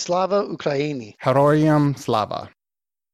Slava 0.00 0.44
Ukraini. 0.44 1.14
Heroyam 1.22 1.94
Slava. 1.94 2.48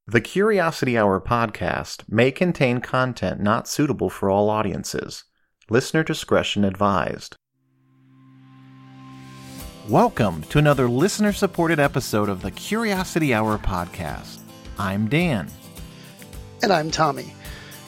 The 0.07 0.21
Curiosity 0.21 0.97
Hour 0.97 1.21
podcast 1.21 2.05
may 2.09 2.31
contain 2.31 2.81
content 2.81 3.41
not 3.41 3.67
suitable 3.67 4.09
for 4.09 4.31
all 4.31 4.49
audiences. 4.49 5.25
Listener 5.69 6.05
discretion 6.05 6.63
advised. 6.63 7.35
Welcome 9.89 10.43
to 10.45 10.59
another 10.59 10.89
listener 10.89 11.33
supported 11.33 11.81
episode 11.81 12.29
of 12.29 12.43
the 12.43 12.53
Curiosity 12.53 13.35
Hour 13.35 13.59
podcast. 13.59 14.39
I'm 14.79 15.09
Dan. 15.09 15.49
And 16.63 16.73
I'm 16.73 16.93
Tommy. 16.93 17.35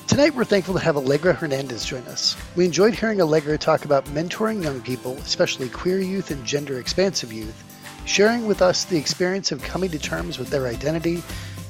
Tonight, 0.08 0.34
we're 0.34 0.44
thankful 0.44 0.74
to 0.74 0.80
have 0.80 0.96
Allegra 0.96 1.34
Hernandez 1.34 1.84
join 1.84 2.02
us. 2.06 2.36
We 2.56 2.64
enjoyed 2.64 2.94
hearing 2.94 3.20
Allegra 3.20 3.58
talk 3.58 3.84
about 3.84 4.06
mentoring 4.06 4.60
young 4.60 4.80
people, 4.80 5.12
especially 5.18 5.68
queer 5.68 6.00
youth 6.00 6.32
and 6.32 6.44
gender 6.44 6.80
expansive 6.80 7.32
youth, 7.32 7.62
sharing 8.08 8.46
with 8.46 8.62
us 8.62 8.84
the 8.84 8.96
experience 8.96 9.52
of 9.52 9.62
coming 9.62 9.90
to 9.90 9.98
terms 9.98 10.38
with 10.38 10.48
their 10.48 10.66
identity, 10.66 11.22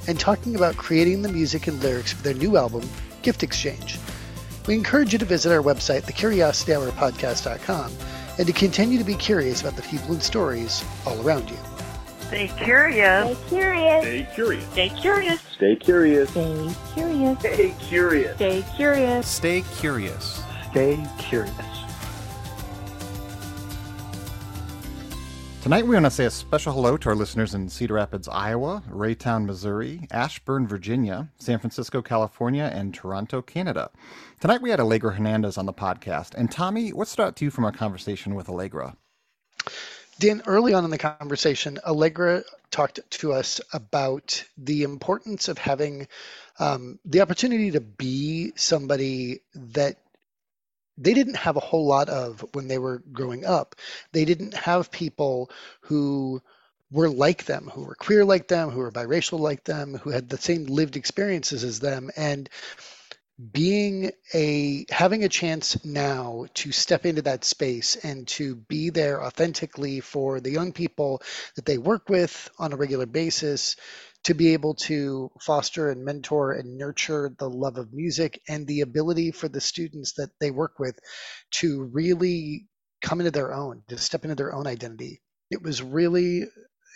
and 0.07 0.19
talking 0.19 0.55
about 0.55 0.77
creating 0.77 1.21
the 1.21 1.29
music 1.29 1.67
and 1.67 1.83
lyrics 1.83 2.13
for 2.13 2.23
their 2.23 2.35
new 2.35 2.57
album, 2.57 2.89
Gift 3.23 3.43
Exchange. 3.43 3.99
We 4.67 4.75
encourage 4.75 5.13
you 5.13 5.19
to 5.19 5.25
visit 5.25 5.53
our 5.53 5.63
website, 5.63 6.03
thecuriosityhourpodcast.com, 6.03 7.93
and 8.39 8.47
to 8.47 8.53
continue 8.53 8.99
to 8.99 9.05
be 9.05 9.17
curious 9.17 9.61
about 9.61 9.77
the 9.77 9.83
people 9.83 10.13
and 10.13 10.23
stories 10.23 10.85
all 11.05 11.21
around 11.27 11.51
you. 11.51 11.57
Stay 12.29 12.49
curious. 12.57 13.37
Stay 13.47 13.49
curious. 13.49 14.05
Stay 14.05 14.29
curious. 14.33 14.65
Stay 14.71 14.89
curious. 14.91 15.41
Stay 15.51 15.77
curious. 15.77 16.31
Stay 16.31 16.75
curious. 16.95 17.39
Stay 17.41 17.75
curious. 17.89 18.37
Stay 18.37 18.65
curious. 18.77 19.27
Stay 19.27 19.65
curious. 19.81 20.45
Stay 20.71 21.07
curious. 21.19 21.78
Tonight, 25.69 25.87
we 25.87 25.97
want 25.97 26.07
to 26.07 26.11
say 26.11 26.25
a 26.25 26.31
special 26.31 26.73
hello 26.73 26.97
to 26.97 27.11
our 27.11 27.15
listeners 27.15 27.55
in 27.55 27.69
Cedar 27.69 27.93
Rapids, 27.93 28.27
Iowa, 28.27 28.83
Raytown, 28.89 29.45
Missouri, 29.45 30.09
Ashburn, 30.11 30.67
Virginia, 30.67 31.29
San 31.37 31.59
Francisco, 31.59 32.01
California, 32.01 32.71
and 32.73 32.95
Toronto, 32.95 33.43
Canada. 33.43 33.91
Tonight, 34.41 34.63
we 34.63 34.71
had 34.71 34.81
Allegra 34.81 35.13
Hernandez 35.13 35.59
on 35.59 35.67
the 35.67 35.75
podcast. 35.75 36.33
And 36.33 36.51
Tommy, 36.51 36.95
what 36.95 37.07
stood 37.07 37.23
out 37.23 37.37
to 37.37 37.45
you 37.45 37.51
from 37.51 37.67
our 37.67 37.71
conversation 37.73 38.35
with 38.35 38.49
Allegra? 38.49 38.97
Dan, 40.19 40.43
early 40.47 40.73
on 40.73 40.87
in 40.87 40.91
the 40.91 40.97
conversation, 40.97 41.79
Allegra 41.87 42.45
talked 42.71 43.01
to 43.11 43.35
us 43.35 43.61
about 43.75 44.43
the 44.57 44.85
importance 44.85 45.49
of 45.49 45.59
having 45.59 46.09
um, 46.59 46.99
the 47.05 47.21
opportunity 47.21 47.73
to 47.73 47.83
be 47.83 48.55
somebody 48.57 49.41
that 49.55 49.99
they 50.99 51.15
didn't 51.15 51.37
have 51.37 51.57
a 51.57 51.61
whole 51.61 51.87
lot 51.87 52.09
of 52.09 52.45
when 52.53 52.69
they 52.69 52.79
were 52.79 53.03
growing 53.13 53.45
up. 53.45 53.77
They 54.13 54.25
didn't 54.25 54.55
have 54.55 54.91
people 54.91 55.51
who 55.83 56.43
were 56.91 57.11
like 57.11 57.45
them, 57.45 57.71
who 57.73 57.85
were 57.85 57.95
queer 57.95 58.25
like 58.25 58.49
them, 58.49 58.71
who 58.71 58.81
were 58.81 58.91
biracial 58.91 59.39
like 59.39 59.65
them, 59.65 59.95
who 59.95 60.11
had 60.11 60.29
the 60.29 60.39
same 60.39 60.65
lived 60.67 60.97
experiences 60.97 61.65
as 61.65 61.81
them. 61.81 62.11
And 62.17 62.49
being 63.53 64.11
a 64.35 64.85
having 64.91 65.23
a 65.23 65.29
chance 65.29 65.85
now 65.85 66.47
to 66.55 66.73
step 66.73 67.07
into 67.07 67.23
that 67.23 67.45
space 67.45 67.95
and 67.97 68.27
to 68.27 68.57
be 68.57 68.91
there 68.91 69.23
authentically 69.23 70.01
for 70.01 70.41
the 70.41 70.51
young 70.51 70.73
people 70.73 71.23
that 71.55 71.65
they 71.65 71.79
work 71.79 72.09
with 72.09 72.51
on 72.59 72.73
a 72.73 72.77
regular 72.77 73.07
basis 73.07 73.77
to 74.25 74.35
be 74.35 74.53
able 74.53 74.75
to 74.75 75.31
foster 75.41 75.91
and 75.91 76.05
mentor 76.05 76.53
and 76.53 76.77
nurture 76.77 77.31
the 77.39 77.49
love 77.49 77.79
of 77.79 77.93
music 77.93 78.41
and 78.49 78.67
the 78.67 78.81
ability 78.81 79.31
for 79.31 79.49
the 79.49 79.61
students 79.61 80.15
that 80.15 80.31
they 80.41 80.51
work 80.51 80.79
with 80.79 80.99
to 81.51 81.85
really 81.93 82.67
come 83.01 83.21
into 83.21 83.31
their 83.31 83.55
own 83.55 83.83
to 83.89 83.97
step 83.97 84.25
into 84.25 84.35
their 84.35 84.53
own 84.53 84.67
identity 84.67 85.21
it 85.51 85.63
was 85.63 85.83
really 85.83 86.45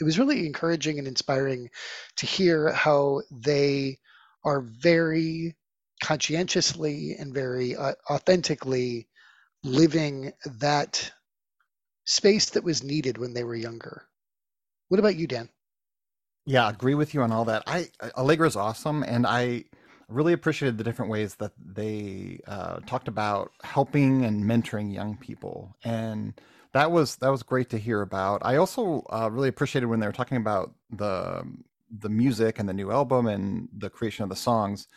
it 0.00 0.04
was 0.04 0.18
really 0.18 0.46
encouraging 0.46 0.98
and 0.98 1.06
inspiring 1.06 1.70
to 2.16 2.26
hear 2.26 2.72
how 2.72 3.22
they 3.30 3.98
are 4.44 4.60
very 4.60 5.56
conscientiously 6.02 7.14
and 7.18 7.32
very 7.32 7.76
uh, 7.76 7.92
authentically 8.10 9.08
living 9.62 10.32
that 10.58 11.12
space 12.05 12.50
that 12.50 12.64
was 12.64 12.82
needed 12.82 13.18
when 13.18 13.32
they 13.32 13.44
were 13.44 13.55
younger. 13.55 14.08
What 14.88 14.98
about 14.98 15.16
you, 15.16 15.27
Dan? 15.27 15.48
Yeah, 16.45 16.69
agree 16.69 16.95
with 16.95 17.14
you 17.14 17.23
on 17.23 17.30
all 17.33 17.45
that. 17.45 17.63
I 17.67 17.89
Allegra's 18.17 18.57
awesome, 18.57 19.05
and 19.05 19.27
I 19.27 19.64
really 20.08 20.33
appreciated 20.33 20.77
the 20.77 20.85
different 20.85 21.11
ways 21.11 21.36
that 21.36 21.53
they 21.64 22.41
uh, 22.47 22.80
talked 22.80 23.07
about 23.08 23.53
helping 23.63 24.25
and 24.25 24.45
mentoring 24.45 24.92
young 24.92 25.17
people, 25.17 25.77
and 25.85 26.35
that 26.73 26.91
was 26.91 27.17
that 27.17 27.29
was 27.29 27.42
great 27.45 27.70
to 27.70 27.79
hear 27.79 28.03
about. 28.03 28.42
I 28.45 28.57
also 28.57 29.07
uh, 29.11 29.29
really 29.33 29.48
appreciated 29.48 29.86
when 29.86 30.01
they 30.01 30.07
were 30.07 30.13
talking 30.13 30.36
about 30.36 30.75
the 30.91 31.45
the 31.97 32.08
music 32.08 32.59
and 32.59 32.69
the 32.69 32.73
new 32.73 32.91
album 32.91 33.27
and 33.29 33.69
the 33.77 33.91
creation 33.91 34.24
of 34.24 34.29
the 34.30 34.36
songs 34.36 34.89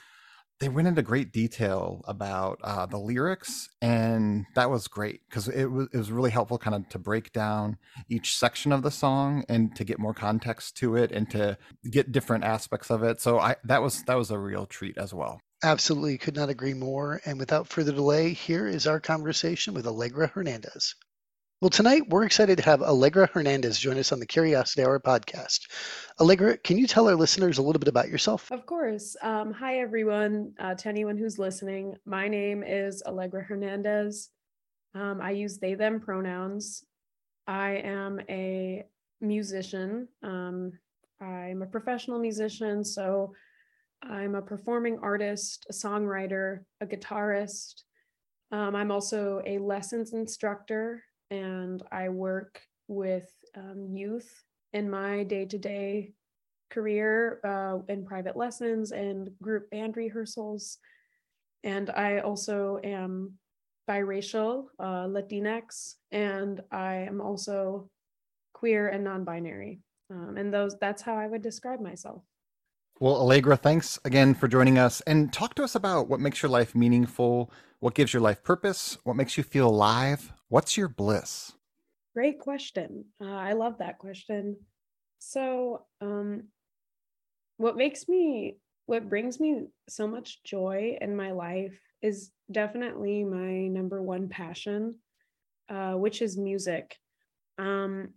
they 0.60 0.70
went 0.70 0.88
into 0.88 1.02
great 1.02 1.34
detail 1.34 2.02
about 2.08 2.60
uh, 2.64 2.86
the 2.86 2.98
lyrics, 2.98 3.70
and 3.82 4.46
that 4.56 4.70
was 4.70 4.88
great 4.88 5.22
because 5.30 5.48
it 5.48 5.66
was 5.66 5.88
it 5.92 5.98
was 5.98 6.12
really 6.12 6.32
helpful, 6.32 6.58
kind 6.58 6.76
of 6.76 6.88
to 6.90 7.00
break 7.00 7.34
down 7.34 7.78
each 8.10 8.38
section 8.38 8.72
of 8.72 8.82
the 8.82 8.92
song 8.92 9.44
and 9.50 9.76
to 9.76 9.84
get 9.84 10.00
more 10.00 10.14
context 10.14 10.78
to 10.78 10.96
it 10.96 11.12
and 11.12 11.30
to 11.32 11.58
get 11.90 12.12
different 12.12 12.44
aspects 12.44 12.90
of 12.90 13.04
it. 13.04 13.20
So 13.20 13.40
I 13.40 13.58
that 13.66 13.82
was 13.82 14.04
that 14.04 14.18
was 14.18 14.32
a 14.32 14.40
real 14.40 14.66
treat 14.66 14.98
as 14.98 15.14
well. 15.14 15.42
Absolutely, 15.64 16.18
could 16.18 16.36
not 16.36 16.50
agree 16.50 16.74
more. 16.74 17.22
And 17.26 17.40
without 17.40 17.68
further 17.68 17.92
delay, 17.92 18.34
here 18.34 18.68
is 18.68 18.88
our 18.88 19.00
conversation 19.00 19.74
with 19.74 19.88
Allegra 19.88 20.28
Hernandez. 20.28 20.96
Well, 21.62 21.70
tonight 21.70 22.10
we're 22.10 22.26
excited 22.26 22.58
to 22.58 22.66
have 22.66 22.82
Allegra 22.82 23.30
Hernandez 23.34 23.80
join 23.80 23.98
us 23.98 24.12
on 24.12 24.20
the 24.20 24.26
Curiosity 24.26 24.84
Hour 24.84 25.00
podcast. 25.00 25.62
Allegra, 26.20 26.58
can 26.58 26.78
you 26.78 26.86
tell 26.86 27.08
our 27.08 27.16
listeners 27.16 27.60
a 27.60 27.62
little 27.62 27.80
bit 27.80 27.88
about 27.88 28.10
yourself? 28.10 28.52
Of 28.52 28.66
course. 28.66 29.16
Um, 29.22 29.54
hi, 29.54 29.80
everyone. 29.80 30.52
Uh, 30.60 30.76
to 30.76 30.90
anyone 30.90 31.18
who's 31.18 31.40
listening, 31.40 31.96
my 32.06 32.28
name 32.28 32.62
is 32.62 33.02
Allegra 33.08 33.42
Hernandez. 33.42 34.32
Um, 34.96 35.22
I 35.22 35.32
use 35.32 35.58
they, 35.58 35.76
them 35.76 36.02
pronouns. 36.02 36.84
I 37.48 37.82
am 37.86 38.20
a 38.30 38.84
musician. 39.22 40.10
Um, 40.24 40.74
I'm 41.22 41.62
a 41.62 41.68
professional 41.68 42.20
musician, 42.20 42.84
so 42.84 43.34
I'm 44.04 44.36
a 44.36 44.42
performing 44.42 45.00
artist, 45.02 45.66
a 45.70 45.74
songwriter, 45.74 46.66
a 46.82 46.86
guitarist. 46.86 47.84
Um, 48.52 48.76
I'm 48.76 48.92
also 48.92 49.42
a 49.46 49.58
lessons 49.58 50.12
instructor 50.12 51.02
and 51.32 51.82
I 51.92 52.10
work 52.10 52.62
with 52.88 53.32
um, 53.56 53.90
youth 53.94 54.44
in 54.74 54.90
my 54.90 55.24
day 55.24 55.46
to 55.46 55.58
day 55.58 56.14
career 56.70 57.40
uh, 57.44 57.80
in 57.88 58.06
private 58.06 58.36
lessons 58.36 58.92
and 58.92 59.30
group 59.42 59.70
band 59.70 59.98
rehearsals. 59.98 60.78
And 61.64 61.90
I 61.90 62.20
also 62.20 62.80
am 62.84 63.34
biracial, 63.90 64.66
uh, 64.80 65.08
Latinx, 65.08 65.96
and 66.12 66.62
I 66.72 66.96
am 66.96 67.22
also 67.22 67.90
queer 68.54 68.90
and 68.90 69.04
non 69.04 69.24
binary. 69.24 69.80
Um, 70.12 70.38
and 70.38 70.54
those 70.54 70.76
that's 70.80 71.02
how 71.02 71.16
I 71.16 71.28
would 71.28 71.42
describe 71.42 71.80
myself. 71.82 72.22
Well, 72.98 73.16
Allegra, 73.18 73.58
thanks 73.58 74.00
again 74.06 74.34
for 74.34 74.48
joining 74.48 74.78
us 74.78 75.02
and 75.02 75.32
talk 75.34 75.54
to 75.56 75.64
us 75.66 75.76
about 75.76 76.08
what 76.08 76.22
makes 76.22 76.42
your 76.42 76.50
life 76.50 76.74
meaningful, 76.74 77.52
what 77.80 77.94
gives 77.94 78.14
your 78.14 78.22
life 78.22 78.42
purpose, 78.42 78.98
what 79.04 79.18
makes 79.18 79.38
you 79.38 79.44
feel 79.44 79.68
alive, 79.68 80.32
what's 80.48 80.78
your 80.78 80.88
bliss? 80.88 81.52
Great 82.14 82.40
question. 82.40 83.04
Uh, 83.22 83.26
I 83.26 83.52
love 83.52 83.80
that 83.80 83.98
question. 83.98 84.56
So, 85.20 85.86
um, 86.00 86.44
what 87.58 87.76
makes 87.76 88.08
me, 88.08 88.56
what 88.86 89.10
brings 89.10 89.42
me 89.42 89.66
so 89.90 90.08
much 90.08 90.42
joy 90.46 90.98
in 91.02 91.18
my 91.18 91.32
life 91.32 91.78
is 92.02 92.32
definitely 92.50 93.26
my 93.26 93.68
number 93.68 94.02
one 94.02 94.30
passion, 94.30 94.96
uh, 95.68 95.96
which 95.96 96.22
is 96.22 96.38
music. 96.38 96.98
Um, 97.58 98.14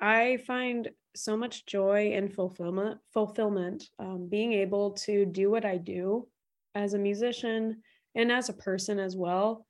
I 0.00 0.38
find 0.46 0.88
so 1.14 1.36
much 1.36 1.66
joy 1.66 2.12
and 2.14 2.32
fulfillment 2.32 2.98
fulfillment 3.12 3.84
um, 3.98 4.28
being 4.28 4.52
able 4.52 4.90
to 4.92 5.24
do 5.24 5.50
what 5.50 5.64
i 5.64 5.76
do 5.76 6.26
as 6.74 6.94
a 6.94 6.98
musician 6.98 7.82
and 8.14 8.32
as 8.32 8.48
a 8.48 8.54
person 8.54 8.98
as 8.98 9.16
well 9.16 9.66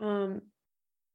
um, 0.00 0.40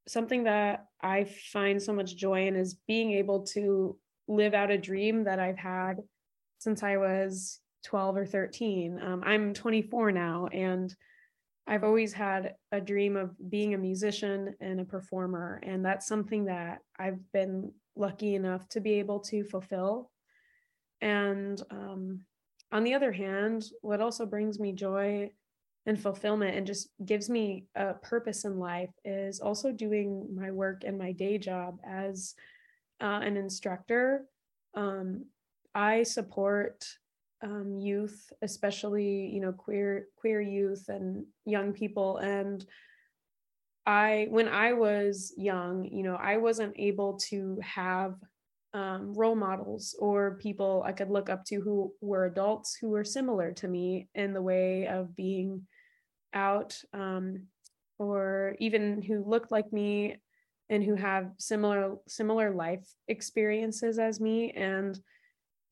something 0.07 0.44
that 0.45 0.86
i 1.01 1.25
find 1.51 1.81
so 1.81 1.94
much 1.94 2.15
joy 2.15 2.47
in 2.47 2.56
is 2.56 2.77
being 2.88 3.12
able 3.12 3.42
to 3.44 3.97
live 4.27 4.53
out 4.53 4.71
a 4.71 4.77
dream 4.77 5.24
that 5.24 5.39
i've 5.39 5.57
had 5.57 5.95
since 6.59 6.83
i 6.83 6.97
was 6.97 7.59
12 7.86 8.18
or 8.18 8.25
13 8.25 9.00
um, 9.01 9.24
i'm 9.25 9.53
24 9.53 10.12
now 10.12 10.47
and 10.47 10.95
i've 11.68 11.84
always 11.84 12.14
had 12.14 12.56
a 12.72 12.81
dream 12.81 13.16
of 13.16 13.36
being 13.50 13.74
a 13.74 13.78
musician 13.78 14.56
and 14.60 14.80
a 14.80 14.86
performer 14.86 15.62
and 15.64 15.86
that's 15.86 16.08
something 16.08 16.46
that 16.46 16.80
i've 17.00 17.19
been 17.31 17.72
lucky 17.98 18.36
enough 18.36 18.68
to 18.69 18.80
be 18.80 18.94
able 18.94 19.19
to 19.19 19.44
fulfill. 19.44 20.12
And 21.02 21.62
um, 21.69 22.22
on 22.72 22.84
the 22.84 22.94
other 22.94 23.12
hand, 23.12 23.66
what 23.81 24.02
also 24.02 24.25
brings 24.25 24.60
me 24.60 24.72
joy 24.74 25.31
and 25.86 26.00
fulfillment 26.00 26.56
and 26.56 26.68
just 26.68 26.90
gives 27.06 27.30
me 27.30 27.66
a 27.75 27.94
purpose 27.94 28.46
in 28.46 28.60
life 28.60 28.90
is 29.06 29.40
also 29.40 29.72
doing 29.72 30.28
my 30.36 30.52
work 30.52 30.84
and 30.86 30.98
my 30.98 31.12
day 31.12 31.38
job 31.38 31.78
as 31.86 32.36
uh, 33.02 33.19
an 33.24 33.38
instructor 33.38 34.25
um, 34.74 35.25
I 35.74 36.04
support 36.04 36.86
um, 37.44 37.80
youth, 37.80 38.31
especially 38.42 39.30
you 39.34 39.42
know 39.42 39.51
queer 39.51 40.07
queer 40.16 40.42
youth 40.42 40.89
and 40.89 41.25
young 41.45 41.74
people. 41.74 42.18
And 42.18 42.66
I, 43.86 44.28
when 44.30 44.50
I 44.50 44.74
was 44.74 45.34
young, 45.38 45.86
you 45.86 46.04
know, 46.04 46.16
I 46.16 46.38
wasn't 46.38 46.74
able 46.78 47.18
to 47.30 47.57
have 47.63 48.16
um, 48.74 49.13
role 49.13 49.36
models 49.36 49.95
or 49.98 50.38
people 50.42 50.84
I 50.86 50.92
could 50.92 51.10
look 51.10 51.30
up 51.30 51.45
to 51.45 51.62
who 51.62 51.94
were 52.01 52.25
adults 52.25 52.75
who 52.75 52.89
were 52.89 53.06
similar 53.06 53.54
to 53.54 53.68
me 53.68 54.10
in 54.13 54.33
the 54.33 54.42
way 54.42 54.88
of 54.88 55.16
being 55.16 55.66
out, 56.33 56.80
um, 56.94 57.44
or 57.98 58.56
even 58.60 59.01
who 59.01 59.24
looked 59.24 59.51
like 59.51 59.72
me 59.72 60.18
and 60.69 60.83
who 60.83 60.95
have 60.95 61.31
similar 61.38 61.95
similar 62.07 62.54
life 62.54 62.86
experiences 63.07 64.00
as 64.00 64.19
me 64.19 64.51
and 64.51 65.00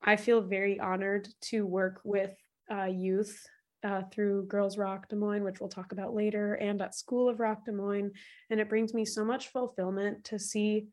I 0.05 0.15
feel 0.15 0.41
very 0.41 0.79
honored 0.79 1.27
to 1.49 1.65
work 1.65 1.99
with 2.03 2.35
uh, 2.71 2.85
youth 2.85 3.43
uh, 3.83 4.03
through 4.11 4.45
Girls 4.45 4.77
Rock 4.77 5.09
Des 5.09 5.15
Moines, 5.15 5.43
which 5.43 5.59
we'll 5.59 5.69
talk 5.69 5.91
about 5.91 6.13
later, 6.13 6.53
and 6.55 6.81
at 6.81 6.95
School 6.95 7.27
of 7.27 7.39
Rock 7.39 7.65
Des 7.65 7.71
Moines. 7.71 8.11
And 8.49 8.59
it 8.59 8.69
brings 8.69 8.93
me 8.93 9.03
so 9.03 9.25
much 9.25 9.49
fulfillment 9.49 10.23
to 10.25 10.39
see 10.39 10.87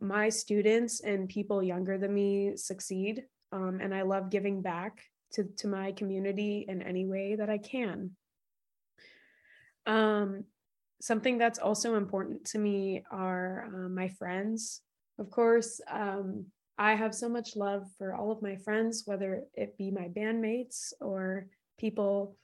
my 0.00 0.28
students 0.28 1.00
and 1.00 1.28
people 1.28 1.62
younger 1.62 1.98
than 1.98 2.14
me 2.14 2.56
succeed. 2.56 3.24
Um, 3.52 3.80
and 3.82 3.94
I 3.94 4.02
love 4.02 4.30
giving 4.30 4.62
back 4.62 5.02
to, 5.32 5.44
to 5.58 5.68
my 5.68 5.92
community 5.92 6.64
in 6.68 6.82
any 6.82 7.06
way 7.06 7.36
that 7.36 7.50
I 7.50 7.58
can. 7.58 8.12
Um, 9.86 10.44
something 11.00 11.38
that's 11.38 11.58
also 11.58 11.94
important 11.94 12.44
to 12.46 12.58
me 12.58 13.04
are 13.10 13.68
uh, 13.68 13.88
my 13.88 14.08
friends. 14.08 14.80
Of 15.18 15.30
course, 15.30 15.80
um, 15.90 16.46
I 16.78 16.94
have 16.94 17.14
so 17.14 17.28
much 17.28 17.56
love 17.56 17.86
for 17.98 18.14
all 18.14 18.30
of 18.30 18.40
my 18.40 18.56
friends, 18.56 19.02
whether 19.04 19.42
it 19.54 19.76
be 19.76 19.90
my 19.90 20.08
bandmates 20.08 20.92
or 21.00 21.46
people 21.78 22.36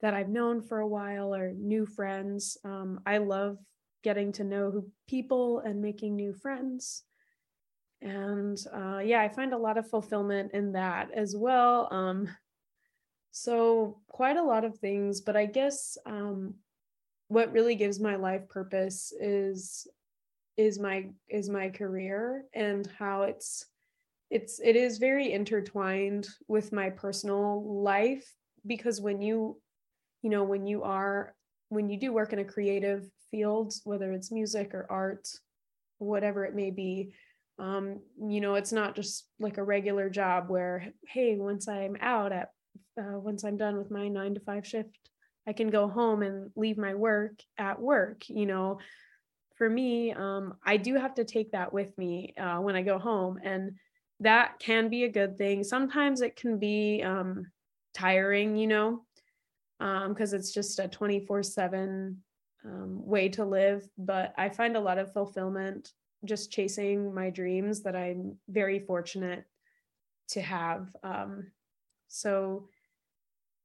that 0.00 0.14
I've 0.14 0.30
known 0.30 0.62
for 0.62 0.78
a 0.78 0.88
while 0.88 1.34
or 1.34 1.52
new 1.52 1.84
friends. 1.84 2.56
Um, 2.64 3.00
I 3.06 3.18
love 3.18 3.58
getting 4.02 4.32
to 4.32 4.44
know 4.44 4.70
who 4.70 4.90
people 5.08 5.60
and 5.60 5.80
making 5.80 6.16
new 6.16 6.32
friends. 6.32 7.04
And 8.00 8.58
uh, 8.74 8.98
yeah, 8.98 9.20
I 9.20 9.28
find 9.28 9.52
a 9.52 9.58
lot 9.58 9.78
of 9.78 9.88
fulfillment 9.88 10.52
in 10.54 10.72
that 10.72 11.10
as 11.14 11.36
well. 11.36 11.88
Um, 11.92 12.28
so 13.30 14.00
quite 14.08 14.36
a 14.36 14.42
lot 14.42 14.64
of 14.64 14.78
things, 14.78 15.20
but 15.20 15.36
I 15.36 15.46
guess 15.46 15.96
um, 16.04 16.54
what 17.28 17.52
really 17.52 17.76
gives 17.76 18.00
my 18.00 18.16
life 18.16 18.48
purpose 18.48 19.12
is 19.20 19.86
is 20.58 20.78
my 20.78 21.06
is 21.30 21.48
my 21.48 21.70
career 21.70 22.44
and 22.52 22.86
how 22.98 23.22
it's 23.22 23.64
it's 24.32 24.60
it 24.64 24.76
is 24.76 24.96
very 24.96 25.30
intertwined 25.30 26.26
with 26.48 26.72
my 26.72 26.88
personal 26.88 27.82
life 27.82 28.26
because 28.66 28.98
when 28.98 29.20
you 29.20 29.60
you 30.22 30.30
know 30.30 30.42
when 30.42 30.66
you 30.66 30.82
are 30.82 31.34
when 31.68 31.90
you 31.90 31.98
do 31.98 32.14
work 32.14 32.32
in 32.32 32.38
a 32.38 32.44
creative 32.44 33.04
field 33.30 33.74
whether 33.84 34.10
it's 34.10 34.32
music 34.32 34.72
or 34.72 34.86
art 34.88 35.28
whatever 35.98 36.46
it 36.46 36.54
may 36.54 36.70
be 36.70 37.12
um 37.58 38.00
you 38.26 38.40
know 38.40 38.54
it's 38.54 38.72
not 38.72 38.96
just 38.96 39.26
like 39.38 39.58
a 39.58 39.62
regular 39.62 40.08
job 40.08 40.48
where 40.48 40.86
hey 41.06 41.36
once 41.36 41.68
i'm 41.68 41.94
out 42.00 42.32
at 42.32 42.48
uh, 42.98 43.18
once 43.18 43.44
i'm 43.44 43.58
done 43.58 43.76
with 43.76 43.90
my 43.90 44.08
9 44.08 44.34
to 44.34 44.40
5 44.40 44.66
shift 44.66 45.10
i 45.46 45.52
can 45.52 45.68
go 45.68 45.88
home 45.88 46.22
and 46.22 46.50
leave 46.56 46.78
my 46.78 46.94
work 46.94 47.34
at 47.58 47.78
work 47.78 48.22
you 48.28 48.46
know. 48.46 48.78
For 49.58 49.68
me 49.70 50.12
um 50.12 50.54
i 50.64 50.76
do 50.76 50.94
have 50.94 51.14
to 51.14 51.24
take 51.24 51.52
that 51.52 51.72
with 51.72 51.96
me 51.96 52.34
uh, 52.36 52.58
when 52.58 52.74
i 52.74 52.82
go 52.82 52.98
home 52.98 53.38
and 53.44 53.72
that 54.22 54.58
can 54.58 54.88
be 54.88 55.04
a 55.04 55.08
good 55.08 55.36
thing. 55.36 55.64
Sometimes 55.64 56.20
it 56.20 56.36
can 56.36 56.58
be 56.58 57.02
um, 57.04 57.46
tiring, 57.94 58.56
you 58.56 58.66
know, 58.66 59.02
because 59.78 60.32
um, 60.32 60.38
it's 60.38 60.52
just 60.52 60.78
a 60.78 60.88
24 60.88 61.42
7 61.42 62.22
um, 62.64 63.06
way 63.06 63.28
to 63.30 63.44
live. 63.44 63.86
But 63.98 64.32
I 64.38 64.48
find 64.48 64.76
a 64.76 64.80
lot 64.80 64.98
of 64.98 65.12
fulfillment 65.12 65.92
just 66.24 66.52
chasing 66.52 67.12
my 67.12 67.30
dreams 67.30 67.82
that 67.82 67.96
I'm 67.96 68.36
very 68.48 68.78
fortunate 68.78 69.44
to 70.28 70.40
have. 70.40 70.94
Um, 71.02 71.50
so 72.08 72.68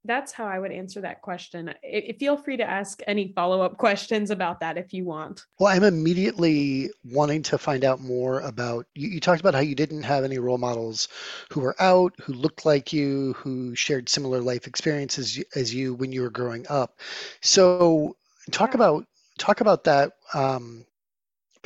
that's 0.07 0.31
how 0.31 0.45
I 0.45 0.57
would 0.57 0.71
answer 0.71 1.01
that 1.01 1.21
question. 1.21 1.73
It, 1.83 2.17
feel 2.19 2.37
free 2.37 2.57
to 2.57 2.63
ask 2.63 3.01
any 3.05 3.33
follow 3.35 3.61
up 3.61 3.77
questions 3.77 4.31
about 4.31 4.59
that 4.61 4.77
if 4.77 4.93
you 4.93 5.05
want. 5.05 5.45
Well, 5.59 5.73
I'm 5.73 5.83
immediately 5.83 6.89
wanting 7.03 7.43
to 7.43 7.57
find 7.57 7.83
out 7.83 8.01
more 8.01 8.39
about. 8.39 8.85
You, 8.95 9.09
you, 9.09 9.19
talked 9.19 9.41
about 9.41 9.53
how 9.53 9.59
you 9.59 9.75
didn't 9.75 10.03
have 10.03 10.23
any 10.23 10.39
role 10.39 10.57
models 10.57 11.09
who 11.51 11.61
were 11.61 11.75
out, 11.79 12.13
who 12.21 12.33
looked 12.33 12.65
like 12.65 12.93
you, 12.93 13.33
who 13.33 13.75
shared 13.75 14.09
similar 14.09 14.39
life 14.39 14.65
experiences 14.67 15.43
as 15.55 15.73
you 15.73 15.93
when 15.93 16.11
you 16.11 16.21
were 16.21 16.29
growing 16.29 16.65
up. 16.69 16.99
So, 17.41 18.15
talk 18.51 18.71
yeah. 18.71 18.77
about 18.77 19.05
talk 19.37 19.61
about 19.61 19.83
that. 19.83 20.13
Um, 20.33 20.85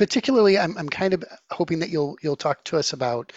particularly 0.02 0.58
I'm, 0.58 0.76
I'm 0.76 0.88
kind 0.88 1.14
of 1.14 1.22
hoping 1.52 1.78
that 1.78 1.90
you'll 1.90 2.16
you'll 2.22 2.34
talk 2.34 2.64
to 2.64 2.76
us 2.76 2.92
about 2.92 3.32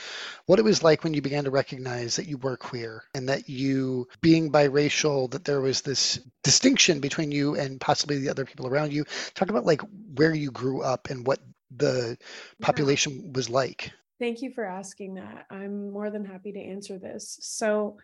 what 0.47 0.57
it 0.57 0.65
was 0.65 0.81
like 0.81 1.03
when 1.03 1.13
you 1.13 1.21
began 1.21 1.43
to 1.43 1.51
recognize 1.51 2.15
that 2.15 2.25
you 2.25 2.39
were 2.39 2.57
queer 2.57 3.03
and 3.13 3.29
that 3.29 3.47
you 3.47 4.07
being 4.21 4.51
biracial 4.51 5.29
that 5.29 5.45
there 5.45 5.61
was 5.61 5.81
this 5.81 6.19
distinction 6.43 6.99
between 6.99 7.31
you 7.31 7.53
and 7.53 7.79
possibly 7.79 8.17
the 8.17 8.29
other 8.29 8.45
people 8.45 8.65
around 8.65 8.91
you. 8.91 9.05
Talk 9.35 9.51
about 9.51 9.67
like 9.67 9.81
where 10.15 10.33
you 10.33 10.49
grew 10.49 10.81
up 10.81 11.11
and 11.11 11.27
what 11.27 11.37
the 11.77 12.17
population 12.63 13.13
yeah. 13.25 13.31
was 13.35 13.47
like. 13.47 13.91
Thank 14.19 14.41
you 14.41 14.49
for 14.49 14.65
asking 14.65 15.13
that. 15.15 15.45
I'm 15.51 15.91
more 15.91 16.09
than 16.09 16.25
happy 16.25 16.51
to 16.51 16.59
answer 16.59 16.97
this. 16.97 17.37
So 17.41 17.97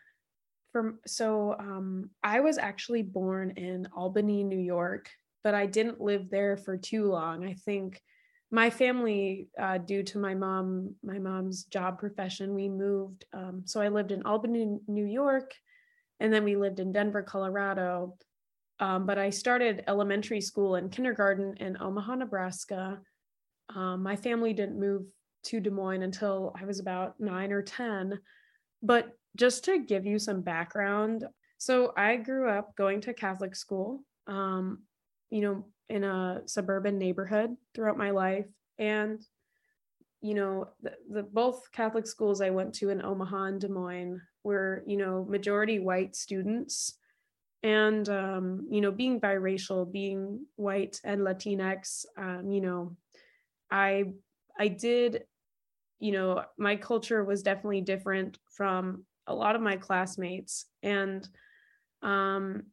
from 0.71 0.99
so 1.07 1.55
um, 1.59 2.11
i 2.23 2.39
was 2.39 2.57
actually 2.57 3.01
born 3.01 3.51
in 3.57 3.85
albany 3.93 4.41
new 4.41 4.57
york 4.57 5.09
but 5.43 5.53
i 5.53 5.65
didn't 5.65 5.99
live 5.99 6.29
there 6.29 6.55
for 6.55 6.77
too 6.77 7.07
long. 7.07 7.45
I 7.45 7.53
think 7.53 8.01
my 8.51 8.69
family 8.69 9.47
uh, 9.59 9.77
due 9.77 10.03
to 10.03 10.19
my 10.19 10.35
mom 10.35 10.93
my 11.03 11.17
mom's 11.17 11.63
job 11.65 11.97
profession 11.97 12.53
we 12.53 12.67
moved 12.67 13.25
um, 13.33 13.63
so 13.65 13.81
i 13.81 13.87
lived 13.87 14.11
in 14.11 14.21
albany 14.23 14.77
new 14.87 15.05
york 15.05 15.53
and 16.19 16.31
then 16.31 16.43
we 16.43 16.55
lived 16.55 16.79
in 16.79 16.91
denver 16.91 17.23
colorado 17.23 18.13
um, 18.79 19.05
but 19.05 19.17
i 19.17 19.29
started 19.29 19.83
elementary 19.87 20.41
school 20.41 20.75
and 20.75 20.91
kindergarten 20.91 21.55
in 21.57 21.77
omaha 21.81 22.15
nebraska. 22.15 22.99
Um, 23.73 24.03
my 24.03 24.17
family 24.17 24.51
didn't 24.51 24.79
move 24.79 25.03
to 25.45 25.61
des 25.61 25.69
moines 25.69 26.03
until 26.03 26.53
i 26.59 26.65
was 26.65 26.79
about 26.79 27.19
nine 27.19 27.51
or 27.53 27.61
ten 27.61 28.19
but 28.83 29.11
just 29.37 29.63
to 29.65 29.79
give 29.79 30.05
you 30.05 30.19
some 30.19 30.41
background 30.41 31.25
so 31.57 31.93
i 31.95 32.17
grew 32.17 32.49
up 32.49 32.75
going 32.75 32.99
to 32.99 33.13
catholic 33.13 33.55
school 33.55 34.03
um, 34.27 34.79
you 35.29 35.41
know 35.41 35.65
in 35.91 36.03
a 36.03 36.41
suburban 36.45 36.97
neighborhood 36.97 37.55
throughout 37.73 37.97
my 37.97 38.11
life. 38.11 38.47
And 38.79 39.21
you 40.21 40.33
know 40.35 40.69
the, 40.81 40.93
the, 41.09 41.23
both 41.23 41.71
catholic 41.71 42.05
schools 42.05 42.41
i 42.41 42.51
went 42.51 42.75
to 42.75 42.89
in 42.89 43.03
omaha 43.03 43.45
and 43.45 43.59
des 43.59 43.67
moines 43.67 44.21
were 44.43 44.83
you 44.85 44.95
know 44.95 45.25
majority 45.27 45.79
white 45.79 46.15
students. 46.15 46.97
And 47.63 48.09
um, 48.09 48.67
you 48.71 48.81
know 48.81 48.91
being 48.91 49.19
biracial 49.21 49.91
being 49.91 50.45
white 50.55 50.99
and 51.03 51.21
latinx 51.21 52.05
um, 52.17 52.51
you 52.51 52.61
know 52.61 52.95
i 53.69 54.05
i 54.57 54.67
did 54.67 55.23
you 55.99 56.11
know 56.11 56.43
my 56.57 56.75
culture 56.75 57.23
was 57.23 57.43
definitely 57.43 57.81
different 57.81 58.39
from 58.49 59.05
a 59.27 59.35
lot 59.35 59.55
of 59.55 59.61
my 59.61 59.77
classmates. 59.77 60.65
And 60.83 61.27
um 62.01 62.63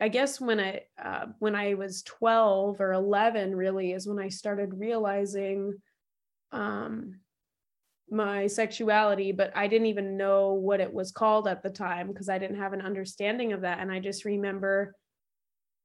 I 0.00 0.08
guess 0.08 0.40
when 0.40 0.60
I 0.60 0.82
uh, 1.02 1.26
when 1.38 1.54
I 1.54 1.74
was 1.74 2.02
12 2.02 2.80
or 2.80 2.92
11 2.92 3.54
really 3.54 3.92
is 3.92 4.06
when 4.06 4.18
I 4.18 4.28
started 4.28 4.78
realizing 4.78 5.74
um, 6.52 7.20
my 8.10 8.46
sexuality, 8.46 9.32
but 9.32 9.52
I 9.56 9.66
didn't 9.66 9.88
even 9.88 10.16
know 10.16 10.54
what 10.54 10.80
it 10.80 10.92
was 10.92 11.12
called 11.12 11.48
at 11.48 11.62
the 11.62 11.70
time 11.70 12.08
because 12.08 12.28
I 12.28 12.38
didn't 12.38 12.58
have 12.58 12.72
an 12.72 12.80
understanding 12.80 13.52
of 13.52 13.62
that. 13.62 13.80
And 13.80 13.90
I 13.90 13.98
just 13.98 14.24
remember 14.24 14.94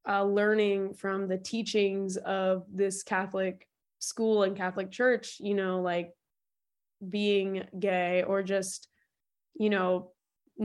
uh, 0.07 0.23
learning 0.23 0.93
from 0.93 1.27
the 1.27 1.37
teachings 1.37 2.17
of 2.17 2.65
this 2.71 3.03
Catholic 3.03 3.67
school 3.99 4.43
and 4.43 4.55
Catholic 4.55 4.91
church, 4.91 5.37
you 5.39 5.53
know, 5.53 5.81
like 5.81 6.11
being 7.07 7.63
gay 7.77 8.23
or 8.23 8.43
just, 8.43 8.87
you 9.55 9.69
know, 9.69 10.11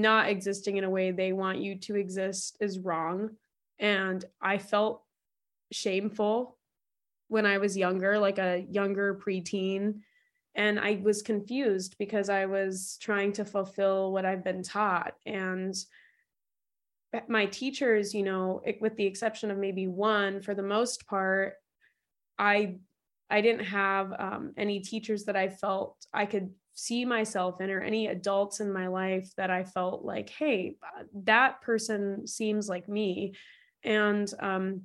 not 0.01 0.29
existing 0.29 0.77
in 0.77 0.85
a 0.85 0.91
way 0.91 1.11
they 1.11 1.33
want 1.33 1.59
you 1.59 1.77
to 1.81 1.97
exist 1.97 2.57
is 2.61 2.79
wrong. 2.79 3.31
And 3.79 4.25
I 4.41 4.59
felt 4.59 5.03
shameful 5.73 6.57
when 7.29 7.47
I 7.47 7.59
was 7.59 7.77
younger, 7.77 8.19
like 8.19 8.39
a 8.39 8.67
younger 8.71 9.15
preteen. 9.15 10.01
And 10.55 10.81
I 10.81 11.01
was 11.03 11.23
confused 11.23 11.97
because 11.99 12.29
I 12.29 12.47
was 12.47 12.99
trying 13.01 13.33
to 13.35 13.45
fulfill 13.45 14.13
what 14.13 14.25
I've 14.25 14.43
been 14.43 14.63
taught. 14.63 15.15
And 15.25 15.75
my 17.29 17.47
teachers, 17.47 18.15
you 18.15 18.23
know, 18.23 18.63
with 18.81 18.97
the 18.97 19.07
exception 19.07 19.51
of 19.51 19.59
maybe 19.59 19.87
one, 19.87 20.41
for 20.41 20.55
the 20.55 20.63
most 20.63 21.07
part, 21.07 21.55
I 22.39 22.77
I 23.31 23.41
didn't 23.43 23.67
have 23.67 24.13
um, 24.19 24.53
any 24.57 24.81
teachers 24.81 25.25
that 25.25 25.37
I 25.37 25.49
felt 25.49 25.97
I 26.15 26.25
could 26.25 26.51
see 26.79 27.05
myself 27.05 27.61
in 27.61 27.71
or 27.71 27.81
any 27.81 28.07
adults 28.07 28.61
in 28.61 28.73
my 28.73 28.87
life 28.87 29.35
that 29.37 29.51
I 29.51 29.65
felt 29.65 30.05
like, 30.05 30.31
hey, 30.31 30.77
uh, 30.81 31.03
that 31.25 31.61
person 31.61 32.25
seems 32.25 32.69
like 32.69 32.89
me. 32.89 33.35
And 33.83 34.33
um, 34.39 34.83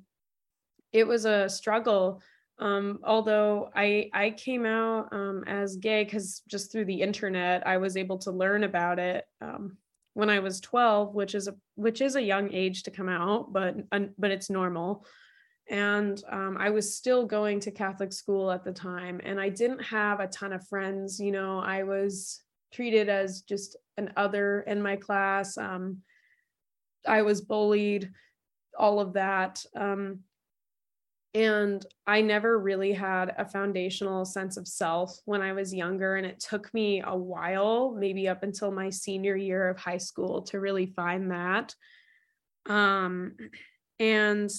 it 0.92 1.06
was 1.06 1.24
a 1.24 1.48
struggle. 1.48 2.20
Um, 2.58 2.98
although 3.04 3.70
I 3.76 4.10
I 4.12 4.30
came 4.30 4.66
out 4.66 5.12
um, 5.12 5.44
as 5.46 5.76
gay 5.76 6.02
because 6.02 6.42
just 6.48 6.72
through 6.72 6.86
the 6.86 7.00
internet 7.00 7.64
I 7.64 7.76
was 7.76 7.96
able 7.96 8.18
to 8.18 8.32
learn 8.32 8.64
about 8.64 8.98
it 8.98 9.24
um, 9.40 9.76
when 10.14 10.30
I 10.30 10.40
was 10.40 10.60
12, 10.60 11.14
which 11.14 11.36
is 11.36 11.46
a 11.46 11.54
which 11.76 12.00
is 12.00 12.16
a 12.16 12.22
young 12.22 12.52
age 12.52 12.82
to 12.84 12.90
come 12.90 13.08
out, 13.08 13.52
but 13.52 13.76
but 14.18 14.32
it's 14.32 14.50
normal 14.50 15.06
and 15.70 16.22
um, 16.30 16.56
i 16.58 16.68
was 16.70 16.96
still 16.96 17.24
going 17.24 17.58
to 17.58 17.70
catholic 17.70 18.12
school 18.12 18.50
at 18.50 18.64
the 18.64 18.72
time 18.72 19.20
and 19.24 19.40
i 19.40 19.48
didn't 19.48 19.82
have 19.82 20.20
a 20.20 20.26
ton 20.28 20.52
of 20.52 20.66
friends 20.68 21.18
you 21.18 21.32
know 21.32 21.58
i 21.60 21.82
was 21.82 22.42
treated 22.72 23.08
as 23.08 23.42
just 23.42 23.76
an 23.96 24.12
other 24.16 24.60
in 24.62 24.82
my 24.82 24.96
class 24.96 25.56
um, 25.56 25.98
i 27.06 27.22
was 27.22 27.40
bullied 27.40 28.10
all 28.78 29.00
of 29.00 29.12
that 29.14 29.64
um, 29.76 30.18
and 31.32 31.86
i 32.06 32.20
never 32.20 32.58
really 32.58 32.92
had 32.92 33.34
a 33.38 33.44
foundational 33.44 34.24
sense 34.24 34.56
of 34.56 34.68
self 34.68 35.18
when 35.24 35.40
i 35.40 35.52
was 35.52 35.72
younger 35.72 36.16
and 36.16 36.26
it 36.26 36.40
took 36.40 36.72
me 36.74 37.02
a 37.06 37.16
while 37.16 37.92
maybe 37.92 38.28
up 38.28 38.42
until 38.42 38.70
my 38.70 38.90
senior 38.90 39.36
year 39.36 39.68
of 39.68 39.78
high 39.78 39.98
school 39.98 40.42
to 40.42 40.60
really 40.60 40.86
find 40.86 41.30
that. 41.30 41.74
Um, 42.66 43.36
and 43.98 44.50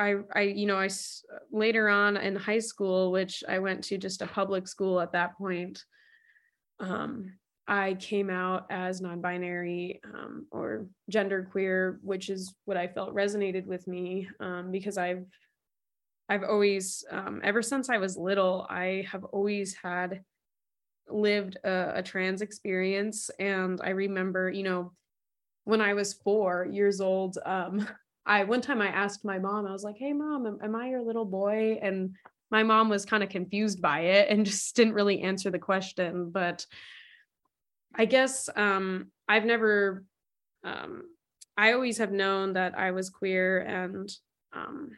I, 0.00 0.14
I, 0.34 0.40
you 0.40 0.64
know, 0.64 0.78
I 0.78 0.88
later 1.52 1.90
on 1.90 2.16
in 2.16 2.34
high 2.34 2.58
school, 2.58 3.12
which 3.12 3.44
I 3.46 3.58
went 3.58 3.84
to 3.84 3.98
just 3.98 4.22
a 4.22 4.26
public 4.26 4.66
school 4.66 4.98
at 4.98 5.12
that 5.12 5.36
point, 5.36 5.84
um, 6.80 7.34
I 7.68 7.94
came 7.94 8.30
out 8.30 8.66
as 8.70 9.02
non-binary 9.02 10.00
um, 10.04 10.46
or 10.50 10.86
genderqueer, 11.12 11.98
which 12.02 12.30
is 12.30 12.54
what 12.64 12.78
I 12.78 12.88
felt 12.88 13.14
resonated 13.14 13.66
with 13.66 13.86
me 13.86 14.26
um, 14.40 14.72
because 14.72 14.96
I've, 14.96 15.26
I've 16.30 16.44
always, 16.44 17.04
um, 17.10 17.42
ever 17.44 17.60
since 17.60 17.90
I 17.90 17.98
was 17.98 18.16
little, 18.16 18.66
I 18.70 19.06
have 19.12 19.24
always 19.24 19.74
had 19.74 20.22
lived 21.10 21.58
a, 21.62 21.92
a 21.96 22.02
trans 22.02 22.40
experience, 22.40 23.30
and 23.38 23.78
I 23.84 23.90
remember, 23.90 24.50
you 24.50 24.62
know, 24.62 24.92
when 25.64 25.82
I 25.82 25.92
was 25.92 26.14
four 26.14 26.66
years 26.72 27.02
old, 27.02 27.36
um, 27.44 27.86
I 28.26 28.44
one 28.44 28.60
time 28.60 28.80
I 28.80 28.88
asked 28.88 29.24
my 29.24 29.38
mom, 29.38 29.66
I 29.66 29.72
was 29.72 29.84
like, 29.84 29.96
"Hey, 29.96 30.12
mom, 30.12 30.46
am, 30.46 30.58
am 30.62 30.76
I 30.76 30.88
your 30.88 31.02
little 31.02 31.24
boy?" 31.24 31.78
And 31.82 32.16
my 32.50 32.62
mom 32.62 32.88
was 32.88 33.04
kind 33.04 33.22
of 33.22 33.28
confused 33.28 33.80
by 33.80 34.00
it 34.00 34.28
and 34.28 34.44
just 34.46 34.76
didn't 34.76 34.94
really 34.94 35.22
answer 35.22 35.50
the 35.50 35.58
question. 35.58 36.30
But 36.30 36.66
I 37.94 38.04
guess 38.04 38.48
um, 38.54 39.10
I've 39.28 39.44
never, 39.44 40.04
um, 40.64 41.02
I 41.56 41.72
always 41.72 41.98
have 41.98 42.12
known 42.12 42.54
that 42.54 42.78
I 42.78 42.92
was 42.92 43.10
queer, 43.10 43.60
and 43.60 44.10
um, 44.52 44.90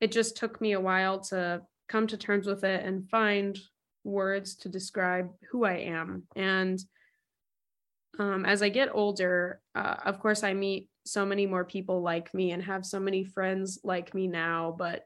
it 0.00 0.12
just 0.12 0.36
took 0.36 0.60
me 0.60 0.72
a 0.72 0.80
while 0.80 1.20
to 1.20 1.62
come 1.88 2.06
to 2.06 2.16
terms 2.16 2.46
with 2.46 2.64
it 2.64 2.84
and 2.84 3.08
find 3.10 3.58
words 4.04 4.54
to 4.56 4.68
describe 4.68 5.30
who 5.50 5.64
I 5.64 5.74
am. 5.74 6.24
And 6.36 6.82
um, 8.18 8.44
as 8.44 8.62
I 8.62 8.68
get 8.68 8.90
older, 8.92 9.60
uh, 9.74 9.96
of 10.04 10.20
course, 10.20 10.42
I 10.42 10.54
meet 10.54 10.88
so 11.04 11.24
many 11.24 11.46
more 11.46 11.64
people 11.64 12.02
like 12.02 12.32
me 12.34 12.52
and 12.52 12.62
have 12.62 12.84
so 12.84 13.00
many 13.00 13.24
friends 13.24 13.80
like 13.84 14.14
me 14.14 14.26
now. 14.26 14.74
But 14.76 15.04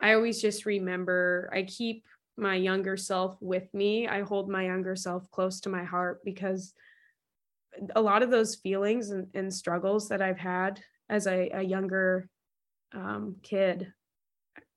I 0.00 0.14
always 0.14 0.40
just 0.40 0.66
remember 0.66 1.50
I 1.52 1.62
keep 1.62 2.04
my 2.36 2.54
younger 2.54 2.96
self 2.96 3.36
with 3.40 3.72
me. 3.72 4.08
I 4.08 4.22
hold 4.22 4.48
my 4.48 4.64
younger 4.64 4.96
self 4.96 5.30
close 5.30 5.60
to 5.60 5.68
my 5.68 5.84
heart 5.84 6.20
because 6.24 6.74
a 7.94 8.00
lot 8.00 8.22
of 8.22 8.30
those 8.30 8.56
feelings 8.56 9.10
and, 9.10 9.26
and 9.34 9.52
struggles 9.52 10.08
that 10.08 10.22
I've 10.22 10.38
had 10.38 10.80
as 11.08 11.26
a, 11.26 11.50
a 11.50 11.62
younger 11.62 12.28
um, 12.94 13.36
kid 13.42 13.92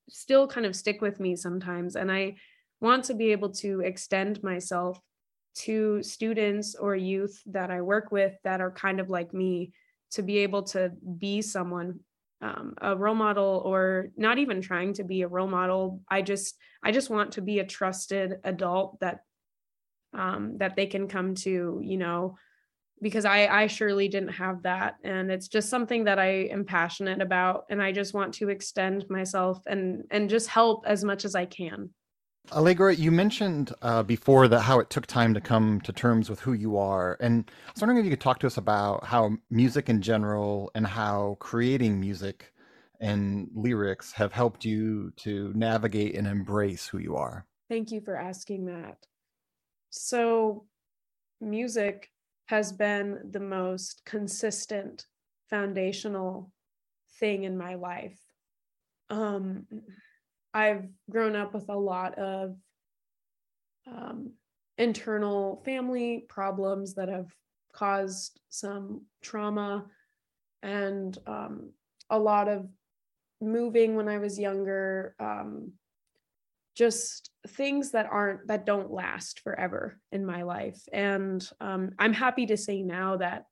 still 0.10 0.48
kind 0.48 0.66
of 0.66 0.76
stick 0.76 1.02
with 1.02 1.20
me 1.20 1.36
sometimes. 1.36 1.96
And 1.96 2.12
I 2.12 2.36
want 2.82 3.06
to 3.06 3.14
be 3.14 3.32
able 3.32 3.50
to 3.50 3.82
extend 3.82 4.42
myself 4.44 5.00
to 5.56 6.02
students 6.04 6.76
or 6.76 6.96
youth 6.96 7.42
that 7.48 7.72
I 7.72 7.82
work 7.82 8.12
with 8.12 8.36
that 8.44 8.62
are 8.62 8.72
kind 8.72 9.00
of 9.00 9.10
like 9.10 9.34
me 9.34 9.74
to 10.12 10.22
be 10.24 10.40
able 10.40 10.64
to 10.64 10.92
be 11.18 11.42
someone 11.42 12.00
um, 12.42 12.74
a 12.80 12.96
role 12.96 13.16
model 13.16 13.62
or 13.66 14.10
not 14.16 14.38
even 14.38 14.62
trying 14.62 14.94
to 14.94 15.04
be 15.04 15.22
a 15.22 15.28
role 15.28 15.48
model. 15.48 16.02
I 16.10 16.22
just 16.22 16.58
i 16.84 16.92
just 16.92 17.10
want 17.10 17.34
to 17.34 17.42
be 17.42 17.60
a 17.60 17.66
trusted 17.66 18.38
adult 18.44 19.00
that 19.02 19.20
um, 20.14 20.58
that 20.58 20.76
they 20.76 20.88
can 20.88 21.08
come 21.08 21.36
to 21.36 21.82
you 21.84 21.98
know 21.98 22.38
because 23.02 23.26
i 23.26 23.48
i 23.48 23.68
surely 23.68 24.08
didn't 24.08 24.30
have 24.30 24.64
that. 24.64 24.96
And 25.04 25.30
it's 25.32 25.48
just 25.48 25.70
something 25.70 26.06
that 26.06 26.20
i 26.20 26.48
am 26.52 26.66
passionate 26.66 27.22
about 27.22 27.66
and 27.70 27.82
i 27.82 27.92
just 27.92 28.14
want 28.14 28.34
to 28.36 28.50
extend 28.50 29.10
myself 29.10 29.60
and 29.68 30.04
and 30.12 30.30
just 30.30 30.48
help 30.48 30.86
as 30.88 31.04
much 31.04 31.26
as 31.26 31.36
i 31.36 31.46
can 31.46 31.90
Allegra, 32.52 32.96
you 32.96 33.12
mentioned 33.12 33.74
uh, 33.84 34.02
before 34.02 34.48
that 34.48 34.62
how 34.62 34.80
it 34.80 34.90
took 34.90 35.06
time 35.06 35.36
to 35.36 35.42
come 35.42 35.80
to 35.82 35.94
terms 35.94 36.32
with 36.32 36.40
who 36.40 36.54
you 36.54 36.78
are, 36.78 37.16
and 37.20 37.50
I 37.68 37.72
was 37.72 37.82
wondering 37.82 38.00
if 38.00 38.06
you 38.06 38.12
could 38.12 38.22
talk 38.22 38.40
to 38.40 38.48
us 38.48 38.58
about 38.58 39.06
how 39.06 39.38
music 39.52 39.88
in 39.88 40.02
general 40.02 40.72
and 40.74 40.88
how 40.88 41.38
creating 41.40 42.00
music 42.00 42.52
and 43.00 43.50
lyrics 43.54 44.12
have 44.14 44.34
helped 44.34 44.66
you 44.66 45.14
to 45.18 45.54
navigate 45.56 46.16
and 46.16 46.26
embrace 46.26 46.88
who 46.88 46.98
you 46.98 47.16
are. 47.16 47.46
Thank 47.70 47.92
you 47.92 48.02
for 48.02 48.16
asking 48.16 48.66
that. 48.66 48.98
So, 49.92 50.66
music 51.40 52.10
has 52.48 52.72
been 52.72 53.20
the 53.30 53.40
most 53.40 54.02
consistent 54.06 55.06
foundational 55.52 56.52
thing 57.20 57.44
in 57.44 57.56
my 57.56 57.76
life. 57.76 58.20
Um, 59.12 59.68
I've 60.54 60.86
grown 61.10 61.36
up 61.36 61.54
with 61.54 61.70
a 61.70 61.78
lot 61.78 62.18
of 62.18 62.56
um, 63.88 64.32
internal 64.78 65.62
family 65.66 66.26
problems 66.30 66.96
that 66.96 67.10
have 67.10 67.28
caused 67.74 68.40
some 68.50 69.06
trauma 69.22 69.86
and 70.64 71.18
um, 71.28 71.72
a 72.10 72.20
lot 72.20 72.48
of 72.48 72.68
moving 73.42 73.96
when 73.96 74.08
I 74.08 74.18
was 74.18 74.40
younger. 74.40 75.16
Um, 75.20 75.74
just 76.80 77.30
things 77.46 77.92
that 77.92 78.08
aren't 78.10 78.48
that 78.48 78.66
don't 78.66 78.90
last 78.90 79.42
forever 79.42 80.00
in 80.14 80.26
my 80.26 80.44
life 80.44 80.80
and 80.94 81.50
um, 81.60 81.90
i'm 82.00 82.14
happy 82.14 82.46
to 82.46 82.56
say 82.56 82.82
now 82.82 83.18
that 83.18 83.44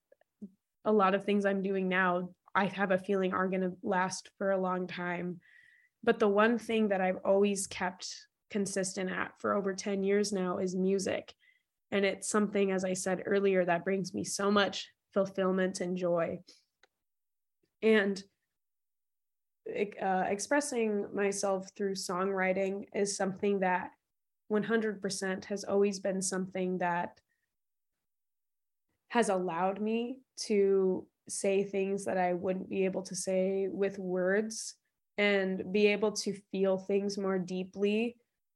a 0.85 0.91
lot 0.91 1.13
of 1.13 1.25
things 1.25 1.45
i'm 1.45 1.61
doing 1.61 1.89
now 1.89 2.29
i 2.55 2.65
have 2.65 2.91
a 2.91 2.97
feeling 2.97 3.33
are 3.33 3.49
going 3.49 3.61
to 3.61 3.73
last 3.83 4.29
for 4.37 4.51
a 4.51 4.57
long 4.57 4.87
time 4.87 5.41
but 6.07 6.19
the 6.19 6.27
one 6.27 6.57
thing 6.57 6.87
that 6.87 7.01
I've 7.01 7.19
always 7.25 7.67
kept 7.67 8.07
consistent 8.49 9.11
at 9.11 9.33
for 9.39 9.53
over 9.53 9.73
10 9.73 10.03
years 10.03 10.31
now 10.31 10.57
is 10.57 10.73
music. 10.73 11.33
And 11.91 12.05
it's 12.05 12.29
something, 12.29 12.71
as 12.71 12.85
I 12.85 12.93
said 12.93 13.23
earlier, 13.25 13.65
that 13.65 13.83
brings 13.83 14.13
me 14.13 14.23
so 14.23 14.49
much 14.49 14.87
fulfillment 15.13 15.81
and 15.81 15.97
joy. 15.97 16.39
And 17.81 18.23
uh, 20.01 20.23
expressing 20.29 21.07
myself 21.13 21.71
through 21.75 21.95
songwriting 21.95 22.85
is 22.95 23.17
something 23.17 23.59
that 23.59 23.91
100% 24.49 25.43
has 25.43 25.65
always 25.65 25.99
been 25.99 26.21
something 26.21 26.77
that 26.77 27.19
has 29.09 29.27
allowed 29.27 29.81
me 29.81 30.19
to 30.45 31.05
say 31.27 31.65
things 31.65 32.05
that 32.05 32.17
I 32.17 32.31
wouldn't 32.31 32.69
be 32.69 32.85
able 32.85 33.01
to 33.03 33.15
say 33.15 33.67
with 33.69 33.99
words 33.99 34.75
and 35.17 35.71
be 35.71 35.87
able 35.87 36.11
to 36.11 36.33
feel 36.51 36.77
things 36.77 37.17
more 37.17 37.39
deeply 37.39 38.15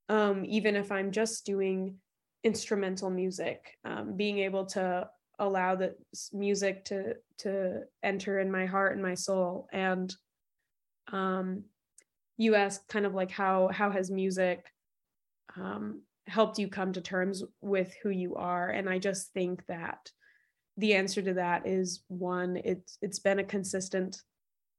um, 0.10 0.44
even 0.46 0.76
if 0.76 0.92
i'm 0.92 1.12
just 1.12 1.46
doing 1.46 1.96
instrumental 2.44 3.10
music 3.10 3.78
um, 3.86 4.16
being 4.16 4.40
able 4.40 4.66
to 4.66 5.08
allow 5.42 5.76
the 5.76 5.96
music 6.32 6.86
to 6.86 7.16
to 7.40 7.82
enter 8.04 8.40
in 8.40 8.52
my 8.52 8.66
heart 8.68 8.94
and 8.94 9.02
my 9.02 9.16
soul. 9.16 9.68
And 9.74 10.14
um, 11.12 11.64
you 12.38 12.56
asked 12.56 12.88
kind 12.88 13.06
of 13.06 13.16
like 13.16 13.32
how 13.32 13.70
how 13.74 13.90
has 13.90 14.10
music 14.10 14.66
um, 15.58 16.04
helped 16.28 16.60
you 16.60 16.68
come 16.68 16.94
to 16.94 17.02
terms 17.02 17.44
with 17.60 17.94
who 18.02 18.10
you 18.10 18.36
are? 18.36 18.70
And 18.70 18.88
i 18.90 19.00
just 19.00 19.34
think 19.34 19.66
that 19.68 20.10
the 20.78 20.94
answer 20.94 21.22
to 21.22 21.34
that 21.34 21.68
is 21.68 22.04
one 22.08 22.58
it's 22.64 22.98
it's 23.02 23.20
been 23.20 23.40
a 23.40 23.44
consistent 23.44 24.22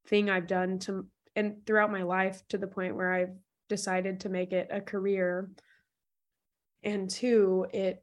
thing 0.07 0.31
i've 0.31 0.47
done 0.47 0.79
to 0.79 1.07
and 1.37 1.65
throughout 1.67 1.91
my 1.91 2.03
life 2.03 2.43
to 2.49 2.59
the 2.59 2.67
point 2.67 2.97
where 2.97 3.13
I've 3.13 3.37
decided 3.69 4.21
to 4.21 4.29
make 4.29 4.53
it 4.53 4.69
a 4.71 4.81
career. 4.81 5.51
And 6.83 7.09
two, 7.09 7.67
it 7.73 8.03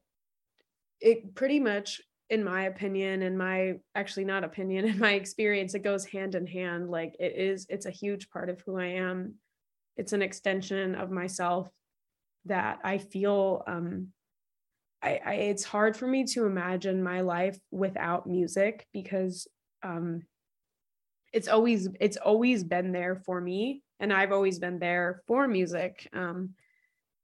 it 1.01 1.35
pretty 1.35 1.59
much 1.59 2.01
in 2.29 2.43
my 2.43 2.63
opinion 2.63 3.23
and 3.23 3.37
my 3.37 3.73
actually 3.95 4.25
not 4.25 4.43
opinion 4.43 4.85
in 4.89 4.99
my 4.99 5.13
experience 5.13 5.73
it 5.73 5.79
goes 5.79 6.05
hand 6.05 6.35
in 6.35 6.45
hand 6.45 6.89
like 6.89 7.15
it 7.19 7.35
is 7.35 7.65
it's 7.69 7.85
a 7.85 7.91
huge 7.91 8.29
part 8.29 8.49
of 8.49 8.61
who 8.61 8.77
i 8.77 8.85
am 8.85 9.35
it's 9.97 10.13
an 10.13 10.21
extension 10.21 10.95
of 10.95 11.09
myself 11.09 11.69
that 12.45 12.79
i 12.83 12.97
feel 12.97 13.63
um 13.67 14.07
I, 15.01 15.19
I 15.25 15.33
it's 15.35 15.63
hard 15.63 15.95
for 15.95 16.07
me 16.07 16.25
to 16.25 16.45
imagine 16.45 17.01
my 17.01 17.21
life 17.21 17.57
without 17.71 18.27
music 18.27 18.85
because 18.93 19.47
um 19.81 20.23
it's 21.33 21.47
always 21.47 21.87
it's 21.99 22.17
always 22.17 22.63
been 22.63 22.91
there 22.91 23.21
for 23.25 23.41
me 23.41 23.83
and 23.99 24.13
I've 24.13 24.31
always 24.31 24.59
been 24.59 24.79
there 24.79 25.21
for 25.27 25.47
music. 25.47 26.07
Um 26.13 26.55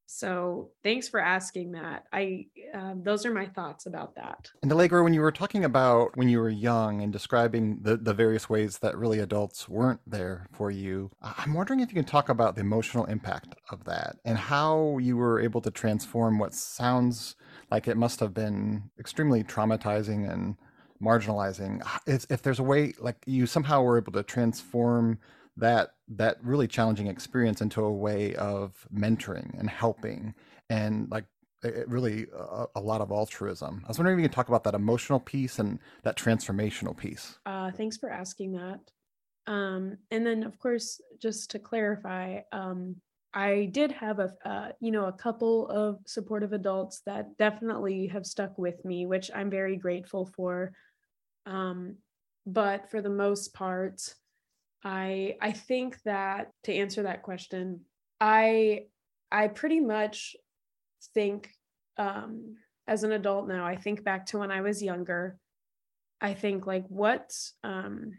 so 0.08 0.70
thanks 0.84 1.10
for 1.10 1.20
asking 1.20 1.72
that. 1.72 2.04
I 2.14 2.46
um, 2.74 3.02
those 3.04 3.26
are 3.26 3.34
my 3.34 3.48
thoughts 3.48 3.88
about 3.88 4.16
that. 4.16 4.52
And 4.62 4.72
Allegra, 4.72 5.04
when 5.04 5.16
you 5.16 5.22
were 5.22 5.32
talking 5.32 5.66
about 5.66 6.16
when 6.16 6.30
you 6.30 6.40
were 6.40 6.50
young 6.50 7.02
and 7.02 7.12
describing 7.12 7.80
the, 7.82 7.98
the 7.98 8.14
various 8.14 8.48
ways 8.48 8.78
that 8.80 8.98
really 8.98 9.20
adults 9.20 9.68
weren't 9.68 10.02
there 10.06 10.48
for 10.54 10.70
you, 10.70 11.10
I'm 11.22 11.56
wondering 11.56 11.80
if 11.80 11.90
you 11.90 11.96
can 11.96 12.06
talk 12.06 12.30
about 12.30 12.56
the 12.56 12.62
emotional 12.62 13.06
impact 13.06 13.56
of 13.72 13.84
that 13.86 14.18
and 14.26 14.38
how 14.38 15.00
you 15.00 15.18
were 15.18 15.40
able 15.40 15.62
to 15.62 15.72
transform 15.72 16.38
what 16.38 16.54
sounds 16.54 17.36
like 17.72 17.88
it 17.88 17.98
must 17.98 18.20
have 18.20 18.34
been 18.34 18.92
extremely 19.00 19.44
traumatizing 19.44 20.32
and 20.32 20.56
marginalizing. 21.06 21.86
If, 22.08 22.26
if 22.30 22.42
there's 22.42 22.60
a 22.60 22.64
way, 22.64 22.94
like 23.00 23.18
you 23.26 23.46
somehow 23.46 23.82
were 23.82 23.98
able 23.98 24.14
to 24.14 24.24
transform 24.24 25.20
that 25.58 25.92
that 26.08 26.38
really 26.44 26.68
challenging 26.68 27.08
experience 27.08 27.62
into 27.62 27.82
a 27.82 27.92
way 27.92 28.36
of 28.36 28.88
mentoring 28.94 29.58
and 29.58 29.70
helping 29.70 30.34
and 30.70 31.10
like 31.10 31.26
it 31.64 31.88
really 31.88 32.28
a, 32.38 32.66
a, 32.76 32.82
lot 32.82 33.02
of 33.02 33.12
altruism. 33.12 33.82
I 33.86 33.88
was 33.88 33.98
wondering 33.98 34.20
if 34.20 34.24
you 34.24 34.30
could 34.30 34.36
talk 34.36 34.50
about 34.50 34.64
that 34.66 34.76
emotional 34.76 35.20
piece 35.20 35.58
and 35.58 35.80
that 36.04 36.16
transformational 36.16 36.96
piece. 36.96 37.40
Uh, 37.46 37.72
thanks 37.72 37.98
for 37.98 38.10
asking 38.10 38.52
that. 38.54 38.80
Um, 39.48 39.98
and 40.12 40.26
then, 40.26 40.44
of 40.44 40.60
course, 40.60 41.02
just 41.20 41.52
to 41.52 41.60
clarify, 41.60 42.40
um, 42.52 42.96
I 43.34 43.70
did 43.72 43.92
have 43.92 44.20
a, 44.20 44.32
uh, 44.46 44.70
you 44.80 44.92
know, 44.92 45.06
a 45.06 45.14
couple 45.14 45.68
of 45.70 46.00
supportive 46.06 46.54
adults 46.54 47.02
that 47.06 47.38
definitely 47.38 48.08
have 48.08 48.26
stuck 48.26 48.58
with 48.58 48.84
me, 48.86 49.06
which 49.06 49.30
I'm 49.36 49.50
very 49.50 49.76
grateful 49.76 50.30
for. 50.36 50.72
Um, 51.46 51.98
but 52.46 52.90
for 52.90 53.02
the 53.02 53.10
most 53.10 53.54
part, 53.54 54.02
I 54.84 55.38
I 55.42 55.52
think 55.52 56.02
that 56.04 56.52
to 56.64 56.74
answer 56.74 57.04
that 57.04 57.24
question, 57.24 57.82
I 58.20 58.86
I 59.32 59.48
pretty 59.48 59.80
much 59.80 60.36
think 61.14 61.52
um, 61.98 62.56
as 62.88 63.04
an 63.04 63.12
adult 63.12 63.48
now. 63.48 63.66
I 63.66 63.76
think 63.76 64.04
back 64.04 64.28
to 64.28 64.40
when 64.40 64.52
I 64.52 64.62
was 64.62 64.84
younger. 64.84 65.38
I 66.22 66.34
think 66.34 66.66
like 66.66 66.86
what 66.88 67.34
um, 67.64 68.14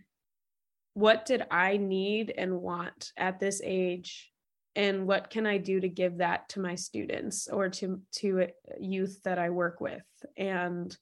what 0.94 1.26
did 1.26 1.46
I 1.50 1.76
need 1.76 2.32
and 2.36 2.60
want 2.60 3.12
at 3.16 3.38
this 3.38 3.60
age 3.62 4.32
and 4.76 5.06
what 5.06 5.30
can 5.30 5.46
i 5.46 5.58
do 5.58 5.80
to 5.80 5.88
give 5.88 6.18
that 6.18 6.48
to 6.50 6.60
my 6.60 6.74
students 6.74 7.48
or 7.48 7.68
to 7.68 8.00
to 8.12 8.46
youth 8.78 9.20
that 9.24 9.38
i 9.38 9.50
work 9.50 9.80
with 9.80 10.04
and 10.36 10.96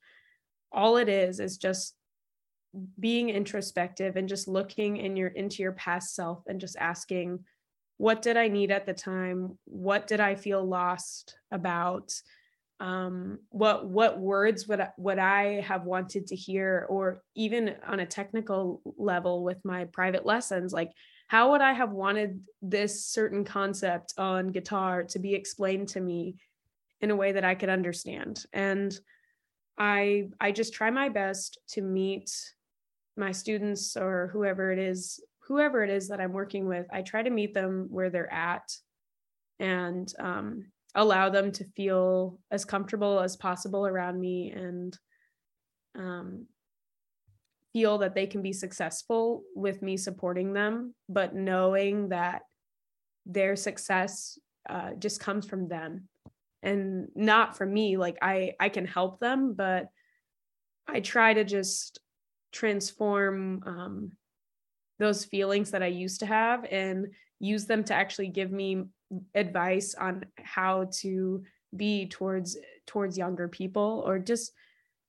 all 0.73 0.97
it 0.97 1.09
is 1.09 1.41
is 1.41 1.59
just 1.59 1.95
being 2.99 3.31
introspective 3.31 4.17
and 4.17 4.29
just 4.29 4.49
looking 4.49 4.97
in 4.97 5.17
your 5.17 5.29
into 5.29 5.63
your 5.63 5.73
past 5.73 6.15
self 6.15 6.43
and 6.47 6.61
just 6.61 6.77
asking 6.79 7.45
what 7.97 8.23
did 8.23 8.37
i 8.37 8.49
need 8.49 8.71
at 8.71 8.87
the 8.87 8.95
time? 8.95 9.57
What 9.65 10.07
did 10.07 10.21
i 10.21 10.35
feel 10.35 10.65
lost 10.65 11.37
about? 11.51 12.13
Um, 12.81 13.39
what 13.51 13.87
what 13.87 14.19
words 14.19 14.67
would 14.67 14.87
would 14.99 15.19
I 15.19 15.61
have 15.61 15.85
wanted 15.85 16.27
to 16.27 16.37
hear, 16.37 16.87
or 16.89 17.23
even 17.35 17.77
on 17.87 18.01
a 18.01 18.07
technical 18.07 18.83
level 18.99 19.45
with 19.45 19.65
my 19.65 19.85
private 19.85 20.27
lessons, 20.27 20.73
like 20.73 20.91
how 21.29 21.53
would 21.53 21.61
I 21.61 21.73
have 21.73 21.93
wanted 21.93 22.41
this 22.61 23.07
certain 23.07 23.45
concept 23.45 24.15
on 24.19 24.49
guitar 24.49 25.05
to 25.05 25.19
be 25.19 25.35
explained 25.35 25.89
to 25.91 26.01
me 26.01 26.37
in 27.01 27.11
a 27.11 27.17
way 27.17 27.33
that 27.33 27.45
I 27.45 27.55
could 27.55 27.69
understand? 27.69 28.45
And 28.53 28.99
I 29.79 30.29
I 30.41 30.51
just 30.51 30.75
try 30.75 30.91
my 30.91 31.09
best 31.09 31.59
to 31.69 31.81
meet 31.81 32.31
my 33.17 33.33
students 33.33 33.97
or 33.97 34.31
whoever 34.33 34.73
it 34.73 34.79
is, 34.79 35.23
whoever 35.47 35.85
it 35.85 35.91
is 35.91 36.09
that 36.09 36.21
I'm 36.21 36.33
working 36.33 36.67
with. 36.67 36.87
I 36.93 37.03
try 37.03 37.23
to 37.23 37.31
meet 37.31 37.55
them 37.55 37.89
where 37.91 38.11
they're 38.11 38.33
at 38.33 38.71
and 39.61 40.13
um, 40.19 40.67
allow 40.95 41.29
them 41.29 41.53
to 41.53 41.65
feel 41.77 42.39
as 42.51 42.65
comfortable 42.65 43.21
as 43.21 43.37
possible 43.37 43.87
around 43.87 44.21
me 44.21 44.51
and 44.51 44.99
um, 45.97 46.47
feel 47.73 47.99
that 47.99 48.15
they 48.15 48.27
can 48.27 48.43
be 48.43 48.53
successful 48.53 49.43
with 49.55 49.83
me 49.83 49.97
supporting 49.97 50.53
them, 50.53 50.95
but 51.09 51.35
knowing 51.35 52.09
that 52.09 52.43
their 53.27 53.57
success 53.57 54.39
uh, 54.69 54.91
just 54.99 55.21
comes 55.21 55.47
from 55.47 55.69
them 55.69 56.09
and 56.63 57.09
not 57.15 57.57
from 57.57 57.73
me. 57.73 57.97
Like 57.97 58.17
I, 58.23 58.53
I 58.61 58.69
can 58.69 58.87
help 58.87 59.21
them, 59.21 59.55
but 59.55 59.89
I 60.87 61.01
try 61.01 61.35
to 61.35 61.45
just 61.45 61.99
transform 62.55 63.63
um, 63.67 64.13
those 64.99 65.25
feelings 65.25 65.73
that 65.73 65.83
I 65.83 65.89
used 65.89 66.21
to 66.21 66.27
have 66.27 66.65
and 66.71 67.09
use 67.41 67.67
them 67.67 67.83
to 67.85 67.95
actually 67.95 68.29
give 68.29 68.53
me 68.53 68.85
advice 69.35 69.95
on 69.95 70.25
how 70.37 70.89
to 71.01 71.43
be 71.77 72.07
towards 72.09 72.57
towards 72.87 73.19
younger 73.19 73.49
people 73.49 74.03
or 74.07 74.19
just 74.19 74.53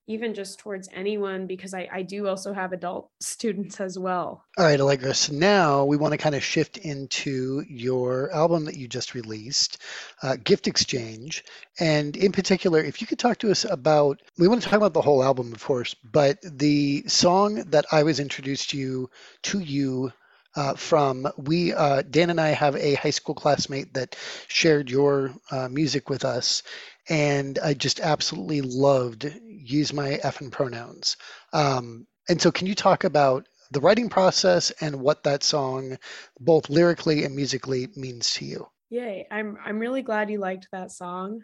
even 0.08 0.34
just 0.34 0.60
towards 0.60 0.88
anyone 0.94 1.48
because 1.48 1.74
I, 1.74 1.88
I 1.92 2.02
do 2.04 2.28
also 2.28 2.54
have 2.54 2.74
adult 2.74 3.10
students 3.20 3.80
as 3.80 3.98
well. 3.98 4.44
All 4.58 4.66
right, 4.66 4.80
Allegra. 4.80 5.14
So 5.14 5.34
now 5.34 5.86
we 5.86 5.98
want 5.98 6.12
to 6.14 6.18
kind 6.18 6.36
of 6.36 6.44
shift 6.44 6.78
into 6.78 7.64
your 7.68 8.32
album 8.32 8.66
that 8.66 8.78
you 8.78 8.88
just 8.88 9.16
released, 9.16 9.82
uh, 10.22 10.38
Gift 10.44 10.68
Exchange. 10.68 11.44
And 11.80 12.16
in 12.16 12.32
particular, 12.32 12.84
if 12.84 13.02
you 13.02 13.08
could 13.08 13.20
talk 13.20 13.40
to 13.40 13.52
us 13.52 13.66
about, 13.66 14.22
we 14.38 14.48
want 14.48 14.62
to 14.62 14.70
talk 14.70 14.78
about 14.78 14.94
the 14.94 15.02
whole 15.02 15.24
album, 15.24 15.52
of 15.54 15.64
course, 15.64 15.96
but 16.04 16.38
the 16.44 17.04
song 17.08 17.56
that 17.72 17.86
I 17.92 18.04
was 18.04 18.20
introduced 18.20 18.72
to 18.72 18.78
you, 18.78 19.10
to 19.44 19.60
you 19.60 20.12
uh, 20.56 20.76
from. 20.76 21.28
We 21.38 21.74
uh, 21.74 22.02
Dan 22.10 22.30
and 22.30 22.40
I 22.40 22.50
have 22.50 22.76
a 22.76 22.96
high 22.96 23.10
school 23.10 23.36
classmate 23.36 23.94
that 23.94 24.16
shared 24.48 24.90
your 24.90 25.34
uh, 25.52 25.68
music 25.70 26.10
with 26.10 26.24
us, 26.24 26.64
and 27.10 27.60
I 27.60 27.74
just 27.74 28.00
absolutely 28.00 28.62
loved 28.62 29.32
use 29.44 29.94
my 29.94 30.20
effing 30.24 30.52
pronouns. 30.52 31.18
Um, 31.54 32.08
and 32.30 32.42
so, 32.42 32.52
can 32.52 32.68
you 32.68 32.76
talk 32.76 33.04
about 33.04 33.48
the 33.72 33.80
writing 33.80 34.10
process 34.10 34.72
and 34.82 35.02
what 35.02 35.24
that 35.24 35.44
song, 35.44 35.98
both 36.40 36.70
lyrically 36.70 37.24
and 37.24 37.36
musically, 37.36 37.90
means 37.96 38.32
to 38.32 38.46
you? 38.46 38.68
Yay! 38.90 39.28
I'm 39.32 39.58
I'm 39.64 39.80
really 39.80 40.02
glad 40.02 40.30
you 40.30 40.40
liked 40.40 40.68
that 40.72 40.92
song. 40.92 41.42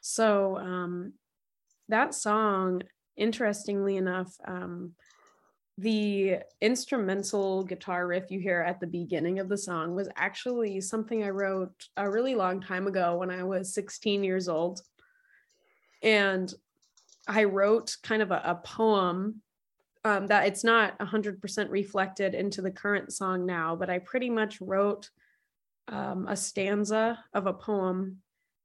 So 0.00 0.56
um, 0.56 1.14
that 1.88 2.14
song, 2.14 2.82
interestingly 3.16 3.96
enough, 3.96 4.32
um, 4.46 4.92
the 5.78 6.38
instrumental 6.62 7.62
guitar 7.64 8.06
riff 8.06 8.30
you 8.30 8.40
hear 8.40 8.62
at 8.62 8.80
the 8.80 8.86
beginning 8.86 9.38
of 9.38 9.48
the 9.48 9.58
song 9.58 9.94
was 9.94 10.08
actually 10.16 10.80
something 10.80 11.22
I 11.22 11.28
wrote 11.28 11.88
a 11.96 12.10
really 12.10 12.34
long 12.34 12.62
time 12.62 12.86
ago 12.86 13.18
when 13.18 13.30
I 13.30 13.42
was 13.42 13.74
16 13.74 14.24
years 14.24 14.48
old. 14.48 14.80
And 16.02 16.52
I 17.28 17.44
wrote 17.44 17.96
kind 18.02 18.22
of 18.22 18.30
a, 18.30 18.40
a 18.44 18.54
poem 18.54 19.42
um, 20.04 20.28
that 20.28 20.46
it's 20.46 20.64
not 20.64 20.98
100% 20.98 21.70
reflected 21.70 22.34
into 22.34 22.62
the 22.62 22.70
current 22.70 23.12
song 23.12 23.44
now, 23.44 23.76
but 23.76 23.90
I 23.90 23.98
pretty 23.98 24.30
much 24.30 24.60
wrote 24.60 25.10
um, 25.88 26.26
a 26.28 26.36
stanza 26.36 27.18
of 27.34 27.46
a 27.46 27.52
poem 27.52 28.18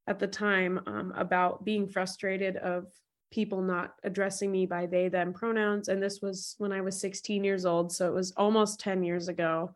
at 0.08 0.20
the 0.20 0.28
time 0.28 0.80
um, 0.86 1.14
about 1.18 1.66
being 1.66 1.88
frustrated 1.88 2.58
of 2.58 2.88
people 3.32 3.62
not 3.62 3.96
addressing 4.04 4.52
me 4.52 4.66
by 4.66 4.86
they 4.86 5.08
them 5.08 5.34
pronouns. 5.34 5.88
And 5.88 6.04
this 6.04 6.22
was 6.22 6.56
when 6.58 6.72
i 6.72 6.82
was 6.82 7.00
16 7.00 7.44
years 7.44 7.66
old 7.66 7.92
so 7.92 8.08
it 8.08 8.14
was 8.14 8.32
almost 8.38 8.80
10 8.80 9.04
years 9.04 9.28
ago. 9.28 9.74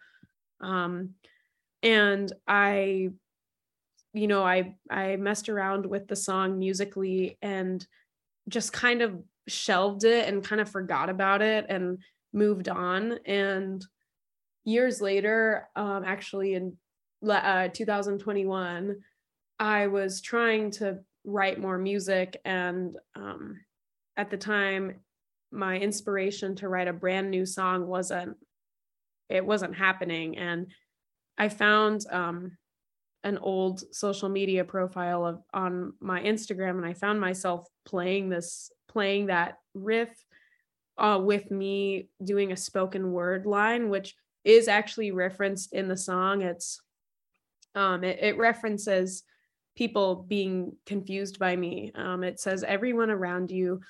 Um, 0.62 1.16
and 1.82 2.32
i 2.48 3.10
you 4.14 4.28
know 4.28 4.44
i 4.44 4.76
i 4.90 5.16
messed 5.18 5.50
around 5.50 5.86
with 5.86 6.08
the 6.08 6.16
song 6.16 6.58
musically 6.58 7.38
and 7.42 7.86
just 8.48 8.72
kind 8.72 9.02
of 9.02 9.22
shelved 9.48 10.04
it 10.04 10.28
and 10.28 10.44
kind 10.44 10.62
of 10.62 10.70
forgot 10.70 11.10
about 11.10 11.42
it 11.42 11.66
and 11.70 12.00
moved 12.34 12.68
on. 12.68 13.20
And 13.26 13.86
years 14.64 15.02
later 15.02 15.68
um, 15.76 16.04
actually 16.06 16.56
in 16.56 16.78
uh, 17.30 17.70
2021 17.70 18.98
i 19.60 19.88
was 19.88 20.22
trying 20.22 20.70
to 20.70 21.00
write 21.26 21.60
more 21.60 21.78
music. 21.78 22.40
And 22.46 22.96
um, 23.16 23.60
at 24.18 24.30
the 24.30 24.38
time 24.38 25.02
my 25.52 25.78
inspiration 25.78 26.56
to 26.56 26.68
write 26.68 26.88
a 26.88 26.94
brand 26.94 27.32
new 27.32 27.46
song 27.46 27.88
wasn't 27.88 28.36
it 29.30 29.46
wasn't 29.46 29.76
happening. 29.76 30.38
And 30.38 30.68
i 31.38 31.50
found 31.50 32.06
um, 32.12 32.58
an 33.24 33.38
old 33.40 33.84
social 33.94 34.30
media 34.30 34.64
profile 34.64 35.26
of 35.26 35.42
on 35.54 35.94
my 36.00 36.22
instagram 36.22 36.78
and 36.78 36.86
i 36.86 36.94
found 36.94 37.20
myself 37.20 37.68
playing 37.86 38.30
this 38.30 38.72
playing 38.88 39.26
that 39.26 39.58
riff 39.74 40.10
uh, 40.98 41.20
with 41.22 41.50
me 41.52 42.08
doing 42.24 42.52
a 42.52 42.58
spoken 42.58 43.12
word 43.12 43.46
line 43.46 43.90
which 43.90 44.16
is 44.46 44.68
actually 44.68 45.12
referenced 45.12 45.74
in 45.74 45.90
the 45.90 45.98
song. 45.98 46.44
It's 46.44 46.80
um, 47.74 48.06
it, 48.06 48.20
it 48.22 48.38
references 48.38 49.24
people 49.76 50.26
being 50.28 50.76
confused 50.86 51.40
by 51.40 51.56
me. 51.56 51.92
Um, 51.96 52.24
it 52.24 52.40
says 52.40 52.64
everyone 52.64 53.10
around 53.10 53.52
you, 53.52 53.82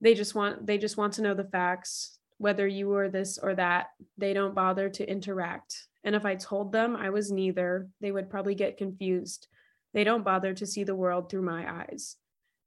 they 0.00 0.14
just 0.14 0.34
want 0.34 0.66
they 0.66 0.78
just 0.78 0.96
want 0.96 1.14
to 1.14 1.22
know 1.22 1.34
the 1.34 1.44
facts, 1.44 2.18
whether 2.38 2.66
you 2.66 2.88
were 2.88 3.08
this 3.08 3.38
or 3.38 3.54
that. 3.54 3.88
They 4.18 4.32
don't 4.32 4.54
bother 4.54 4.88
to 4.90 5.08
interact. 5.08 5.86
And 6.04 6.14
if 6.14 6.26
I 6.26 6.34
told 6.34 6.72
them 6.72 6.96
I 6.96 7.10
was 7.10 7.32
neither, 7.32 7.88
they 8.00 8.12
would 8.12 8.30
probably 8.30 8.54
get 8.54 8.76
confused. 8.76 9.48
They 9.94 10.04
don't 10.04 10.24
bother 10.24 10.52
to 10.54 10.66
see 10.66 10.84
the 10.84 10.94
world 10.94 11.30
through 11.30 11.42
my 11.42 11.82
eyes. 11.82 12.16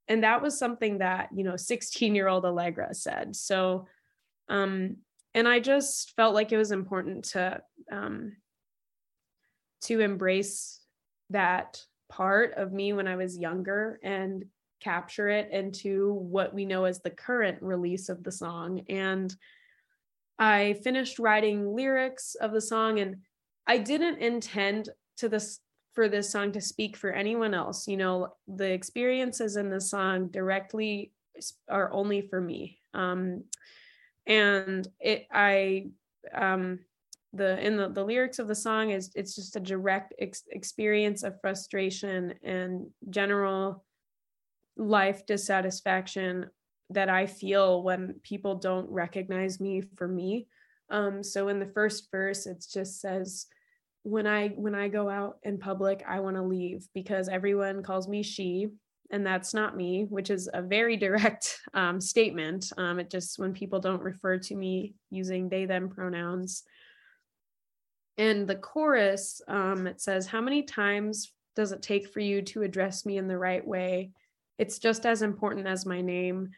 And 0.08 0.24
that 0.24 0.42
was 0.42 0.58
something 0.58 1.00
that, 1.00 1.30
you 1.36 1.44
know, 1.44 1.58
16 1.58 2.16
year 2.16 2.28
old 2.28 2.46
Allegra 2.46 2.94
said. 2.94 3.36
So, 3.36 3.88
um, 4.50 4.98
and 5.34 5.48
I 5.48 5.60
just 5.60 6.16
felt 6.16 6.34
like 6.34 6.52
it 6.52 6.58
was 6.58 6.72
important 6.72 7.26
to, 7.26 7.62
um, 7.92 8.38
to 9.82 10.00
embrace 10.00 10.80
that 11.30 11.84
part 12.10 12.54
of 12.56 12.72
me 12.72 12.94
when 12.94 13.08
I 13.08 13.16
was 13.16 13.38
younger 13.38 14.00
and 14.04 14.46
capture 14.80 15.30
it 15.30 15.50
into 15.52 16.14
what 16.14 16.54
we 16.54 16.66
know 16.66 16.86
as 16.86 17.00
the 17.00 17.10
current 17.10 17.58
release 17.62 18.10
of 18.10 18.24
the 18.24 18.32
song. 18.32 18.82
And 18.90 19.36
I 20.40 20.80
finished 20.84 21.20
writing 21.20 21.76
lyrics 21.76 22.36
of 22.36 22.52
the 22.52 22.62
song 22.62 23.00
and 23.00 23.18
I 23.66 23.80
didn't 23.80 24.20
intend 24.20 24.90
to 25.18 25.30
this 25.30 25.60
for 25.94 26.08
this 26.08 26.30
song 26.30 26.52
to 26.52 26.62
speak 26.62 26.96
for 26.96 27.12
anyone 27.12 27.56
else. 27.56 27.88
You 27.88 27.98
know, 27.98 28.34
the 28.48 28.72
experiences 28.72 29.56
in 29.56 29.72
the 29.72 29.82
song 29.82 30.28
directly 30.28 31.12
are 31.68 31.92
only 31.92 32.22
for 32.22 32.40
me. 32.40 32.80
Um, 32.94 33.46
and 34.28 34.88
it, 35.00 35.28
I, 35.32 35.88
um, 36.36 36.80
the 37.38 37.66
in 37.66 37.78
the, 37.78 37.90
the 37.90 38.04
lyrics 38.04 38.40
of 38.40 38.48
the 38.48 38.56
song 38.56 38.90
is 38.90 39.12
it's 39.16 39.36
just 39.36 39.56
a 39.56 39.60
direct 39.60 40.14
ex- 40.20 40.44
experience 40.52 41.24
of 41.24 41.40
frustration 41.42 42.34
and 42.44 42.88
general 43.10 43.86
life 44.76 45.26
dissatisfaction 45.26 46.50
that 46.90 47.10
I 47.10 47.26
feel 47.26 47.84
when 47.84 48.16
people 48.24 48.56
don't 48.56 48.90
recognize 48.90 49.60
me 49.60 49.82
for 49.96 50.08
me. 50.08 50.48
Um, 50.90 51.24
so 51.24 51.50
in 51.50 51.60
the 51.60 51.66
first 51.66 52.10
verse, 52.12 52.46
it 52.46 52.66
just 52.72 53.02
says, 53.02 53.48
when 54.04 54.26
I 54.26 54.50
when 54.50 54.74
I 54.74 54.88
go 54.88 55.10
out 55.10 55.38
in 55.44 55.58
public, 55.58 56.04
I 56.08 56.22
want 56.22 56.38
to 56.38 56.42
leave 56.42 56.88
because 56.94 57.28
everyone 57.28 57.84
calls 57.84 58.08
me 58.08 58.24
she, 58.24 58.70
and 59.12 59.26
that's 59.26 59.54
not 59.54 59.76
me, 59.76 60.06
which 60.10 60.30
is 60.30 60.50
a 60.54 60.62
very 60.62 60.96
direct 60.96 61.60
um, 61.74 62.00
statement. 62.00 62.72
Um, 62.78 63.00
it 63.00 63.10
just 63.10 63.38
when 63.38 63.54
people 63.54 63.80
don't 63.80 64.02
refer 64.02 64.38
to 64.38 64.56
me 64.56 64.96
using 65.10 65.50
they 65.50 65.66
them 65.66 65.90
pronouns. 65.90 66.64
And 68.18 68.48
the 68.48 68.56
chorus, 68.56 69.42
um, 69.48 69.88
it 69.88 70.02
says, 70.02 70.28
"How 70.28 70.42
many 70.42 70.64
times 70.64 71.32
does 71.56 71.72
it 71.72 71.82
take 71.82 72.08
for 72.08 72.20
you 72.20 72.42
to 72.44 72.64
address 72.64 73.06
me 73.06 73.18
in 73.18 73.28
the 73.28 73.38
right 73.38 73.66
way? 73.66 74.12
It's 74.58 74.80
just 74.80 75.06
as 75.06 75.22
important 75.22 75.68
as 75.68 75.86
my 75.86 76.02
name. 76.02 76.52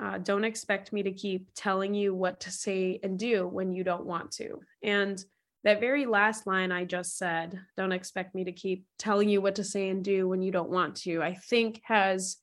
Uh, 0.00 0.18
don't 0.18 0.44
expect 0.44 0.92
me 0.92 1.02
to 1.02 1.12
keep 1.12 1.48
telling 1.54 1.94
you 1.94 2.14
what 2.14 2.40
to 2.40 2.50
say 2.50 3.00
and 3.02 3.18
do 3.18 3.46
when 3.46 3.72
you 3.72 3.84
don't 3.84 4.06
want 4.06 4.32
to." 4.32 4.60
And 4.82 5.24
that 5.64 5.80
very 5.80 6.06
last 6.06 6.46
line 6.46 6.70
I 6.70 6.84
just 6.84 7.18
said, 7.18 7.60
don't 7.76 7.92
expect 7.92 8.34
me 8.34 8.44
to 8.44 8.52
keep 8.52 8.86
telling 8.96 9.28
you 9.28 9.40
what 9.40 9.56
to 9.56 9.64
say 9.64 9.88
and 9.88 10.04
do 10.04 10.28
when 10.28 10.40
you 10.40 10.52
don't 10.52 10.70
want 10.70 10.96
to, 10.98 11.20
I 11.20 11.34
think 11.34 11.82
has, 11.84 12.36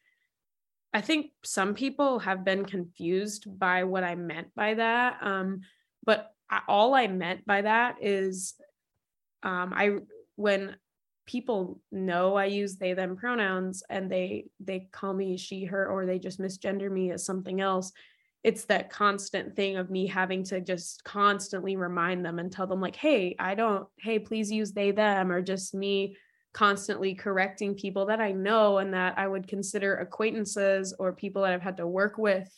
I 0.93 1.01
think 1.01 1.31
some 1.43 1.73
people 1.73 2.19
have 2.19 2.43
been 2.43 2.65
confused 2.65 3.57
by 3.57 3.85
what 3.85 4.03
I 4.03 4.15
meant 4.15 4.53
by 4.53 4.73
that. 4.75 5.17
Um, 5.21 5.61
but 6.05 6.34
all 6.67 6.93
I 6.93 7.07
meant 7.07 7.45
by 7.45 7.61
that 7.61 7.97
is 8.01 8.55
um, 9.43 9.73
I, 9.75 9.97
when 10.35 10.75
people 11.25 11.79
know 11.91 12.35
I 12.35 12.45
use 12.45 12.75
they 12.75 12.93
them 12.93 13.15
pronouns 13.15 13.83
and 13.89 14.11
they 14.11 14.45
they 14.59 14.87
call 14.91 15.13
me 15.13 15.37
she 15.37 15.65
her 15.65 15.87
or 15.87 16.05
they 16.05 16.19
just 16.19 16.39
misgender 16.39 16.91
me 16.91 17.11
as 17.11 17.25
something 17.25 17.61
else 17.61 17.91
it's 18.43 18.65
that 18.65 18.91
constant 18.91 19.55
thing 19.55 19.75
of 19.75 19.89
me 19.89 20.05
having 20.05 20.43
to 20.43 20.61
just 20.61 21.03
constantly 21.03 21.75
remind 21.75 22.23
them 22.23 22.37
and 22.37 22.51
tell 22.51 22.67
them 22.67 22.79
like 22.79 22.95
hey 22.95 23.35
i 23.39 23.55
don't 23.55 23.87
hey 23.99 24.19
please 24.19 24.51
use 24.51 24.71
they 24.71 24.91
them 24.91 25.31
or 25.31 25.41
just 25.41 25.73
me 25.73 26.15
constantly 26.53 27.15
correcting 27.15 27.73
people 27.73 28.05
that 28.05 28.21
i 28.21 28.31
know 28.31 28.77
and 28.77 28.93
that 28.93 29.17
i 29.17 29.27
would 29.27 29.47
consider 29.47 29.95
acquaintances 29.95 30.93
or 30.99 31.11
people 31.11 31.41
that 31.41 31.53
i've 31.53 31.61
had 31.61 31.77
to 31.77 31.87
work 31.87 32.17
with. 32.17 32.49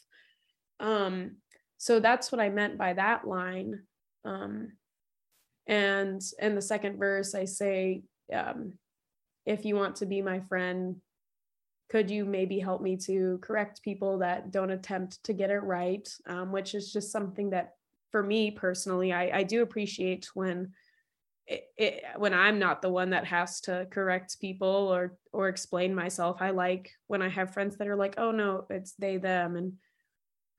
Um 0.79 1.37
so 1.77 1.99
that's 1.99 2.31
what 2.31 2.41
i 2.41 2.49
meant 2.49 2.77
by 2.77 2.93
that 2.93 3.27
line. 3.27 3.81
Um 4.25 4.73
and 5.67 6.21
in 6.39 6.55
the 6.55 6.61
second 6.61 6.97
verse 6.97 7.35
i 7.35 7.45
say 7.45 8.03
um 8.33 8.73
if 9.45 9.65
you 9.65 9.75
want 9.75 9.97
to 9.97 10.05
be 10.05 10.21
my 10.21 10.39
friend 10.41 10.97
could 11.89 12.09
you 12.09 12.25
maybe 12.25 12.59
help 12.59 12.81
me 12.81 12.97
to 12.97 13.39
correct 13.41 13.81
people 13.81 14.17
that 14.17 14.51
don't 14.51 14.71
attempt 14.71 15.23
to 15.23 15.31
get 15.31 15.49
it 15.49 15.59
right? 15.59 16.07
Um, 16.25 16.51
which 16.51 16.75
is 16.75 16.91
just 16.91 17.13
something 17.13 17.51
that 17.51 17.71
for 18.11 18.23
me 18.23 18.51
personally 18.51 19.11
i, 19.11 19.39
I 19.39 19.43
do 19.43 19.61
appreciate 19.61 20.29
when 20.33 20.71
it, 21.45 21.63
it, 21.77 22.03
when 22.17 22.33
i'm 22.33 22.59
not 22.59 22.81
the 22.81 22.89
one 22.89 23.11
that 23.11 23.25
has 23.25 23.61
to 23.61 23.87
correct 23.91 24.39
people 24.39 24.67
or 24.67 25.17
or 25.33 25.47
explain 25.49 25.93
myself. 25.93 26.37
I 26.41 26.51
like 26.51 26.91
when 27.07 27.21
i 27.21 27.29
have 27.29 27.53
friends 27.53 27.77
that 27.77 27.87
are 27.87 27.95
like 27.95 28.15
oh 28.17 28.31
no 28.31 28.65
it's 28.69 28.93
they 28.93 29.17
them 29.17 29.55
and 29.55 29.73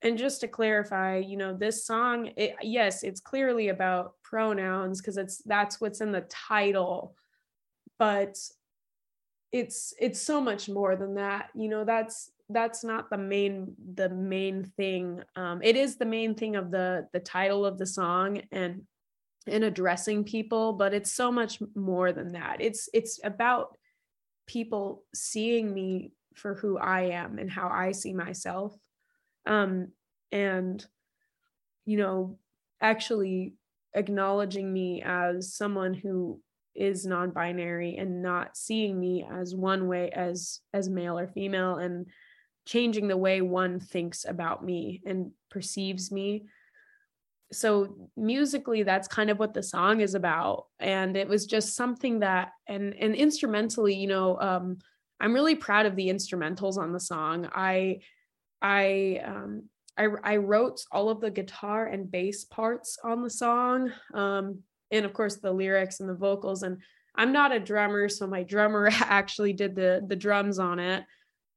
and 0.03 0.17
just 0.19 0.41
to 0.41 0.49
clarify 0.49 1.17
you 1.17 1.37
know 1.37 1.55
this 1.55 1.85
song 1.85 2.31
it, 2.37 2.55
yes 2.63 3.03
it's 3.03 3.21
clearly 3.21 3.69
about 3.69 4.15
pronouns 4.23 5.01
because 5.01 5.17
it's 5.17 5.39
that's 5.45 5.81
what's 5.81 6.01
in 6.01 6.13
the 6.13 6.21
title 6.23 7.17
but 7.99 8.39
it's 9.53 9.95
it's 9.99 10.21
so 10.21 10.41
much 10.41 10.69
more 10.69 10.97
than 10.97 11.15
that. 11.15 11.49
You 11.55 11.69
know 11.69 11.85
that's 11.85 12.31
that's 12.51 12.85
not 12.85 13.11
the 13.11 13.19
main 13.19 13.75
the 13.95 14.09
main 14.09 14.65
thing 14.77 15.23
um 15.37 15.61
it 15.63 15.77
is 15.77 15.97
the 15.97 16.07
main 16.07 16.35
thing 16.35 16.57
of 16.57 16.71
the 16.71 17.07
the 17.13 17.21
title 17.21 17.67
of 17.67 17.79
the 17.79 17.87
song 17.87 18.41
and 18.53 18.83
and 19.47 19.65
addressing 19.65 20.25
people 20.25 20.73
but 20.73 20.95
it's 20.95 21.13
so 21.13 21.31
much 21.33 21.61
more 21.75 22.13
than 22.13 22.33
that. 22.33 22.61
It's 22.61 22.89
it's 22.93 23.21
about 23.25 23.77
people 24.47 25.05
seeing 25.15 25.73
me 25.73 26.13
for 26.35 26.55
who 26.55 26.79
I 26.79 27.03
am 27.03 27.39
and 27.39 27.51
how 27.51 27.69
I 27.69 27.93
see 27.93 28.13
myself 28.13 28.75
um 29.49 29.89
and 30.31 30.87
you 31.85 31.97
know 31.97 32.39
actually 32.81 33.55
acknowledging 33.95 34.73
me 34.73 35.03
as 35.05 35.55
someone 35.55 35.95
who 35.95 36.41
is 36.75 37.05
non-binary 37.05 37.97
and 37.97 38.23
not 38.23 38.57
seeing 38.57 38.99
me 38.99 39.27
as 39.29 39.55
one 39.55 39.89
way 39.89 40.11
as 40.11 40.61
as 40.73 40.89
male 40.89 41.19
or 41.19 41.27
female 41.27 41.77
and 41.77 42.07
changing 42.67 43.09
the 43.09 43.17
way 43.17 43.41
one 43.41 43.81
thinks 43.81 44.25
about 44.29 44.63
me 44.63 45.03
and 45.07 45.31
perceives 45.51 46.13
me. 46.13 46.45
So 47.51 48.11
musically 48.15 48.83
that's 48.83 49.09
kind 49.09 49.31
of 49.31 49.39
what 49.39 49.55
the 49.55 49.63
song 49.63 50.03
is 50.03 50.15
about. 50.15 50.67
And 50.79 51.17
it 51.17 51.27
was 51.27 51.47
just 51.47 51.75
something 51.75 52.21
that 52.21 52.53
and 52.69 52.95
and 52.95 53.15
instrumentally 53.15 53.95
you 53.95 54.07
know 54.07 54.39
um 54.39 54.79
i'm 55.19 55.33
really 55.33 55.55
proud 55.57 55.87
of 55.87 55.97
the 55.97 56.09
instrumentals 56.09 56.77
on 56.77 56.93
the 56.93 57.01
song. 57.01 57.49
I 57.53 58.01
i 58.62 59.21
um 59.25 59.62
I, 59.97 60.07
I 60.23 60.37
wrote 60.37 60.81
all 60.92 61.11
of 61.11 61.21
the 61.21 61.31
guitar 61.31 61.87
and 61.87 62.11
bass 62.11 62.44
parts 62.44 62.99
on 63.03 63.23
the 63.23 63.31
song 63.31 63.92
um 64.14 64.61
and 64.90 65.05
of 65.05 65.12
course 65.12 65.37
the 65.37 65.53
lyrics 65.53 66.01
and 66.01 66.09
the 66.09 66.14
vocals 66.14 66.62
and 66.62 66.79
i'm 67.16 67.33
not 67.33 67.53
a 67.53 67.61
drummer 67.61 68.09
so 68.09 68.27
my 68.27 68.42
drummer 68.42 68.88
actually 68.92 69.53
did 69.53 69.75
the 69.75 70.03
the 70.07 70.16
drums 70.16 70.59
on 70.59 70.79
it. 70.79 71.05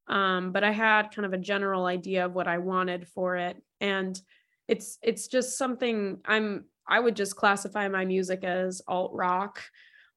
Um, 0.08 0.52
but 0.52 0.64
i 0.64 0.72
had 0.72 1.14
kind 1.14 1.26
of 1.26 1.34
a 1.34 1.38
general 1.38 1.86
idea 1.86 2.26
of 2.26 2.34
what 2.34 2.48
i 2.48 2.58
wanted 2.58 3.08
for 3.08 3.38
it 3.38 3.58
and 3.80 4.20
it's 4.68 4.98
it's 5.02 5.28
just 5.28 5.58
something 5.58 6.20
i'm 6.26 6.66
i 6.88 7.00
would 7.00 7.16
just 7.16 7.36
classify 7.36 7.88
my 7.88 8.06
music 8.06 8.44
as 8.44 8.82
alt 8.88 9.12
rock. 9.14 9.62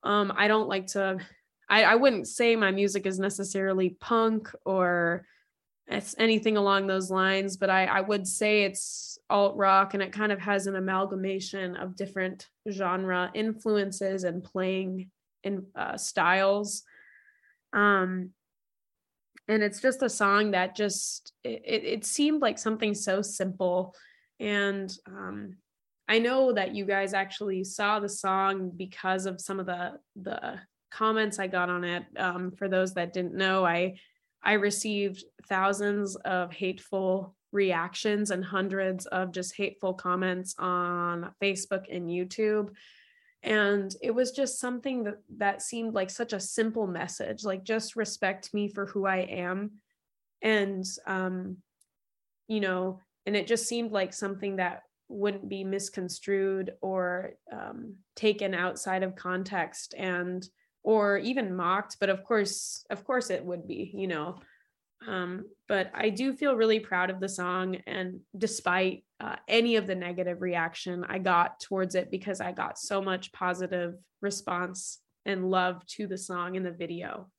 Um, 0.03 0.33
i 0.37 0.49
don't 0.49 0.69
like 0.69 0.87
to 0.89 1.19
I, 1.69 1.85
I 1.85 1.95
wouldn't 1.97 2.29
say 2.29 2.57
my 2.57 2.71
music 2.71 3.07
is 3.07 3.19
necessarily 3.19 3.91
punk 4.01 4.51
or 4.65 5.27
it's 5.87 6.15
anything 6.19 6.57
along 6.57 6.87
those 6.87 7.11
lines, 7.11 7.57
but 7.57 7.71
I, 7.71 7.85
I 7.85 8.01
would 8.01 8.27
say 8.27 8.63
it's 8.63 9.19
alt 9.29 9.57
rock 9.57 9.95
and 9.95 10.03
it 10.03 10.13
kind 10.13 10.33
of 10.33 10.41
has 10.41 10.67
an 10.67 10.77
amalgamation 10.77 11.77
of 11.77 11.97
different 11.97 12.49
genre 12.71 13.31
influences 13.35 14.25
and 14.25 14.43
playing 14.43 15.11
in 15.43 15.67
uh, 15.77 15.97
styles. 15.97 16.83
Um, 17.73 18.31
and 19.49 19.63
it's 19.63 19.81
just 19.81 20.03
a 20.03 20.09
song 20.09 20.53
that 20.53 20.75
just 20.75 21.33
it, 21.43 21.63
it 21.67 22.05
seemed 22.05 22.41
like 22.41 22.59
something 22.59 22.95
so 22.95 23.23
simple 23.23 23.95
and 24.41 24.97
um, 25.07 25.57
i 26.09 26.19
know 26.19 26.53
that 26.53 26.75
you 26.75 26.85
guys 26.85 27.15
actually 27.15 27.63
saw 27.65 28.01
the 28.01 28.09
song 28.09 28.73
because 28.75 29.27
of 29.27 29.41
some 29.41 29.61
of 29.61 29.67
the 29.67 29.93
the 30.17 30.59
comments 30.91 31.39
i 31.39 31.47
got 31.47 31.69
on 31.69 31.85
it 31.85 32.05
um, 32.17 32.53
for 32.53 32.69
those 32.69 32.95
that 32.95 33.13
didn't 33.13 33.35
know 33.35 33.65
i 33.65 33.95
I 34.45 34.55
received 34.55 35.25
thousands 35.49 36.17
of 36.17 36.53
hateful 36.53 37.35
reactions 37.53 38.31
and 38.31 38.45
hundreds 38.45 39.07
of 39.07 39.33
just 39.33 39.57
hateful 39.57 39.95
comments 39.95 40.55
on 40.59 41.33
Facebook 41.43 41.85
and 41.91 42.09
YouTube. 42.09 42.71
and 43.43 43.95
it 44.03 44.11
was 44.11 44.33
just 44.33 44.59
something 44.59 45.05
that 45.05 45.19
that 45.37 45.63
seemed 45.63 45.95
like 45.95 46.11
such 46.11 46.33
a 46.33 46.41
simple 46.41 46.87
message 46.87 47.45
like 47.45 47.63
just 47.63 47.95
respect 47.95 48.55
me 48.55 48.69
for 48.69 48.87
who 48.87 49.05
i 49.05 49.19
am 49.19 49.71
and 50.41 50.87
um 51.07 51.59
you 52.49 52.59
know 52.59 53.01
and 53.27 53.37
it 53.37 53.47
just 53.47 53.67
seemed 53.67 53.93
like 53.93 54.15
something 54.15 54.57
that 54.57 54.83
wouldn't 55.09 55.49
be 55.49 55.65
misconstrued 55.65 56.73
or 56.81 57.33
um, 57.53 57.95
taken 58.17 58.55
outside 58.55 59.03
of 59.03 59.17
context 59.17 59.95
and 59.97 60.49
or 60.85 61.19
even 61.19 61.57
mocked 61.57 61.97
but 61.99 62.09
of 62.09 62.23
course 62.25 62.85
of 62.91 63.05
course 63.05 63.31
it 63.31 63.45
would 63.45 63.67
be 63.67 63.91
you 63.95 64.07
know 64.07 64.39
um, 65.09 65.45
but 65.67 65.91
i 65.95 66.09
do 66.09 66.33
feel 66.33 66.57
really 66.57 66.79
proud 66.79 67.11
of 67.11 67.21
the 67.21 67.29
song 67.29 67.77
and 67.87 68.21
despite 68.39 69.05
uh, 69.25 69.37
any 69.49 69.77
of 69.77 69.87
the 69.87 69.95
negative 69.95 70.43
reaction 70.43 71.03
I 71.09 71.19
got 71.19 71.59
towards 71.61 71.95
it 71.95 72.11
because 72.11 72.43
I 72.43 72.53
got 72.53 72.79
so 72.79 73.01
much 73.01 73.33
positive 73.33 73.95
response 74.21 75.01
and 75.25 75.51
love 75.51 75.85
to 75.87 76.07
the 76.07 76.19
song 76.19 76.57
in 76.57 76.63
the 76.63 76.71
video, 76.71 77.31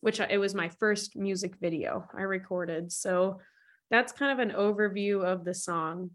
which 0.00 0.20
it 0.20 0.38
was 0.38 0.54
my 0.54 0.70
first 0.70 1.16
music 1.16 1.56
video 1.60 2.06
I 2.16 2.22
recorded. 2.22 2.92
So 2.92 3.40
that's 3.90 4.12
kind 4.12 4.32
of 4.32 4.38
an 4.38 4.56
overview 4.56 5.22
of 5.22 5.44
the 5.44 5.52
song. 5.52 6.12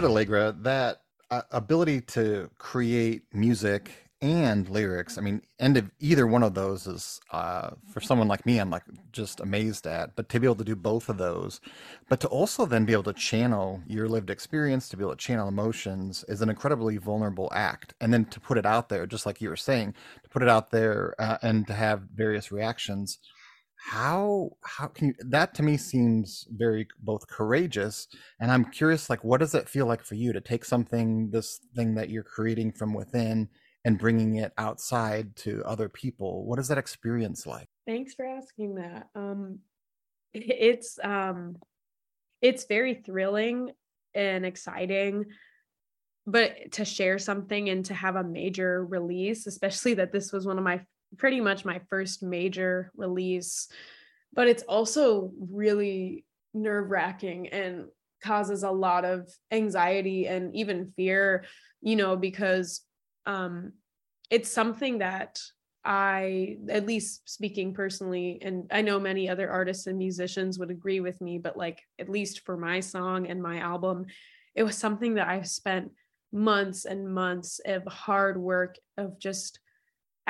Could, 0.00 0.10
Allegra, 0.10 0.54
that 0.60 1.02
uh, 1.30 1.42
ability 1.50 2.00
to 2.00 2.50
create 2.58 3.22
music 3.34 3.90
and 4.22 4.68
lyrics, 4.68 5.16
I 5.16 5.20
mean, 5.20 5.42
and 5.58 5.76
if 5.76 5.84
either 5.98 6.26
one 6.26 6.42
of 6.42 6.54
those 6.54 6.86
is 6.86 7.20
uh, 7.32 7.70
for 7.92 8.00
someone 8.00 8.28
like 8.28 8.44
me, 8.46 8.58
I'm 8.58 8.70
like 8.70 8.82
just 9.12 9.40
amazed 9.40 9.86
at. 9.86 10.16
But 10.16 10.28
to 10.30 10.40
be 10.40 10.46
able 10.46 10.56
to 10.56 10.64
do 10.64 10.76
both 10.76 11.08
of 11.08 11.18
those, 11.18 11.60
but 12.08 12.20
to 12.20 12.28
also 12.28 12.66
then 12.66 12.84
be 12.84 12.92
able 12.92 13.04
to 13.04 13.12
channel 13.12 13.82
your 13.86 14.08
lived 14.08 14.30
experience, 14.30 14.88
to 14.88 14.96
be 14.96 15.04
able 15.04 15.16
to 15.16 15.18
channel 15.18 15.48
emotions, 15.48 16.24
is 16.28 16.42
an 16.42 16.50
incredibly 16.50 16.96
vulnerable 16.96 17.50
act. 17.54 17.94
And 18.00 18.12
then 18.12 18.24
to 18.26 18.40
put 18.40 18.58
it 18.58 18.66
out 18.66 18.88
there, 18.88 19.06
just 19.06 19.26
like 19.26 19.40
you 19.40 19.48
were 19.48 19.56
saying, 19.56 19.94
to 20.22 20.30
put 20.30 20.42
it 20.42 20.48
out 20.48 20.70
there 20.70 21.14
uh, 21.18 21.38
and 21.42 21.66
to 21.66 21.74
have 21.74 22.02
various 22.14 22.50
reactions 22.52 23.18
how 23.82 24.50
how 24.62 24.86
can 24.86 25.08
you 25.08 25.14
that 25.20 25.54
to 25.54 25.62
me 25.62 25.76
seems 25.76 26.46
very 26.50 26.86
both 27.00 27.26
courageous 27.28 28.08
and 28.38 28.52
i'm 28.52 28.64
curious 28.66 29.08
like 29.08 29.24
what 29.24 29.40
does 29.40 29.54
it 29.54 29.68
feel 29.68 29.86
like 29.86 30.04
for 30.04 30.16
you 30.16 30.32
to 30.32 30.40
take 30.40 30.64
something 30.64 31.30
this 31.30 31.60
thing 31.74 31.94
that 31.94 32.10
you're 32.10 32.22
creating 32.22 32.70
from 32.70 32.92
within 32.92 33.48
and 33.84 33.98
bringing 33.98 34.36
it 34.36 34.52
outside 34.58 35.34
to 35.36 35.62
other 35.64 35.88
people? 35.88 36.44
What 36.44 36.58
is 36.58 36.68
that 36.68 36.78
experience 36.78 37.46
like? 37.46 37.68
Thanks 37.86 38.14
for 38.14 38.24
asking 38.24 38.76
that 38.76 39.08
um 39.14 39.60
it's 40.34 40.98
um 41.02 41.56
it's 42.42 42.64
very 42.64 42.94
thrilling 42.94 43.70
and 44.14 44.44
exciting 44.44 45.26
but 46.26 46.72
to 46.72 46.84
share 46.84 47.18
something 47.18 47.68
and 47.70 47.84
to 47.86 47.94
have 47.94 48.16
a 48.16 48.24
major 48.24 48.84
release 48.84 49.46
especially 49.46 49.94
that 49.94 50.12
this 50.12 50.32
was 50.32 50.46
one 50.46 50.58
of 50.58 50.64
my 50.64 50.80
pretty 51.16 51.40
much 51.40 51.64
my 51.64 51.80
first 51.90 52.22
major 52.22 52.90
release, 52.96 53.68
but 54.32 54.48
it's 54.48 54.62
also 54.62 55.32
really 55.50 56.24
nerve 56.54 56.90
wracking 56.90 57.48
and 57.48 57.86
causes 58.22 58.62
a 58.62 58.70
lot 58.70 59.04
of 59.04 59.28
anxiety 59.50 60.26
and 60.26 60.54
even 60.54 60.92
fear, 60.96 61.44
you 61.80 61.96
know, 61.96 62.16
because 62.16 62.82
um, 63.26 63.72
it's 64.30 64.50
something 64.50 64.98
that 64.98 65.40
I, 65.84 66.58
at 66.68 66.86
least 66.86 67.28
speaking 67.28 67.72
personally, 67.72 68.38
and 68.42 68.66
I 68.70 68.82
know 68.82 69.00
many 69.00 69.28
other 69.28 69.50
artists 69.50 69.86
and 69.86 69.96
musicians 69.96 70.58
would 70.58 70.70
agree 70.70 71.00
with 71.00 71.20
me, 71.20 71.38
but 71.38 71.56
like, 71.56 71.80
at 71.98 72.10
least 72.10 72.40
for 72.44 72.56
my 72.56 72.80
song 72.80 73.26
and 73.26 73.42
my 73.42 73.58
album, 73.58 74.06
it 74.54 74.62
was 74.62 74.76
something 74.76 75.14
that 75.14 75.28
I've 75.28 75.48
spent 75.48 75.92
months 76.32 76.84
and 76.84 77.12
months 77.12 77.60
of 77.64 77.84
hard 77.86 78.36
work 78.36 78.76
of 78.98 79.18
just 79.18 79.58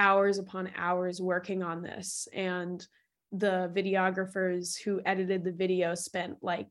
hours 0.00 0.38
upon 0.38 0.70
hours 0.76 1.20
working 1.20 1.62
on 1.62 1.82
this. 1.82 2.26
And 2.32 2.84
the 3.32 3.70
videographers 3.74 4.80
who 4.80 5.00
edited 5.04 5.44
the 5.44 5.52
video 5.52 5.94
spent 5.94 6.38
like 6.42 6.66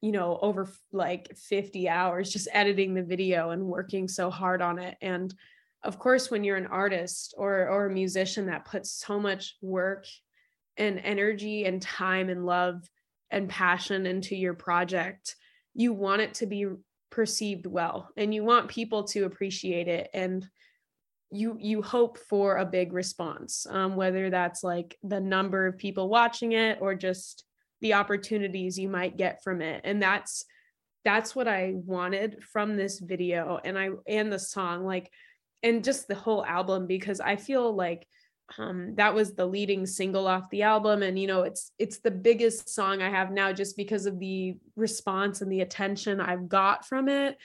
you 0.00 0.12
know 0.12 0.38
over 0.40 0.70
like 0.92 1.36
50 1.36 1.88
hours 1.88 2.32
just 2.32 2.48
editing 2.52 2.94
the 2.94 3.02
video 3.02 3.50
and 3.50 3.66
working 3.66 4.08
so 4.08 4.30
hard 4.30 4.62
on 4.62 4.78
it. 4.78 4.96
And 5.02 5.34
of 5.82 5.98
course 5.98 6.30
when 6.30 6.44
you're 6.44 6.56
an 6.56 6.66
artist 6.66 7.34
or 7.36 7.68
or 7.68 7.86
a 7.86 7.92
musician 7.92 8.46
that 8.46 8.64
puts 8.64 8.90
so 8.90 9.18
much 9.18 9.56
work 9.60 10.06
and 10.76 10.98
energy 11.00 11.64
and 11.64 11.82
time 11.82 12.28
and 12.28 12.46
love 12.46 12.88
and 13.30 13.48
passion 13.48 14.06
into 14.06 14.36
your 14.36 14.54
project 14.54 15.36
you 15.74 15.92
want 15.92 16.22
it 16.22 16.34
to 16.34 16.46
be 16.46 16.66
perceived 17.14 17.66
well 17.66 18.08
and 18.16 18.34
you 18.34 18.42
want 18.42 18.68
people 18.68 19.04
to 19.04 19.24
appreciate 19.24 19.86
it. 19.86 20.10
And 20.12 20.44
you 21.34 21.56
you 21.60 21.82
hope 21.82 22.18
for 22.18 22.56
a 22.56 22.64
big 22.64 22.92
response 22.92 23.66
um, 23.70 23.96
whether 23.96 24.30
that's 24.30 24.62
like 24.62 24.96
the 25.02 25.20
number 25.20 25.66
of 25.66 25.76
people 25.76 26.08
watching 26.08 26.52
it 26.52 26.78
or 26.80 26.94
just 26.94 27.44
the 27.84 27.92
opportunities 27.92 28.78
you 28.78 28.88
might 28.88 29.18
get 29.18 29.42
from 29.44 29.60
it. 29.60 29.82
And 29.84 30.02
that's 30.02 30.46
that's 31.04 31.36
what 31.36 31.46
i 31.46 31.74
wanted 31.74 32.42
from 32.50 32.76
this 32.76 32.98
video 32.98 33.60
and 33.62 33.78
i 33.78 33.90
and 34.08 34.32
the 34.32 34.38
song 34.38 34.86
like 34.86 35.10
and 35.62 35.84
just 35.84 36.08
the 36.08 36.14
whole 36.14 36.42
album 36.46 36.86
because 36.86 37.20
i 37.20 37.36
feel 37.36 37.76
like 37.76 38.08
um, 38.58 38.94
that 38.96 39.14
was 39.14 39.34
the 39.34 39.44
leading 39.44 39.86
single 39.86 40.26
off 40.26 40.50
the 40.50 40.62
album. 40.62 41.02
And 41.02 41.18
you 41.18 41.26
know 41.26 41.42
it's 41.42 41.72
it's 41.78 41.98
the 41.98 42.10
biggest 42.10 42.74
song 42.74 43.02
i 43.02 43.10
have 43.10 43.30
now 43.30 43.52
just 43.52 43.76
because 43.76 44.06
of 44.06 44.18
the 44.18 44.56
response 44.76 45.42
and 45.42 45.52
the 45.52 45.60
attention 45.60 46.20
i've 46.20 46.48
got 46.48 46.86
from 46.86 47.08
it 47.08 47.36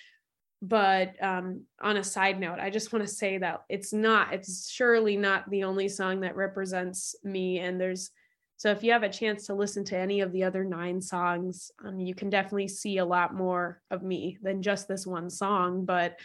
but 0.62 1.22
um, 1.24 1.62
on 1.82 1.98
a 1.98 2.04
side 2.04 2.40
note 2.40 2.60
i 2.60 2.70
just 2.70 2.92
want 2.92 3.06
to 3.06 3.14
say 3.14 3.38
that 3.38 3.64
it's 3.70 3.94
not 3.94 4.34
it's 4.34 4.70
surely 4.70 5.16
not 5.16 5.50
the 5.50 5.64
only 5.64 5.88
song 5.88 6.20
that 6.20 6.36
represents 6.36 7.16
me 7.24 7.60
and 7.60 7.80
there's 7.80 8.12
so 8.58 8.70
if 8.72 8.84
you 8.84 8.92
have 8.92 9.04
a 9.04 9.10
chance 9.10 9.46
to 9.46 9.54
listen 9.54 9.86
to 9.86 9.98
any 9.98 10.20
of 10.20 10.34
the 10.34 10.44
other 10.44 10.66
nine 10.66 11.02
songs 11.02 11.72
um, 11.86 12.00
you 12.00 12.14
can 12.14 12.30
definitely 12.30 12.68
see 12.68 12.98
a 12.98 13.06
lot 13.06 13.34
more 13.34 13.82
of 13.90 14.04
me 14.04 14.38
than 14.42 14.62
just 14.62 14.88
this 14.88 15.08
one 15.08 15.30
song 15.30 15.86
but 15.86 16.20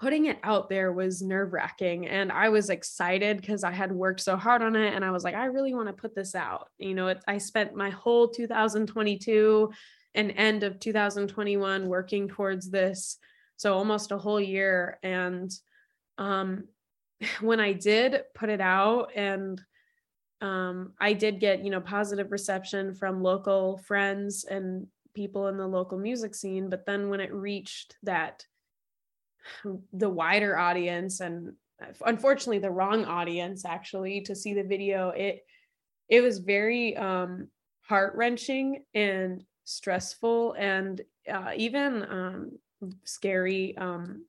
putting 0.00 0.26
it 0.26 0.38
out 0.42 0.68
there 0.70 0.92
was 0.92 1.22
nerve 1.22 1.52
wracking 1.52 2.08
and 2.08 2.32
i 2.32 2.48
was 2.48 2.70
excited 2.70 3.40
because 3.40 3.62
i 3.62 3.70
had 3.70 3.92
worked 3.92 4.20
so 4.20 4.36
hard 4.36 4.62
on 4.62 4.74
it 4.74 4.94
and 4.94 5.04
i 5.04 5.12
was 5.12 5.22
like 5.22 5.34
i 5.36 5.44
really 5.44 5.74
want 5.74 5.86
to 5.86 5.92
put 5.92 6.14
this 6.14 6.34
out. 6.34 6.68
You 6.78 6.94
know 6.94 7.06
it, 7.06 7.22
i 7.28 7.38
spent 7.38 7.76
my 7.76 7.90
whole 7.90 8.26
2022 8.26 9.70
and 10.14 10.32
end 10.36 10.62
of 10.62 10.80
2021 10.80 11.88
working 11.88 12.28
towards 12.28 12.70
this 12.70 13.18
so 13.60 13.74
almost 13.74 14.10
a 14.10 14.16
whole 14.16 14.40
year. 14.40 14.98
And 15.02 15.52
um 16.20 16.64
when 17.40 17.60
i 17.60 17.72
did 17.72 18.22
put 18.34 18.48
it 18.48 18.60
out 18.60 19.10
and 19.14 19.60
um 20.40 20.92
i 21.00 21.12
did 21.12 21.40
get 21.40 21.64
you 21.64 21.70
know 21.70 21.80
positive 21.80 22.30
reception 22.30 22.94
from 22.94 23.22
local 23.22 23.78
friends 23.78 24.44
and 24.44 24.86
people 25.14 25.48
in 25.48 25.56
the 25.56 25.66
local 25.66 25.98
music 25.98 26.34
scene 26.34 26.70
but 26.70 26.86
then 26.86 27.10
when 27.10 27.20
it 27.20 27.32
reached 27.32 27.96
that 28.04 28.44
the 29.92 30.08
wider 30.08 30.56
audience 30.56 31.20
and 31.20 31.52
unfortunately 32.06 32.58
the 32.58 32.70
wrong 32.70 33.04
audience 33.04 33.64
actually 33.64 34.20
to 34.20 34.34
see 34.34 34.54
the 34.54 34.62
video 34.62 35.10
it 35.10 35.40
it 36.08 36.22
was 36.22 36.38
very 36.38 36.96
um 36.96 37.48
heart 37.82 38.14
wrenching 38.14 38.84
and 38.94 39.44
stressful 39.70 40.54
and 40.58 41.00
uh, 41.32 41.52
even 41.56 42.02
um, 42.10 42.50
scary 43.04 43.76
um, 43.76 44.24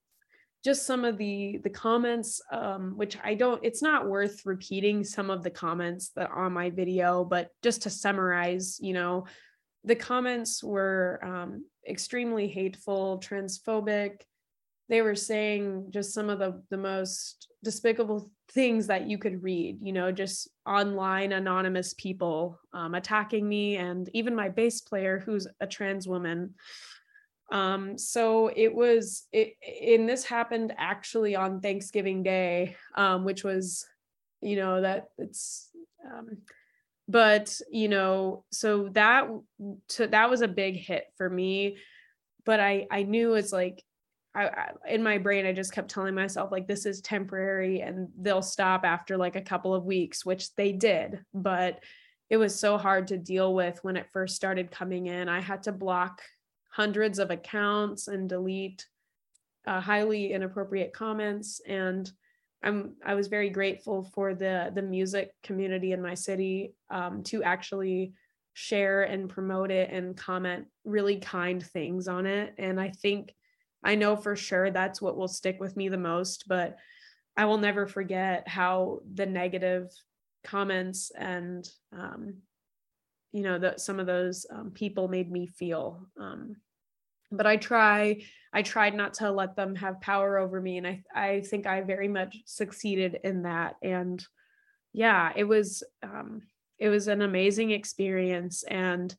just 0.63 0.85
some 0.85 1.03
of 1.03 1.17
the 1.17 1.59
the 1.63 1.69
comments 1.69 2.41
um, 2.51 2.93
which 2.95 3.17
i 3.23 3.33
don't 3.33 3.63
it's 3.63 3.81
not 3.81 4.07
worth 4.07 4.45
repeating 4.45 5.03
some 5.03 5.29
of 5.29 5.43
the 5.43 5.49
comments 5.49 6.11
that 6.15 6.29
on 6.31 6.53
my 6.53 6.69
video 6.69 7.23
but 7.23 7.49
just 7.63 7.81
to 7.83 7.89
summarize 7.89 8.77
you 8.81 8.93
know 8.93 9.25
the 9.83 9.95
comments 9.95 10.63
were 10.63 11.19
um, 11.23 11.65
extremely 11.89 12.47
hateful 12.47 13.19
transphobic 13.19 14.21
they 14.91 15.01
were 15.01 15.15
saying 15.15 15.87
just 15.89 16.13
some 16.13 16.29
of 16.29 16.37
the 16.37 16.61
the 16.69 16.77
most 16.77 17.47
despicable 17.63 18.29
things 18.51 18.85
that 18.87 19.09
you 19.09 19.17
could 19.17 19.41
read 19.41 19.79
you 19.81 19.93
know 19.93 20.11
just 20.11 20.49
online 20.67 21.31
anonymous 21.31 21.95
people 21.95 22.59
um, 22.73 22.93
attacking 22.93 23.47
me 23.47 23.77
and 23.77 24.09
even 24.13 24.35
my 24.35 24.49
bass 24.49 24.81
player 24.81 25.23
who's 25.25 25.47
a 25.61 25.65
trans 25.65 26.07
woman 26.07 26.53
um, 27.51 27.97
so 27.97 28.49
it 28.55 28.73
was 28.73 29.27
it 29.33 29.55
and 29.93 30.07
this 30.07 30.23
happened 30.23 30.73
actually 30.77 31.35
on 31.35 31.59
Thanksgiving 31.59 32.23
Day, 32.23 32.77
um, 32.95 33.25
which 33.25 33.43
was, 33.43 33.85
you 34.41 34.55
know, 34.55 34.81
that 34.81 35.09
it's 35.17 35.69
um 36.09 36.37
but 37.09 37.59
you 37.69 37.89
know, 37.89 38.45
so 38.53 38.87
that 38.93 39.27
so 39.89 40.07
that 40.07 40.29
was 40.29 40.41
a 40.41 40.47
big 40.47 40.77
hit 40.77 41.07
for 41.17 41.29
me. 41.29 41.77
But 42.45 42.61
I 42.61 42.87
I 42.89 43.03
knew 43.03 43.33
it's 43.33 43.51
like 43.51 43.83
I, 44.33 44.45
I, 44.45 44.69
in 44.87 45.03
my 45.03 45.17
brain 45.17 45.45
i 45.45 45.51
just 45.51 45.73
kept 45.73 45.89
telling 45.89 46.15
myself 46.15 46.51
like 46.51 46.67
this 46.67 46.85
is 46.85 47.01
temporary 47.01 47.81
and 47.81 48.07
they'll 48.17 48.41
stop 48.41 48.85
after 48.85 49.17
like 49.17 49.35
a 49.35 49.41
couple 49.41 49.73
of 49.73 49.85
weeks 49.85 50.25
which 50.25 50.55
they 50.55 50.71
did 50.71 51.23
but 51.33 51.81
it 52.31 52.37
was 52.37 52.57
so 52.57 52.77
hard 52.77 53.07
to 53.07 53.17
deal 53.17 53.53
with 53.53 53.83
when 53.83 53.97
it 53.97 54.09
first 54.09 54.37
started 54.37 54.71
coming 54.71 55.07
in. 55.07 55.27
I 55.27 55.41
had 55.41 55.63
to 55.63 55.73
block 55.73 56.21
hundreds 56.69 57.19
of 57.19 57.29
accounts 57.29 58.07
and 58.07 58.29
delete 58.29 58.87
uh, 59.67 59.81
highly 59.81 60.31
inappropriate 60.31 60.93
comments. 60.93 61.61
And 61.67 62.09
i'm 62.63 62.93
i 63.03 63.15
was 63.15 63.27
very 63.27 63.49
grateful 63.49 64.03
for 64.03 64.35
the 64.35 64.71
the 64.75 64.83
music 64.83 65.31
community 65.41 65.93
in 65.93 66.01
my 66.01 66.13
city 66.13 66.75
um, 66.91 67.23
to 67.23 67.41
actually 67.43 68.13
share 68.53 69.01
and 69.01 69.29
promote 69.29 69.71
it 69.71 69.89
and 69.89 70.15
comment 70.15 70.67
really 70.85 71.17
kind 71.17 71.61
things 71.61 72.07
on 72.07 72.25
it. 72.25 72.53
And 72.57 72.79
i 72.79 72.89
think 72.89 73.35
i 73.83 73.95
know 73.95 74.15
for 74.15 74.35
sure 74.35 74.71
that's 74.71 75.01
what 75.01 75.17
will 75.17 75.27
stick 75.27 75.59
with 75.59 75.75
me 75.77 75.89
the 75.89 75.97
most 75.97 76.47
but 76.47 76.77
i 77.37 77.45
will 77.45 77.57
never 77.57 77.87
forget 77.87 78.47
how 78.47 78.99
the 79.13 79.25
negative 79.25 79.89
comments 80.43 81.11
and 81.17 81.69
um, 81.93 82.35
you 83.31 83.43
know 83.43 83.59
that 83.59 83.79
some 83.79 83.99
of 83.99 84.07
those 84.07 84.45
um, 84.51 84.71
people 84.71 85.07
made 85.07 85.31
me 85.31 85.47
feel 85.47 86.07
um, 86.19 86.55
but 87.31 87.45
i 87.45 87.55
try 87.55 88.21
i 88.53 88.61
tried 88.61 88.93
not 88.93 89.13
to 89.13 89.31
let 89.31 89.55
them 89.55 89.75
have 89.75 90.01
power 90.01 90.37
over 90.37 90.59
me 90.59 90.77
and 90.77 90.87
i 90.87 91.03
i 91.15 91.41
think 91.41 91.65
i 91.65 91.81
very 91.81 92.07
much 92.07 92.37
succeeded 92.45 93.19
in 93.23 93.43
that 93.43 93.75
and 93.81 94.25
yeah 94.93 95.31
it 95.35 95.45
was 95.45 95.83
um 96.03 96.41
it 96.77 96.89
was 96.89 97.07
an 97.07 97.21
amazing 97.21 97.71
experience 97.71 98.63
and 98.63 99.15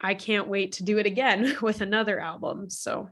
i 0.00 0.14
can't 0.14 0.48
wait 0.48 0.72
to 0.72 0.84
do 0.84 0.98
it 0.98 1.06
again 1.06 1.56
with 1.62 1.80
another 1.80 2.18
album 2.18 2.70
so 2.70 3.10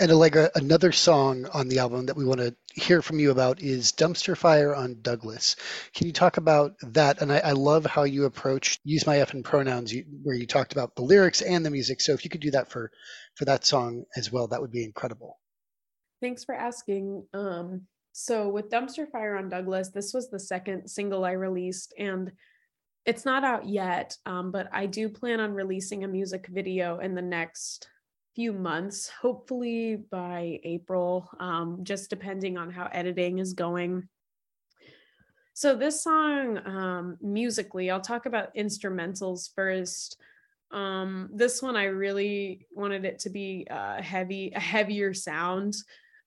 and 0.00 0.12
Allegra, 0.12 0.50
another 0.54 0.92
song 0.92 1.46
on 1.52 1.68
the 1.68 1.80
album 1.80 2.06
that 2.06 2.16
we 2.16 2.24
want 2.24 2.40
to 2.40 2.54
hear 2.74 3.02
from 3.02 3.18
you 3.18 3.32
about 3.32 3.60
is 3.60 3.90
Dumpster 3.92 4.36
Fire 4.36 4.74
on 4.74 4.98
Douglas. 5.02 5.56
Can 5.92 6.06
you 6.06 6.12
talk 6.12 6.36
about 6.36 6.74
that? 6.82 7.20
And 7.20 7.32
I, 7.32 7.38
I 7.38 7.52
love 7.52 7.84
how 7.84 8.04
you 8.04 8.24
approach 8.24 8.78
use 8.84 9.06
my 9.06 9.18
F 9.18 9.34
and 9.34 9.44
pronouns, 9.44 9.92
you, 9.92 10.04
where 10.22 10.36
you 10.36 10.46
talked 10.46 10.72
about 10.72 10.94
the 10.94 11.02
lyrics 11.02 11.42
and 11.42 11.66
the 11.66 11.70
music. 11.70 12.00
So 12.00 12.12
if 12.12 12.24
you 12.24 12.30
could 12.30 12.40
do 12.40 12.52
that 12.52 12.70
for 12.70 12.92
for 13.34 13.44
that 13.46 13.64
song 13.64 14.04
as 14.16 14.30
well, 14.30 14.46
that 14.48 14.60
would 14.60 14.70
be 14.70 14.84
incredible. 14.84 15.38
Thanks 16.20 16.44
for 16.44 16.54
asking. 16.54 17.26
Um, 17.34 17.82
so 18.12 18.48
with 18.48 18.70
Dumpster 18.70 19.10
Fire 19.10 19.36
on 19.36 19.48
Douglas, 19.48 19.90
this 19.90 20.12
was 20.14 20.30
the 20.30 20.40
second 20.40 20.88
single 20.88 21.24
I 21.24 21.32
released, 21.32 21.92
and 21.98 22.30
it's 23.04 23.24
not 23.24 23.42
out 23.42 23.66
yet, 23.66 24.16
um, 24.26 24.52
but 24.52 24.68
I 24.72 24.86
do 24.86 25.08
plan 25.08 25.40
on 25.40 25.54
releasing 25.54 26.04
a 26.04 26.08
music 26.08 26.46
video 26.48 26.98
in 26.98 27.14
the 27.14 27.22
next 27.22 27.88
few 28.38 28.52
months, 28.52 29.08
hopefully 29.08 29.96
by 29.96 30.60
April, 30.62 31.28
um, 31.40 31.80
just 31.82 32.08
depending 32.08 32.56
on 32.56 32.70
how 32.70 32.88
editing 32.92 33.40
is 33.40 33.52
going. 33.52 34.08
So, 35.54 35.74
this 35.74 36.04
song, 36.04 36.60
um, 36.64 37.18
musically, 37.20 37.90
I'll 37.90 38.00
talk 38.00 38.26
about 38.26 38.54
instrumentals 38.54 39.52
first. 39.56 40.18
Um, 40.70 41.30
this 41.34 41.60
one, 41.60 41.76
I 41.76 41.86
really 41.86 42.68
wanted 42.70 43.04
it 43.04 43.18
to 43.20 43.30
be 43.30 43.66
heavy, 43.68 44.52
a 44.54 44.60
heavier 44.60 45.12
sound. 45.14 45.74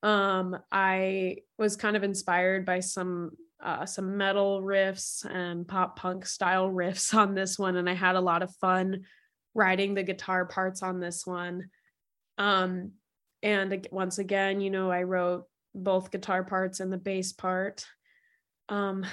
Um, 0.04 0.58
I 0.70 1.38
was 1.58 1.78
kind 1.78 1.96
of 1.96 2.04
inspired 2.04 2.66
by 2.66 2.82
some 2.82 3.32
uh, 3.64 3.86
some 3.86 4.18
metal 4.18 4.62
riffs 4.62 5.24
and 5.34 5.66
pop 5.66 5.98
punk 5.98 6.26
style 6.26 6.70
riffs 6.70 7.14
on 7.14 7.36
this 7.36 7.58
one, 7.58 7.78
and 7.78 7.90
I 7.90 7.94
had 7.94 8.18
a 8.18 8.28
lot 8.32 8.44
of 8.44 8.54
fun 8.58 9.06
writing 9.54 9.94
the 9.94 10.04
guitar 10.04 10.44
parts 10.44 10.84
on 10.84 11.00
this 11.00 11.26
one. 11.26 11.70
Um, 12.42 12.94
and 13.44 13.88
once 13.92 14.18
again, 14.18 14.62
you 14.62 14.72
know, 14.72 14.90
I 14.90 15.04
wrote 15.04 15.46
both 15.76 16.10
guitar 16.10 16.44
parts 16.44 16.80
and 16.80 16.92
the 16.92 16.98
bass 16.98 17.34
part. 17.34 17.86
Um, 18.68 19.06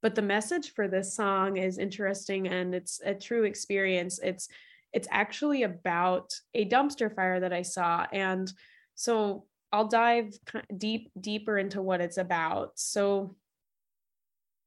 but 0.00 0.14
the 0.14 0.22
message 0.22 0.72
for 0.72 0.88
this 0.88 1.14
song 1.14 1.58
is 1.58 1.76
interesting 1.76 2.48
and 2.48 2.74
it's 2.74 2.98
a 3.04 3.14
true 3.14 3.44
experience. 3.44 4.18
It's 4.22 4.48
it's 4.94 5.08
actually 5.10 5.62
about 5.64 6.32
a 6.54 6.66
dumpster 6.68 7.14
fire 7.14 7.38
that 7.40 7.52
I 7.52 7.62
saw. 7.62 8.06
And 8.12 8.50
so 8.94 9.44
I'll 9.72 9.86
dive 9.86 10.32
deep 10.74 11.10
deeper 11.20 11.58
into 11.58 11.82
what 11.82 12.00
it's 12.00 12.16
about. 12.16 12.72
So 12.76 13.36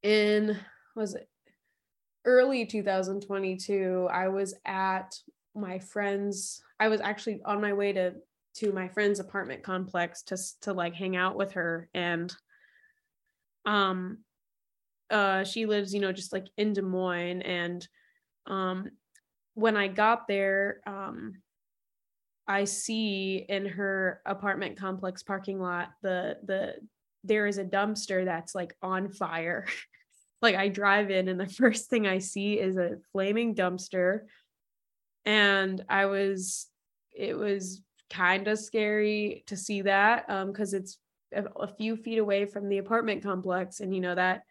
in 0.04 0.56
was 0.94 1.16
it 1.16 1.28
early 2.24 2.64
2022, 2.64 4.08
I 4.10 4.28
was 4.28 4.54
at 4.64 5.18
my 5.54 5.78
friend's 5.78 6.62
I 6.80 6.88
was 6.88 7.00
actually 7.00 7.40
on 7.44 7.60
my 7.60 7.72
way 7.72 7.92
to 7.92 8.14
to 8.56 8.72
my 8.72 8.88
friend's 8.88 9.20
apartment 9.20 9.62
complex 9.62 10.22
to 10.24 10.36
to 10.62 10.72
like 10.72 10.94
hang 10.94 11.16
out 11.16 11.36
with 11.36 11.52
her 11.52 11.88
and 11.94 12.34
um 13.66 14.18
uh 15.10 15.44
she 15.44 15.66
lives 15.66 15.94
you 15.94 16.00
know 16.00 16.12
just 16.12 16.32
like 16.32 16.46
in 16.56 16.72
Des 16.72 16.82
Moines 16.82 17.42
and 17.42 17.86
um 18.46 18.90
when 19.54 19.76
I 19.76 19.88
got 19.88 20.26
there 20.28 20.80
um 20.86 21.34
I 22.46 22.64
see 22.64 23.44
in 23.48 23.66
her 23.66 24.20
apartment 24.26 24.76
complex 24.76 25.22
parking 25.22 25.60
lot 25.60 25.90
the 26.02 26.38
the 26.44 26.74
there 27.24 27.46
is 27.46 27.58
a 27.58 27.64
dumpster 27.64 28.24
that's 28.24 28.54
like 28.54 28.76
on 28.82 29.08
fire. 29.08 29.66
like 30.42 30.56
I 30.56 30.68
drive 30.68 31.10
in 31.10 31.28
and 31.28 31.40
the 31.40 31.46
first 31.60 31.88
thing 31.88 32.06
I 32.06 32.18
see 32.18 32.60
is 32.60 32.76
a 32.76 32.98
flaming 33.12 33.54
dumpster 33.54 34.20
and 35.24 35.84
I 35.88 36.06
was 36.06 36.68
it 37.12 37.36
was 37.36 37.82
kind 38.10 38.48
of 38.48 38.58
scary 38.58 39.44
to 39.46 39.56
see 39.56 39.82
that 39.82 40.26
because 40.46 40.74
um, 40.74 40.80
it's 40.80 40.98
a, 41.34 41.44
a 41.60 41.68
few 41.68 41.96
feet 41.96 42.18
away 42.18 42.46
from 42.46 42.68
the 42.68 42.78
apartment 42.78 43.22
complex, 43.22 43.80
and 43.80 43.94
you 43.94 44.00
know 44.00 44.14
that 44.14 44.42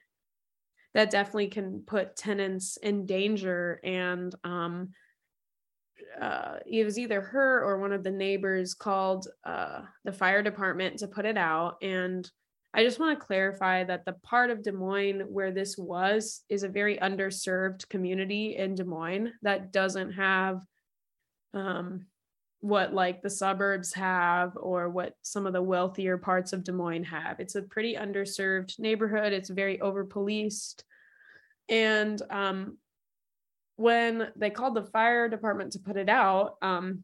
that 0.93 1.11
definitely 1.11 1.47
can 1.47 1.83
put 1.85 2.15
tenants 2.15 2.77
in 2.77 3.05
danger. 3.05 3.79
And 3.83 4.33
um, 4.43 4.89
uh, 6.21 6.57
it 6.65 6.85
was 6.85 6.99
either 6.99 7.21
her 7.21 7.63
or 7.63 7.79
one 7.79 7.91
of 7.91 8.03
the 8.03 8.11
neighbors 8.11 8.73
called 8.73 9.27
uh, 9.43 9.81
the 10.03 10.13
fire 10.13 10.43
department 10.43 10.99
to 10.99 11.07
put 11.07 11.25
it 11.25 11.37
out. 11.37 11.77
And 11.81 12.29
i 12.73 12.83
just 12.83 12.99
want 12.99 13.17
to 13.17 13.25
clarify 13.25 13.83
that 13.83 14.05
the 14.05 14.13
part 14.23 14.49
of 14.49 14.63
des 14.63 14.71
moines 14.71 15.23
where 15.27 15.51
this 15.51 15.77
was 15.77 16.41
is 16.49 16.63
a 16.63 16.69
very 16.69 16.97
underserved 16.97 17.87
community 17.89 18.55
in 18.57 18.75
des 18.75 18.83
moines 18.83 19.29
that 19.41 19.71
doesn't 19.71 20.11
have 20.11 20.61
um, 21.53 22.05
what 22.63 22.93
like 22.93 23.21
the 23.21 23.29
suburbs 23.29 23.93
have 23.93 24.53
or 24.55 24.87
what 24.87 25.15
some 25.21 25.45
of 25.45 25.51
the 25.51 25.61
wealthier 25.61 26.17
parts 26.17 26.53
of 26.53 26.63
Des 26.63 26.71
Moines 26.71 27.03
have. 27.03 27.41
It's 27.41 27.55
a 27.55 27.61
pretty 27.61 27.95
underserved 27.95 28.79
neighborhood. 28.79 29.33
It's 29.33 29.49
very 29.49 29.81
over 29.81 30.05
policed. 30.05 30.85
And 31.67 32.21
um, 32.29 32.77
when 33.75 34.29
they 34.37 34.49
called 34.49 34.75
the 34.75 34.85
fire 34.85 35.27
department 35.27 35.73
to 35.73 35.79
put 35.79 35.97
it 35.97 36.07
out, 36.07 36.55
um, 36.61 37.03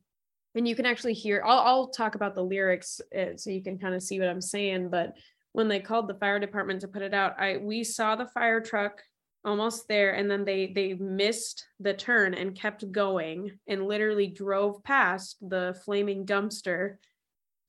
and 0.55 0.65
you 0.65 0.77
can 0.77 0.85
actually 0.85 1.13
hear, 1.13 1.43
I'll, 1.45 1.59
I'll 1.59 1.87
talk 1.89 2.15
about 2.15 2.35
the 2.35 2.41
lyrics 2.41 3.01
uh, 3.13 3.35
so 3.35 3.49
you 3.49 3.61
can 3.61 3.77
kind 3.77 3.93
of 3.93 4.01
see 4.01 4.17
what 4.17 4.29
I'm 4.29 4.39
saying. 4.39 4.89
But 4.89 5.17
when 5.53 5.67
they 5.67 5.79
called 5.79 6.07
the 6.07 6.15
fire 6.15 6.39
department 6.39 6.81
to 6.81 6.87
put 6.87 7.01
it 7.01 7.13
out, 7.13 7.39
I 7.39 7.57
we 7.57 7.83
saw 7.83 8.15
the 8.15 8.27
fire 8.27 8.61
truck 8.61 9.01
almost 9.45 9.87
there 9.87 10.13
and 10.13 10.29
then 10.29 10.43
they 10.43 10.67
they 10.67 10.93
missed 10.93 11.65
the 11.79 11.93
turn 11.93 12.33
and 12.33 12.55
kept 12.55 12.91
going 12.91 13.57
and 13.67 13.87
literally 13.87 14.27
drove 14.27 14.83
past 14.83 15.37
the 15.41 15.79
flaming 15.85 16.25
dumpster 16.25 16.95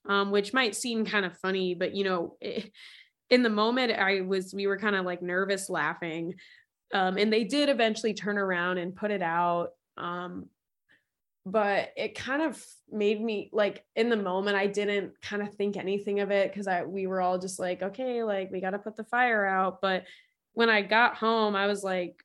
um, 0.08 0.30
which 0.32 0.52
might 0.52 0.74
seem 0.74 1.04
kind 1.04 1.24
of 1.24 1.36
funny 1.38 1.74
but 1.74 1.94
you 1.94 2.02
know 2.02 2.36
it, 2.40 2.72
in 3.28 3.44
the 3.44 3.48
moment 3.48 3.92
i 3.92 4.20
was 4.20 4.52
we 4.52 4.66
were 4.66 4.78
kind 4.78 4.96
of 4.96 5.04
like 5.04 5.22
nervous 5.22 5.70
laughing. 5.70 6.34
Um, 6.92 7.18
and 7.18 7.32
they 7.32 7.44
did 7.44 7.68
eventually 7.68 8.14
turn 8.14 8.36
around 8.36 8.78
and 8.78 8.96
put 8.96 9.12
it 9.12 9.22
out 9.22 9.68
um, 9.96 10.46
but 11.47 11.91
it 11.97 12.14
kind 12.14 12.43
of 12.43 12.62
made 12.91 13.20
me 13.20 13.51
like 13.53 13.84
in 13.97 14.09
the 14.09 14.16
moment 14.16 14.57
I 14.57 14.66
didn't 14.66 15.20
kind 15.22 15.43
of 15.43 15.55
think 15.55 15.76
anything 15.76 16.20
of 16.20 16.30
it 16.30 16.53
because 16.53 16.66
I 16.66 16.84
we 16.84 17.07
were 17.07 17.20
all 17.20 17.38
just 17.38 17.59
like, 17.59 17.82
okay, 17.82 18.22
like 18.22 18.51
we 18.51 18.61
got 18.61 18.70
to 18.70 18.78
put 18.78 18.97
the 18.97 19.05
fire 19.05 19.47
out. 19.47 19.80
But 19.80 20.05
when 20.53 20.68
I 20.68 20.82
got 20.82 21.16
home, 21.16 21.57
I 21.57 21.66
was 21.66 21.82
like, 21.82 22.22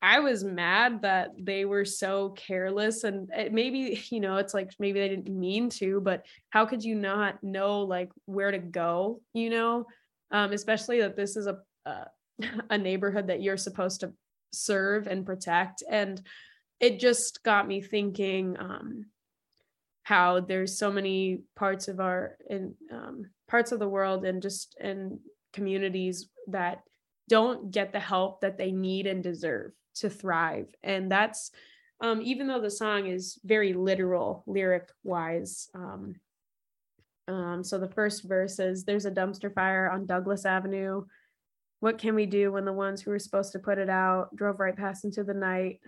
I 0.00 0.20
was 0.20 0.44
mad 0.44 1.02
that 1.02 1.30
they 1.38 1.64
were 1.64 1.84
so 1.84 2.30
careless 2.30 3.04
and 3.04 3.28
maybe, 3.50 4.02
you 4.10 4.20
know, 4.20 4.36
it's 4.36 4.54
like 4.54 4.70
maybe 4.78 5.00
they 5.00 5.08
didn't 5.08 5.34
mean 5.34 5.70
to, 5.70 6.00
but 6.00 6.24
how 6.50 6.66
could 6.66 6.84
you 6.84 6.94
not 6.94 7.42
know 7.42 7.80
like 7.80 8.10
where 8.26 8.50
to 8.50 8.58
go, 8.58 9.20
you 9.32 9.50
know? 9.50 9.86
Um, 10.30 10.52
especially 10.52 11.00
that 11.00 11.16
this 11.16 11.36
is 11.36 11.46
a, 11.46 11.58
a 11.86 12.06
a 12.70 12.78
neighborhood 12.78 13.28
that 13.28 13.42
you're 13.42 13.56
supposed 13.56 14.00
to 14.00 14.12
serve 14.52 15.06
and 15.06 15.26
protect 15.26 15.82
and 15.88 16.20
it 16.84 17.00
just 17.00 17.42
got 17.42 17.66
me 17.66 17.80
thinking 17.80 18.56
um, 18.60 19.06
how 20.02 20.40
there's 20.40 20.76
so 20.76 20.92
many 20.92 21.40
parts 21.56 21.88
of 21.88 21.98
our 21.98 22.36
in 22.50 22.74
um, 22.92 23.24
parts 23.48 23.72
of 23.72 23.78
the 23.78 23.88
world 23.88 24.26
and 24.26 24.42
just 24.42 24.76
in 24.78 25.18
communities 25.54 26.28
that 26.48 26.82
don't 27.30 27.70
get 27.70 27.90
the 27.90 28.00
help 28.00 28.42
that 28.42 28.58
they 28.58 28.70
need 28.70 29.06
and 29.06 29.22
deserve 29.22 29.72
to 29.94 30.10
thrive. 30.10 30.66
And 30.82 31.10
that's 31.10 31.52
um, 32.02 32.20
even 32.20 32.48
though 32.48 32.60
the 32.60 32.70
song 32.70 33.06
is 33.06 33.38
very 33.44 33.72
literal 33.72 34.44
lyric 34.46 34.90
wise 35.04 35.70
um, 35.74 36.16
um, 37.28 37.64
so 37.64 37.78
the 37.78 37.88
first 37.88 38.24
verse 38.24 38.58
is 38.58 38.84
there's 38.84 39.06
a 39.06 39.10
dumpster 39.10 39.50
fire 39.54 39.90
on 39.90 40.04
douglas 40.04 40.44
avenue. 40.44 41.06
What 41.80 41.96
can 41.96 42.14
we 42.14 42.26
do 42.26 42.52
when 42.52 42.66
the 42.66 42.74
ones 42.74 43.00
who 43.00 43.10
were 43.10 43.18
supposed 43.18 43.52
to 43.52 43.58
put 43.58 43.78
it 43.78 43.88
out 43.88 44.36
drove 44.36 44.60
right 44.60 44.76
past 44.76 45.06
into 45.06 45.24
the 45.24 45.32
night 45.32 45.80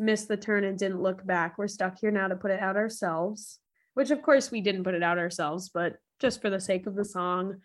missed 0.00 0.28
the 0.28 0.36
turn 0.36 0.64
and 0.64 0.78
didn't 0.78 1.02
look 1.02 1.24
back. 1.26 1.58
We're 1.58 1.68
stuck 1.68 1.98
here 2.00 2.10
now 2.10 2.26
to 2.26 2.34
put 2.34 2.50
it 2.50 2.58
out 2.58 2.76
ourselves, 2.76 3.58
which 3.94 4.10
of 4.10 4.22
course 4.22 4.50
we 4.50 4.62
didn't 4.62 4.84
put 4.84 4.94
it 4.94 5.02
out 5.02 5.18
ourselves, 5.18 5.68
but 5.68 5.96
just 6.18 6.40
for 6.40 6.48
the 6.48 6.58
sake 6.58 6.86
of 6.86 6.96
the 6.96 7.04
song. 7.04 7.56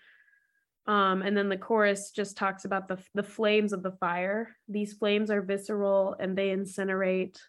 Um, 0.85 1.21
and 1.21 1.35
then 1.35 1.49
the 1.49 1.57
chorus 1.57 2.11
just 2.11 2.37
talks 2.37 2.65
about 2.65 2.87
the 2.87 2.99
the 3.15 3.23
flames 3.23 3.73
of 3.73 3.81
the 3.81 3.93
fire. 3.93 4.55
These 4.67 4.93
flames 4.93 5.31
are 5.31 5.41
visceral 5.41 6.15
and 6.19 6.37
they 6.37 6.49
incinerate. 6.49 7.39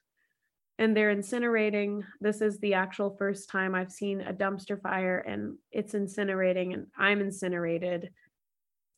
And 0.78 0.97
they're 0.97 1.14
incinerating. 1.14 2.03
This 2.20 2.41
is 2.41 2.59
the 2.59 2.74
actual 2.74 3.16
first 3.16 3.49
time 3.51 3.74
I've 3.74 3.91
seen 3.91 4.20
a 4.20 4.32
dumpster 4.32 4.80
fire 4.80 5.18
and 5.18 5.57
it's 5.72 5.95
incinerating 5.95 6.74
and 6.74 6.87
I'm 6.97 7.20
incinerated. 7.20 8.11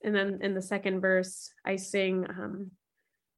And 0.04 0.14
then 0.14 0.40
in 0.42 0.54
the 0.54 0.62
second 0.62 1.00
verse, 1.00 1.50
I 1.64 1.76
sing, 1.76 2.26
um, 2.28 2.72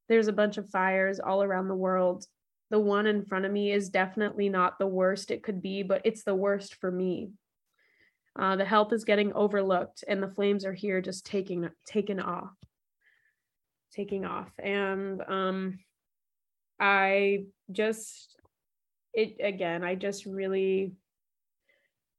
There's 0.09 0.29
a 0.29 0.33
bunch 0.33 0.59
of 0.59 0.69
fires 0.71 1.21
all 1.21 1.43
around 1.43 1.69
the 1.69 1.75
world 1.75 2.27
the 2.71 2.79
one 2.79 3.07
in 3.07 3.25
front 3.25 3.45
of 3.45 3.53
me 3.53 3.73
is 3.73 3.91
definitely 3.91 4.49
not 4.49 4.79
the 4.79 4.87
worst 4.87 5.31
it 5.31 5.43
could 5.43 5.61
be, 5.61 5.83
but 5.83 6.03
it's 6.05 6.23
the 6.23 6.35
worst 6.35 6.77
for 6.77 6.91
me. 6.91 7.31
Uh, 8.39 8.57
the 8.57 8.65
help 8.65 8.93
is 8.93 9.05
getting 9.05 9.33
overlooked, 9.33 10.05
and 10.07 10.23
the 10.23 10.29
flames 10.29 10.65
are 10.65 10.73
here, 10.73 11.01
just 11.01 11.27
taking 11.27 11.69
taking 11.85 12.21
off, 12.21 12.55
taking 13.93 14.25
off. 14.25 14.51
And 14.63 15.21
um, 15.27 15.79
I 16.79 17.47
just 17.73 18.41
it 19.13 19.37
again. 19.41 19.83
I 19.83 19.97
just 19.97 20.27
really 20.27 20.93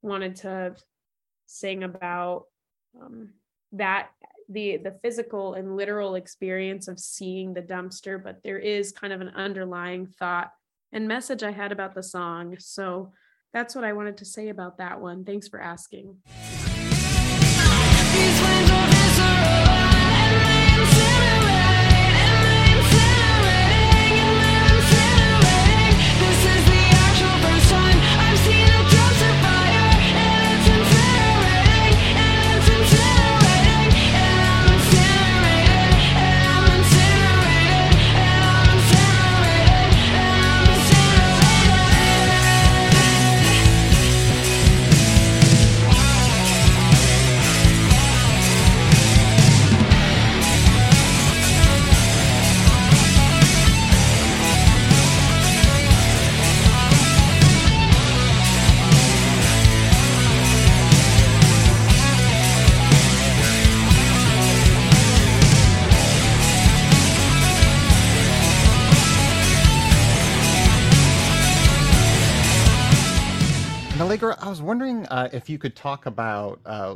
wanted 0.02 0.36
to 0.38 0.76
sing 1.46 1.84
about 1.84 2.46
um, 3.02 3.30
that 3.72 4.10
the 4.54 4.78
the 4.78 4.98
physical 5.04 5.54
and 5.56 5.76
literal 5.76 6.16
experience 6.16 6.88
of 6.88 7.00
seeing 7.00 7.54
the 7.54 7.62
dumpster 7.62 8.22
but 8.22 8.42
there 8.44 8.60
is 8.60 8.92
kind 8.92 9.14
of 9.14 9.22
an 9.22 9.30
underlying 9.30 10.06
thought 10.06 10.52
and 10.92 11.08
message 11.08 11.44
i 11.44 11.52
had 11.52 11.72
about 11.72 11.96
the 11.96 12.04
song. 12.04 12.56
So 12.60 13.14
that's 13.54 13.76
what 13.76 13.84
i 13.84 13.94
wanted 13.94 14.18
to 14.18 14.26
say 14.26 14.50
about 14.50 14.78
that 14.78 15.00
one. 15.02 15.26
Thanks 15.26 15.48
for 15.48 15.62
asking 15.62 16.18
was 74.62 74.68
wondering 74.68 75.08
uh, 75.08 75.30
if 75.34 75.50
you 75.50 75.58
could 75.58 75.76
talk 75.76 76.06
about 76.06 76.60
uh, 76.66 76.96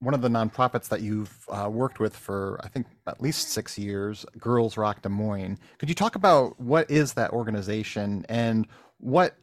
one 0.00 0.14
of 0.14 0.22
the 0.22 0.28
nonprofits 0.28 0.88
that 0.88 1.02
you've 1.02 1.46
uh, 1.48 1.68
worked 1.70 2.00
with 2.00 2.16
for, 2.16 2.58
I 2.64 2.68
think, 2.68 2.86
at 3.06 3.20
least 3.20 3.50
six 3.50 3.78
years, 3.78 4.24
Girls 4.38 4.76
Rock 4.76 5.02
Des 5.02 5.08
Moines. 5.08 5.58
Could 5.78 5.88
you 5.88 5.94
talk 5.94 6.16
about 6.16 6.58
what 6.58 6.90
is 6.90 7.12
that 7.14 7.30
organization 7.32 8.24
and 8.28 8.66
what 8.98 9.36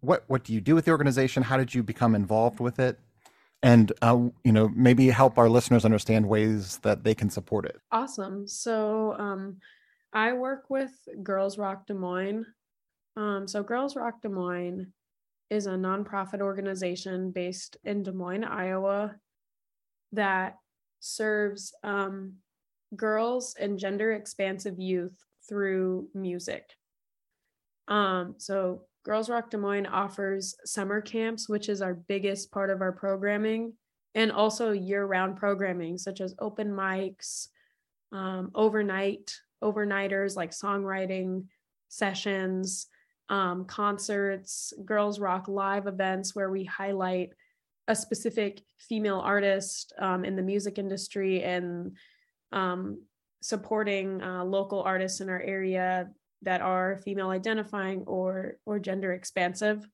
what 0.00 0.24
what 0.26 0.44
do 0.44 0.52
you 0.52 0.60
do 0.60 0.74
with 0.74 0.84
the 0.84 0.90
organization? 0.90 1.42
How 1.42 1.56
did 1.56 1.74
you 1.74 1.82
become 1.82 2.14
involved 2.14 2.60
with 2.60 2.78
it? 2.78 2.98
And 3.62 3.92
uh, 4.02 4.28
you 4.44 4.52
know, 4.52 4.68
maybe 4.68 5.08
help 5.08 5.36
our 5.36 5.48
listeners 5.48 5.84
understand 5.84 6.28
ways 6.28 6.78
that 6.78 7.02
they 7.02 7.14
can 7.14 7.28
support 7.28 7.64
it. 7.64 7.80
Awesome. 7.90 8.46
So 8.46 9.16
um, 9.18 9.56
I 10.12 10.32
work 10.32 10.64
with 10.68 10.92
Girls 11.22 11.58
Rock 11.58 11.86
Des 11.86 11.94
Moines. 11.94 12.46
Um, 13.16 13.48
so 13.48 13.62
Girls 13.62 13.96
Rock 13.96 14.22
Des 14.22 14.28
Moines 14.28 14.92
is 15.50 15.66
a 15.66 15.70
nonprofit 15.70 16.40
organization 16.40 17.32
based 17.32 17.76
in 17.84 18.02
Des 18.02 18.12
Moines, 18.12 18.44
Iowa, 18.44 19.16
that 20.12 20.56
serves 21.00 21.72
um, 21.82 22.34
girls 22.96 23.56
and 23.58 23.78
gender 23.78 24.12
expansive 24.12 24.78
youth 24.78 25.18
through 25.48 26.08
music. 26.14 26.76
Um, 27.88 28.34
so, 28.38 28.82
Girls 29.02 29.30
Rock 29.30 29.50
Des 29.50 29.56
Moines 29.56 29.86
offers 29.86 30.54
summer 30.64 31.00
camps, 31.00 31.48
which 31.48 31.68
is 31.68 31.80
our 31.80 31.94
biggest 31.94 32.52
part 32.52 32.68
of 32.68 32.82
our 32.82 32.92
programming, 32.92 33.72
and 34.14 34.30
also 34.30 34.72
year 34.72 35.06
round 35.06 35.36
programming, 35.36 35.96
such 35.96 36.20
as 36.20 36.34
open 36.38 36.70
mics, 36.70 37.48
um, 38.12 38.50
overnight, 38.54 39.34
overnighters 39.64 40.36
like 40.36 40.50
songwriting 40.50 41.44
sessions, 41.88 42.88
um, 43.30 43.64
concerts, 43.64 44.74
girls 44.84 45.20
rock 45.20 45.48
live 45.48 45.86
events 45.86 46.34
where 46.34 46.50
we 46.50 46.64
highlight 46.64 47.30
a 47.88 47.94
specific 47.94 48.60
female 48.78 49.20
artist 49.20 49.92
um, 49.98 50.24
in 50.24 50.36
the 50.36 50.42
music 50.42 50.78
industry 50.78 51.42
and 51.42 51.96
um, 52.52 53.02
supporting 53.40 54.22
uh, 54.22 54.44
local 54.44 54.82
artists 54.82 55.20
in 55.20 55.28
our 55.30 55.40
area 55.40 56.08
that 56.42 56.60
are 56.60 57.00
female 57.04 57.30
identifying 57.30 58.02
or 58.06 58.56
or 58.66 58.78
gender 58.78 59.12
expansive. 59.12 59.88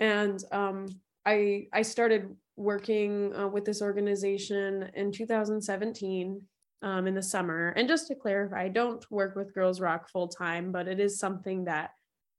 And 0.00 0.42
um, 0.52 0.86
I 1.24 1.66
I 1.72 1.82
started 1.82 2.34
working 2.56 3.34
uh, 3.34 3.48
with 3.48 3.66
this 3.66 3.82
organization 3.82 4.90
in 4.94 5.12
2017 5.12 6.40
um, 6.82 7.06
in 7.06 7.14
the 7.14 7.22
summer. 7.22 7.74
And 7.76 7.88
just 7.88 8.06
to 8.08 8.14
clarify, 8.14 8.64
I 8.64 8.68
don't 8.68 9.04
work 9.10 9.36
with 9.36 9.54
Girls 9.54 9.80
Rock 9.80 10.08
full 10.08 10.28
time, 10.28 10.72
but 10.72 10.88
it 10.88 11.00
is 11.00 11.18
something 11.18 11.64
that 11.64 11.90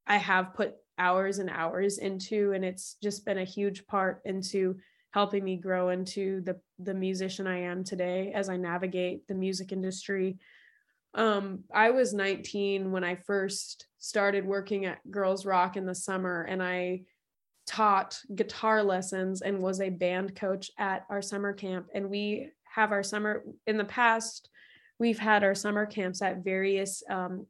I 0.07 0.17
have 0.17 0.53
put 0.53 0.75
hours 0.97 1.39
and 1.39 1.49
hours 1.49 1.99
into 1.99 2.53
and 2.53 2.65
it's 2.65 2.95
just 3.03 3.25
been 3.25 3.37
a 3.37 3.43
huge 3.43 3.85
part 3.85 4.21
into 4.25 4.77
helping 5.11 5.43
me 5.43 5.57
grow 5.57 5.89
into 5.89 6.41
the 6.41 6.59
the 6.79 6.93
musician 6.93 7.47
I 7.47 7.59
am 7.61 7.83
today 7.83 8.31
as 8.33 8.49
I 8.49 8.57
navigate 8.57 9.27
the 9.27 9.35
music 9.35 9.71
industry. 9.71 10.37
Um, 11.13 11.63
I 11.73 11.91
was 11.91 12.13
19 12.13 12.91
when 12.91 13.03
I 13.03 13.15
first 13.15 13.87
started 13.97 14.45
working 14.45 14.85
at 14.85 14.99
Girls 15.09 15.45
Rock 15.45 15.77
in 15.77 15.85
the 15.85 15.95
summer 15.95 16.43
and 16.43 16.61
I 16.61 17.01
taught 17.65 18.19
guitar 18.33 18.83
lessons 18.83 19.41
and 19.41 19.59
was 19.59 19.81
a 19.81 19.89
band 19.89 20.35
coach 20.35 20.71
at 20.77 21.05
our 21.09 21.21
summer 21.21 21.53
camp 21.53 21.87
and 21.93 22.09
we 22.09 22.49
have 22.63 22.91
our 22.91 23.03
summer 23.03 23.43
in 23.65 23.77
the 23.77 23.85
past 23.85 24.49
we've 24.99 25.19
had 25.19 25.43
our 25.43 25.55
summer 25.55 25.85
camps 25.85 26.21
at 26.21 26.43
various 26.43 27.03
um, 27.09 27.45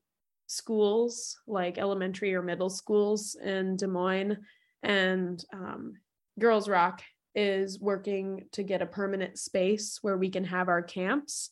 schools, 0.48 1.38
like 1.46 1.78
elementary 1.78 2.34
or 2.34 2.42
middle 2.42 2.70
schools 2.70 3.36
in 3.44 3.76
Des 3.76 3.88
Moines. 3.88 4.38
And 4.82 5.44
um, 5.54 5.94
Girls 6.40 6.68
Rock 6.68 7.02
is 7.36 7.80
working 7.80 8.46
to 8.54 8.64
get 8.64 8.82
a 8.82 8.86
permanent 8.86 9.38
space 9.38 10.00
where 10.02 10.18
we 10.18 10.30
can 10.30 10.44
have 10.46 10.70
our 10.70 10.82
camps. 10.82 11.50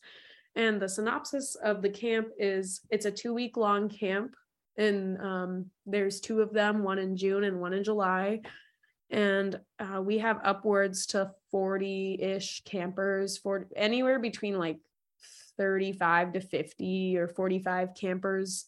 And 0.56 0.80
the 0.80 0.88
synopsis 0.88 1.54
of 1.54 1.82
the 1.82 1.90
camp 1.90 2.28
is 2.38 2.80
it's 2.90 3.06
a 3.06 3.10
two 3.10 3.34
week 3.34 3.56
long 3.56 3.88
camp, 3.88 4.34
and 4.78 5.20
um, 5.20 5.66
there's 5.84 6.20
two 6.20 6.40
of 6.40 6.52
them, 6.52 6.82
one 6.82 6.98
in 6.98 7.16
June 7.16 7.44
and 7.44 7.60
one 7.60 7.74
in 7.74 7.84
July. 7.84 8.40
And 9.10 9.60
uh, 9.78 10.00
we 10.00 10.18
have 10.18 10.40
upwards 10.42 11.06
to 11.06 11.30
40 11.50 12.18
ish 12.20 12.64
campers 12.64 13.38
for 13.38 13.68
anywhere 13.76 14.18
between 14.18 14.58
like 14.58 14.78
35 15.58 16.32
to 16.32 16.40
50 16.40 17.16
or 17.18 17.28
45 17.28 17.90
campers 17.98 18.64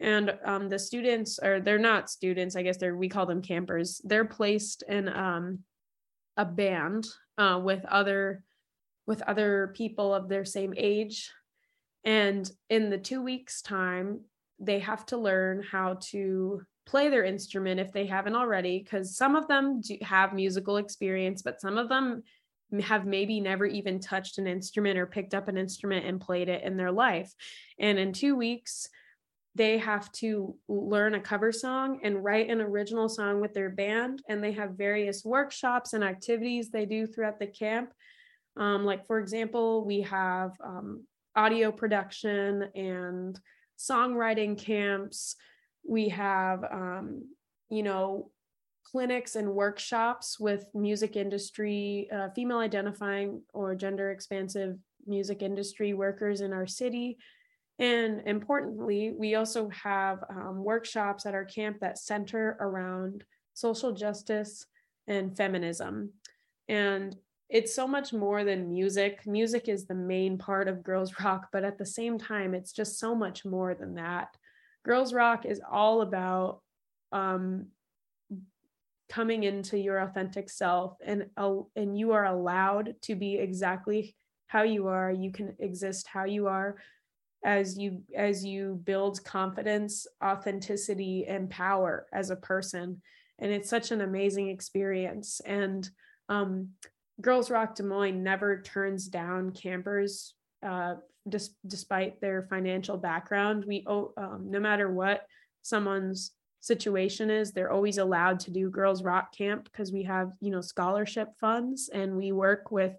and 0.00 0.34
um, 0.44 0.68
the 0.68 0.78
students 0.78 1.38
or 1.42 1.60
they're 1.60 1.78
not 1.78 2.08
students 2.08 2.56
i 2.56 2.62
guess 2.62 2.78
they're 2.78 2.96
we 2.96 3.08
call 3.08 3.26
them 3.26 3.42
campers. 3.42 4.00
They're 4.04 4.24
placed 4.24 4.84
in 4.88 5.08
um, 5.08 5.60
a 6.36 6.44
band 6.44 7.06
uh, 7.38 7.60
with 7.62 7.84
other 7.86 8.44
with 9.06 9.22
other 9.22 9.72
people 9.74 10.14
of 10.14 10.28
their 10.28 10.44
same 10.44 10.74
age. 10.76 11.30
And 12.04 12.48
in 12.68 12.90
the 12.90 12.98
two 12.98 13.22
weeks 13.22 13.62
time 13.62 14.20
they 14.58 14.78
have 14.80 15.06
to 15.06 15.16
learn 15.16 15.62
how 15.62 15.96
to 16.10 16.62
play 16.86 17.08
their 17.08 17.24
instrument 17.24 17.80
if 17.80 17.92
they 17.92 18.04
haven't 18.04 18.36
already 18.36 18.78
because 18.78 19.16
some 19.16 19.34
of 19.34 19.48
them 19.48 19.80
do 19.80 19.96
have 20.02 20.34
musical 20.34 20.76
experience 20.76 21.40
but 21.40 21.60
some 21.60 21.78
of 21.78 21.88
them 21.88 22.22
have 22.82 23.06
maybe 23.06 23.40
never 23.40 23.64
even 23.64 24.00
touched 24.00 24.38
an 24.38 24.46
instrument 24.46 24.98
or 24.98 25.06
picked 25.06 25.34
up 25.34 25.48
an 25.48 25.56
instrument 25.56 26.04
and 26.06 26.20
played 26.20 26.48
it 26.48 26.62
in 26.62 26.76
their 26.76 26.92
life. 26.92 27.32
And 27.78 27.98
in 27.98 28.12
two 28.12 28.36
weeks 28.36 28.88
they 29.54 29.78
have 29.78 30.10
to 30.12 30.54
learn 30.68 31.14
a 31.14 31.20
cover 31.20 31.50
song 31.50 32.00
and 32.04 32.22
write 32.22 32.48
an 32.48 32.60
original 32.60 33.08
song 33.08 33.40
with 33.40 33.52
their 33.52 33.70
band. 33.70 34.22
And 34.28 34.42
they 34.42 34.52
have 34.52 34.72
various 34.72 35.24
workshops 35.24 35.92
and 35.92 36.04
activities 36.04 36.70
they 36.70 36.86
do 36.86 37.06
throughout 37.06 37.40
the 37.40 37.48
camp. 37.48 37.92
Um, 38.56 38.84
like 38.84 39.06
for 39.06 39.18
example 39.18 39.84
we 39.84 40.02
have 40.02 40.52
um, 40.62 41.04
audio 41.34 41.72
production 41.72 42.68
and 42.74 43.38
songwriting 43.78 44.56
camps. 44.58 45.36
We 45.88 46.10
have 46.10 46.62
um, 46.64 47.24
you 47.70 47.82
know 47.82 48.30
clinics 48.84 49.36
and 49.36 49.54
workshops 49.54 50.38
with 50.38 50.66
music 50.74 51.16
industry 51.16 52.08
uh, 52.12 52.28
female 52.34 52.58
identifying 52.58 53.42
or 53.54 53.74
gender 53.74 54.10
expansive 54.10 54.76
music 55.06 55.42
industry 55.42 55.94
workers 55.94 56.40
in 56.40 56.52
our 56.52 56.66
city 56.66 57.18
and 57.80 58.20
importantly, 58.26 59.14
we 59.16 59.36
also 59.36 59.70
have 59.70 60.22
um, 60.28 60.62
workshops 60.62 61.24
at 61.24 61.34
our 61.34 61.46
camp 61.46 61.80
that 61.80 61.98
center 61.98 62.58
around 62.60 63.24
social 63.54 63.92
justice 63.92 64.66
and 65.06 65.34
feminism. 65.34 66.12
And 66.68 67.16
it's 67.48 67.74
so 67.74 67.88
much 67.88 68.12
more 68.12 68.44
than 68.44 68.68
music. 68.68 69.26
Music 69.26 69.66
is 69.66 69.86
the 69.86 69.94
main 69.94 70.36
part 70.36 70.68
of 70.68 70.82
Girls 70.84 71.14
Rock, 71.24 71.48
but 71.52 71.64
at 71.64 71.78
the 71.78 71.86
same 71.86 72.18
time, 72.18 72.54
it's 72.54 72.72
just 72.72 72.98
so 72.98 73.14
much 73.14 73.46
more 73.46 73.74
than 73.74 73.94
that. 73.94 74.36
Girls 74.84 75.14
Rock 75.14 75.46
is 75.46 75.62
all 75.68 76.02
about 76.02 76.60
um, 77.12 77.68
coming 79.08 79.42
into 79.42 79.78
your 79.78 79.98
authentic 79.98 80.50
self, 80.50 80.96
and 81.04 81.26
and 81.74 81.98
you 81.98 82.12
are 82.12 82.26
allowed 82.26 82.94
to 83.02 83.14
be 83.14 83.36
exactly 83.36 84.14
how 84.46 84.62
you 84.62 84.88
are. 84.88 85.10
You 85.10 85.32
can 85.32 85.56
exist 85.58 86.06
how 86.06 86.24
you 86.24 86.46
are 86.46 86.76
as 87.44 87.78
you 87.78 88.02
as 88.14 88.44
you 88.44 88.80
build 88.84 89.22
confidence 89.24 90.06
authenticity 90.22 91.26
and 91.26 91.48
power 91.50 92.06
as 92.12 92.30
a 92.30 92.36
person. 92.36 93.00
And 93.38 93.50
it's 93.50 93.70
such 93.70 93.90
an 93.90 94.02
amazing 94.02 94.48
experience. 94.48 95.40
And 95.46 95.88
um, 96.28 96.70
girls 97.20 97.50
rock 97.50 97.74
des 97.74 97.82
moines 97.82 98.22
never 98.22 98.60
turns 98.60 99.08
down 99.08 99.52
campers 99.52 100.34
uh, 100.62 100.96
dis- 101.28 101.54
despite 101.66 102.20
their 102.20 102.42
financial 102.50 102.98
background. 102.98 103.64
We 103.66 103.84
um, 103.88 104.46
no 104.48 104.60
matter 104.60 104.90
what 104.90 105.22
someone's 105.62 106.32
situation 106.60 107.30
is 107.30 107.52
they're 107.52 107.72
always 107.72 107.96
allowed 107.96 108.38
to 108.38 108.50
do 108.50 108.68
girls 108.68 109.02
rock 109.02 109.34
camp 109.34 109.64
because 109.64 109.92
we 109.92 110.02
have 110.02 110.30
you 110.40 110.50
know 110.50 110.60
scholarship 110.60 111.28
funds 111.40 111.88
and 111.92 112.14
we 112.14 112.32
work 112.32 112.70
with 112.70 112.92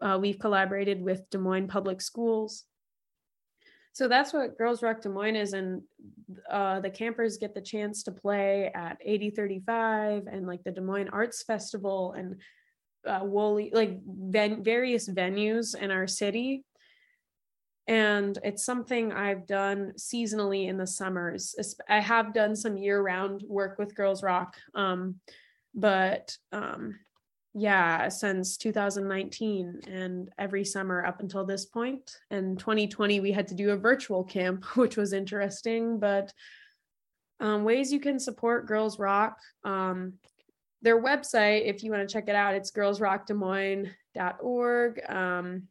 uh, 0.00 0.18
we've 0.18 0.38
collaborated 0.38 1.02
with 1.02 1.28
des 1.28 1.36
moines 1.36 1.68
public 1.68 2.00
schools 2.00 2.64
so 3.98 4.06
that's 4.06 4.32
what 4.32 4.56
Girls 4.56 4.80
Rock 4.80 5.00
Des 5.00 5.08
Moines 5.08 5.34
is, 5.34 5.54
and 5.54 5.82
uh, 6.48 6.78
the 6.78 6.88
campers 6.88 7.36
get 7.36 7.52
the 7.52 7.60
chance 7.60 8.04
to 8.04 8.12
play 8.12 8.70
at 8.72 8.96
8035 9.04 10.28
and 10.30 10.46
like 10.46 10.62
the 10.62 10.70
Des 10.70 10.80
Moines 10.80 11.08
Arts 11.08 11.42
Festival 11.42 12.12
and 12.12 12.36
uh, 13.04 13.24
Woolly, 13.24 13.72
like 13.74 13.98
ven- 14.06 14.62
various 14.62 15.08
venues 15.08 15.76
in 15.76 15.90
our 15.90 16.06
city. 16.06 16.62
And 17.88 18.38
it's 18.44 18.64
something 18.64 19.12
I've 19.12 19.48
done 19.48 19.94
seasonally 19.98 20.68
in 20.68 20.76
the 20.76 20.86
summers. 20.86 21.56
I 21.88 21.98
have 21.98 22.32
done 22.32 22.54
some 22.54 22.76
year 22.76 23.02
round 23.02 23.42
work 23.48 23.80
with 23.80 23.96
Girls 23.96 24.22
Rock, 24.22 24.54
um, 24.76 25.16
but 25.74 26.36
um, 26.52 27.00
yeah 27.58 28.08
since 28.08 28.56
2019 28.56 29.80
and 29.88 30.30
every 30.38 30.64
summer 30.64 31.04
up 31.04 31.20
until 31.20 31.44
this 31.44 31.66
point. 31.66 32.16
And 32.30 32.58
2020 32.58 33.20
we 33.20 33.32
had 33.32 33.48
to 33.48 33.54
do 33.54 33.68
a 33.70 33.76
virtual 33.76 34.24
camp 34.24 34.64
which 34.76 34.96
was 34.96 35.12
interesting 35.12 35.98
but 35.98 36.32
um, 37.40 37.64
ways 37.64 37.92
you 37.92 38.00
can 38.00 38.18
support 38.18 38.66
girls 38.66 38.98
rock 38.98 39.36
um, 39.64 40.14
their 40.82 41.02
website 41.02 41.66
if 41.66 41.82
you 41.82 41.90
want 41.90 42.08
to 42.08 42.12
check 42.12 42.28
it 42.28 42.34
out 42.34 42.54
it's 42.54 42.70
girlsrockdesmoines.org 42.70 45.10
um, 45.10 45.62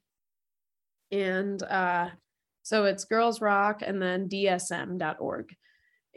and 1.12 1.64
uh, 1.64 2.10
so 2.64 2.86
it's 2.86 3.06
girls 3.06 3.40
rock 3.42 3.82
and 3.86 4.02
then 4.02 4.28
dsm.org 4.28 5.56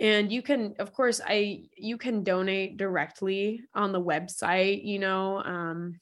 and 0.00 0.32
you 0.32 0.42
can 0.42 0.74
of 0.78 0.92
course 0.92 1.20
i 1.26 1.62
you 1.76 1.96
can 1.96 2.24
donate 2.24 2.76
directly 2.76 3.62
on 3.74 3.92
the 3.92 4.00
website 4.00 4.84
you 4.84 4.98
know 4.98 5.42
um, 5.44 6.00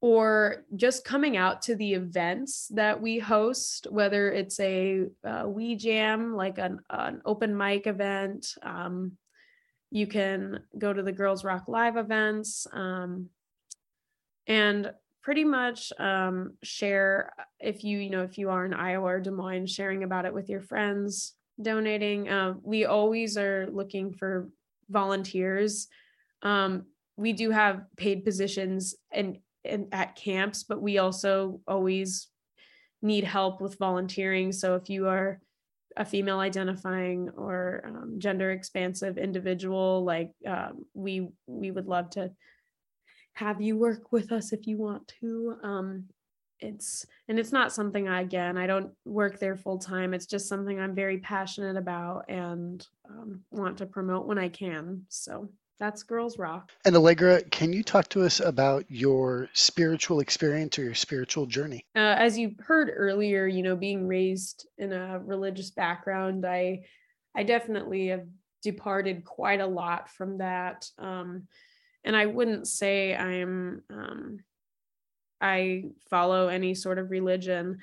or 0.00 0.64
just 0.74 1.04
coming 1.04 1.36
out 1.36 1.62
to 1.62 1.76
the 1.76 1.94
events 1.94 2.66
that 2.74 3.00
we 3.00 3.18
host 3.18 3.86
whether 3.90 4.30
it's 4.30 4.58
a 4.60 5.06
uh, 5.24 5.44
we 5.46 5.76
jam 5.76 6.34
like 6.34 6.58
an, 6.58 6.80
an 6.90 7.22
open 7.24 7.56
mic 7.56 7.86
event 7.86 8.46
um, 8.62 9.12
you 9.90 10.06
can 10.06 10.60
go 10.76 10.92
to 10.92 11.02
the 11.02 11.12
girls 11.12 11.44
rock 11.44 11.68
live 11.68 11.96
events 11.96 12.66
um, 12.72 13.28
and 14.48 14.92
pretty 15.22 15.44
much 15.44 15.92
um, 16.00 16.54
share 16.64 17.32
if 17.60 17.84
you 17.84 17.98
you 17.98 18.10
know 18.10 18.24
if 18.24 18.38
you 18.38 18.50
are 18.50 18.64
in 18.64 18.74
iowa 18.74 19.06
or 19.06 19.20
des 19.20 19.30
moines 19.30 19.70
sharing 19.70 20.02
about 20.02 20.24
it 20.24 20.34
with 20.34 20.48
your 20.48 20.60
friends 20.60 21.34
donating. 21.60 22.28
Uh, 22.28 22.54
we 22.62 22.84
always 22.84 23.36
are 23.36 23.68
looking 23.70 24.12
for 24.12 24.48
volunteers. 24.88 25.88
Um, 26.42 26.86
we 27.16 27.32
do 27.32 27.50
have 27.50 27.82
paid 27.96 28.24
positions 28.24 28.94
and, 29.10 29.38
and 29.64 29.86
at 29.92 30.16
camps, 30.16 30.64
but 30.64 30.80
we 30.80 30.98
also 30.98 31.60
always 31.66 32.28
need 33.02 33.24
help 33.24 33.60
with 33.60 33.78
volunteering. 33.78 34.52
So 34.52 34.76
if 34.76 34.88
you 34.88 35.08
are 35.08 35.40
a 35.96 36.04
female 36.04 36.38
identifying 36.38 37.28
or 37.36 37.82
um, 37.84 38.14
gender 38.18 38.50
expansive 38.50 39.18
individual, 39.18 40.04
like 40.04 40.30
um, 40.46 40.86
we 40.94 41.28
we 41.46 41.70
would 41.70 41.86
love 41.86 42.10
to 42.10 42.30
have 43.34 43.60
you 43.60 43.76
work 43.76 44.12
with 44.12 44.32
us 44.32 44.52
if 44.52 44.66
you 44.66 44.78
want 44.78 45.12
to. 45.20 45.56
Um, 45.62 46.04
it's 46.62 47.06
and 47.28 47.38
it's 47.38 47.52
not 47.52 47.72
something 47.72 48.08
I 48.08 48.22
again 48.22 48.56
I 48.56 48.66
don't 48.66 48.92
work 49.04 49.38
there 49.38 49.56
full 49.56 49.78
time. 49.78 50.14
It's 50.14 50.26
just 50.26 50.48
something 50.48 50.80
I'm 50.80 50.94
very 50.94 51.18
passionate 51.18 51.76
about 51.76 52.24
and 52.28 52.86
um, 53.08 53.40
want 53.50 53.78
to 53.78 53.86
promote 53.86 54.26
when 54.26 54.38
I 54.38 54.48
can. 54.48 55.02
So 55.08 55.48
that's 55.78 56.04
Girls 56.04 56.38
Rock. 56.38 56.70
And 56.84 56.94
Allegra, 56.94 57.42
can 57.42 57.72
you 57.72 57.82
talk 57.82 58.08
to 58.10 58.22
us 58.22 58.38
about 58.38 58.84
your 58.88 59.48
spiritual 59.52 60.20
experience 60.20 60.78
or 60.78 60.84
your 60.84 60.94
spiritual 60.94 61.46
journey? 61.46 61.84
Uh, 61.96 62.14
as 62.16 62.38
you 62.38 62.54
heard 62.60 62.92
earlier, 62.94 63.48
you 63.48 63.64
know, 63.64 63.74
being 63.74 64.06
raised 64.06 64.68
in 64.78 64.92
a 64.92 65.18
religious 65.18 65.70
background, 65.70 66.46
I 66.46 66.84
I 67.34 67.42
definitely 67.42 68.08
have 68.08 68.26
departed 68.62 69.24
quite 69.24 69.60
a 69.60 69.66
lot 69.66 70.08
from 70.08 70.38
that. 70.38 70.88
Um, 70.98 71.48
and 72.04 72.14
I 72.14 72.26
wouldn't 72.26 72.68
say 72.68 73.16
I'm 73.16 73.82
um, 73.90 74.38
I 75.42 75.84
follow 76.08 76.48
any 76.48 76.74
sort 76.74 76.98
of 76.98 77.10
religion. 77.10 77.80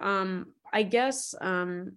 Um, 0.00 0.52
I 0.72 0.82
guess 0.82 1.34
um, 1.40 1.92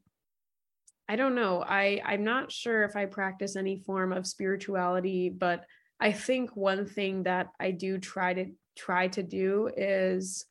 I 1.09 1.15
don't 1.15 1.35
know. 1.35 1.63
I 1.67 2.01
I'm 2.05 2.23
not 2.23 2.51
sure 2.51 2.83
if 2.83 2.95
I 2.95 3.05
practice 3.05 3.55
any 3.55 3.77
form 3.77 4.13
of 4.13 4.27
spirituality, 4.27 5.29
but 5.29 5.65
I 5.99 6.11
think 6.11 6.55
one 6.55 6.85
thing 6.85 7.23
that 7.23 7.47
I 7.59 7.71
do 7.71 7.97
try 7.97 8.33
to 8.33 8.45
try 8.77 9.07
to 9.09 9.23
do 9.23 9.69
is 9.75 10.45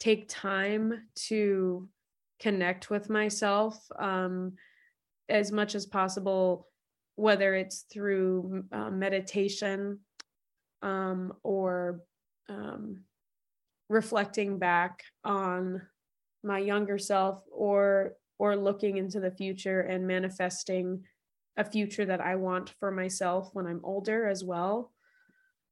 take 0.00 0.28
time 0.28 1.06
to 1.28 1.88
connect 2.40 2.90
with 2.90 3.08
myself. 3.08 3.78
Um, 3.98 4.54
as 5.28 5.52
much 5.52 5.76
as 5.76 5.86
possible 5.86 6.66
whether 7.20 7.54
it's 7.54 7.84
through 7.92 8.64
uh, 8.72 8.90
meditation 8.90 10.00
um, 10.82 11.32
or 11.42 12.00
um, 12.48 13.04
reflecting 13.90 14.56
back 14.56 15.02
on 15.24 15.82
my 16.42 16.58
younger 16.58 16.96
self 16.96 17.42
or 17.52 18.14
or 18.38 18.56
looking 18.56 18.96
into 18.96 19.20
the 19.20 19.32
future 19.32 19.82
and 19.82 20.06
manifesting 20.06 21.04
a 21.58 21.64
future 21.64 22.06
that 22.06 22.22
I 22.22 22.36
want 22.36 22.72
for 22.80 22.90
myself 22.90 23.50
when 23.52 23.66
I'm 23.66 23.82
older 23.84 24.26
as 24.26 24.42
well. 24.42 24.92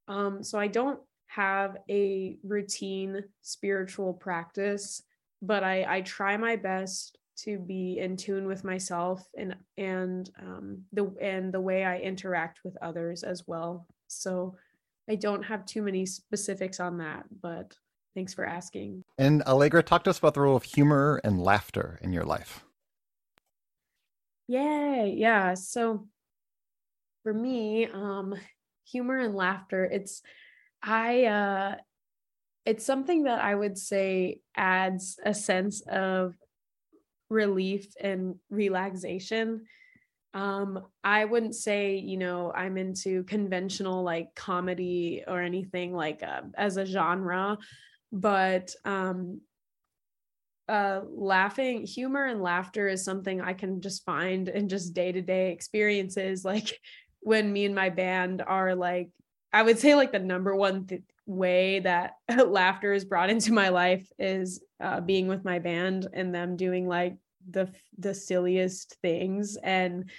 Um, 0.06 0.42
so 0.42 0.58
I 0.58 0.66
don't 0.66 1.00
have 1.28 1.78
a 1.88 2.36
routine 2.42 3.24
spiritual 3.40 4.12
practice, 4.12 5.02
but 5.40 5.64
I, 5.64 5.86
I 5.88 6.00
try 6.02 6.36
my 6.36 6.56
best 6.56 7.16
to 7.44 7.58
be 7.58 8.00
in 8.00 8.16
tune 8.16 8.46
with 8.46 8.64
myself 8.64 9.22
and 9.38 9.54
and 9.78 10.28
um, 10.42 10.82
the 10.92 11.10
and 11.22 11.54
the 11.54 11.60
way 11.60 11.84
I 11.84 11.98
interact 12.00 12.60
with 12.64 12.76
others 12.82 13.22
as 13.22 13.44
well. 13.46 13.86
So 14.08 14.56
I 15.08 15.14
don't 15.14 15.44
have 15.44 15.64
too 15.64 15.82
many 15.82 16.04
specifics 16.04 16.80
on 16.80 16.98
that, 16.98 17.24
but 17.40 17.74
thanks 18.18 18.34
for 18.34 18.44
asking. 18.44 19.04
And 19.16 19.44
Allegra, 19.44 19.80
talk 19.80 20.02
to 20.02 20.10
us 20.10 20.18
about 20.18 20.34
the 20.34 20.40
role 20.40 20.56
of 20.56 20.64
humor 20.64 21.20
and 21.22 21.40
laughter 21.40 22.00
in 22.02 22.12
your 22.12 22.24
life. 22.24 22.64
Yay, 24.48 25.14
yeah. 25.16 25.54
So 25.54 26.08
for 27.22 27.32
me, 27.32 27.86
um, 27.86 28.34
humor 28.90 29.18
and 29.18 29.36
laughter, 29.36 29.84
it's 29.84 30.22
I 30.82 31.26
uh 31.26 31.74
it's 32.66 32.84
something 32.84 33.22
that 33.24 33.40
I 33.40 33.54
would 33.54 33.78
say 33.78 34.40
adds 34.56 35.20
a 35.24 35.32
sense 35.32 35.80
of 35.82 36.34
relief 37.30 37.86
and 38.00 38.34
relaxation. 38.50 39.66
Um, 40.34 40.84
I 41.04 41.24
wouldn't 41.24 41.54
say, 41.54 41.96
you 41.96 42.16
know, 42.16 42.52
I'm 42.52 42.76
into 42.76 43.22
conventional 43.24 44.02
like 44.02 44.34
comedy 44.34 45.22
or 45.26 45.40
anything 45.40 45.94
like 45.94 46.22
uh, 46.22 46.42
as 46.56 46.76
a 46.78 46.84
genre, 46.84 47.58
but 48.12 48.74
um, 48.84 49.40
uh, 50.68 51.00
laughing, 51.10 51.84
humor 51.84 52.26
and 52.26 52.42
laughter 52.42 52.88
is 52.88 53.04
something 53.04 53.40
I 53.40 53.54
can 53.54 53.80
just 53.80 54.04
find 54.04 54.48
in 54.48 54.68
just 54.68 54.94
day 54.94 55.12
to 55.12 55.22
day 55.22 55.52
experiences. 55.52 56.44
Like 56.44 56.78
when 57.20 57.52
me 57.52 57.64
and 57.64 57.74
my 57.74 57.90
band 57.90 58.42
are 58.46 58.74
like, 58.74 59.10
I 59.52 59.62
would 59.62 59.78
say 59.78 59.94
like 59.94 60.12
the 60.12 60.18
number 60.18 60.54
one 60.54 60.86
th- 60.86 61.02
way 61.26 61.80
that 61.80 62.14
laughter 62.46 62.92
is 62.92 63.04
brought 63.04 63.30
into 63.30 63.52
my 63.52 63.70
life 63.70 64.10
is 64.18 64.62
uh, 64.80 65.00
being 65.00 65.26
with 65.26 65.44
my 65.44 65.58
band 65.58 66.06
and 66.12 66.34
them 66.34 66.56
doing 66.56 66.86
like 66.86 67.16
the 67.50 67.70
the 67.98 68.12
silliest 68.14 68.96
things 69.00 69.56
and 69.62 70.10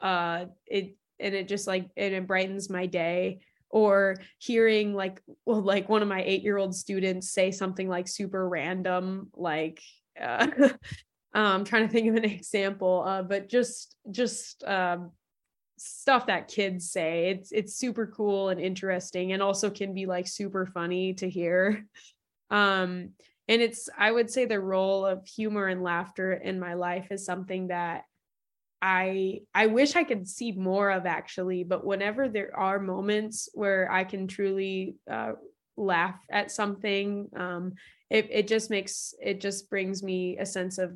uh 0.00 0.46
it 0.66 0.96
and 1.20 1.34
it 1.34 1.48
just 1.48 1.66
like 1.66 1.88
it 1.96 2.26
brightens 2.26 2.70
my 2.70 2.86
day 2.86 3.40
or 3.74 4.16
hearing 4.38 4.94
like 4.94 5.20
well 5.44 5.60
like 5.60 5.88
one 5.88 6.00
of 6.00 6.06
my 6.06 6.22
8-year-old 6.22 6.72
students 6.76 7.30
say 7.30 7.50
something 7.50 7.88
like 7.88 8.06
super 8.06 8.48
random 8.48 9.30
like 9.34 9.82
uh, 10.20 10.46
I'm 11.34 11.64
trying 11.64 11.88
to 11.88 11.92
think 11.92 12.08
of 12.08 12.14
an 12.14 12.24
example 12.24 13.02
uh, 13.04 13.22
but 13.22 13.48
just 13.48 13.96
just 14.12 14.62
um, 14.64 15.10
stuff 15.76 16.26
that 16.26 16.46
kids 16.46 16.92
say. 16.92 17.30
It's 17.30 17.50
it's 17.50 17.74
super 17.74 18.06
cool 18.06 18.50
and 18.50 18.60
interesting 18.60 19.32
and 19.32 19.42
also 19.42 19.70
can 19.70 19.92
be 19.92 20.06
like 20.06 20.28
super 20.28 20.66
funny 20.66 21.14
to 21.14 21.28
hear. 21.28 21.86
Um 22.50 23.14
and 23.48 23.62
it's 23.62 23.88
i 23.98 24.10
would 24.10 24.30
say 24.30 24.44
the 24.44 24.60
role 24.60 25.04
of 25.04 25.26
humor 25.26 25.66
and 25.66 25.82
laughter 25.82 26.34
in 26.34 26.60
my 26.60 26.74
life 26.74 27.08
is 27.10 27.24
something 27.24 27.68
that 27.68 28.04
i 28.84 29.40
i 29.54 29.66
wish 29.66 29.96
i 29.96 30.04
could 30.04 30.28
see 30.28 30.52
more 30.52 30.90
of 30.90 31.06
actually 31.06 31.64
but 31.64 31.86
whenever 31.86 32.28
there 32.28 32.54
are 32.54 32.78
moments 32.78 33.48
where 33.54 33.90
i 33.90 34.04
can 34.04 34.28
truly 34.28 34.96
uh, 35.10 35.32
laugh 35.78 36.20
at 36.30 36.50
something 36.50 37.26
um 37.34 37.72
it, 38.10 38.28
it 38.30 38.46
just 38.46 38.68
makes 38.68 39.14
it 39.20 39.40
just 39.40 39.70
brings 39.70 40.02
me 40.02 40.36
a 40.38 40.44
sense 40.44 40.76
of 40.76 40.92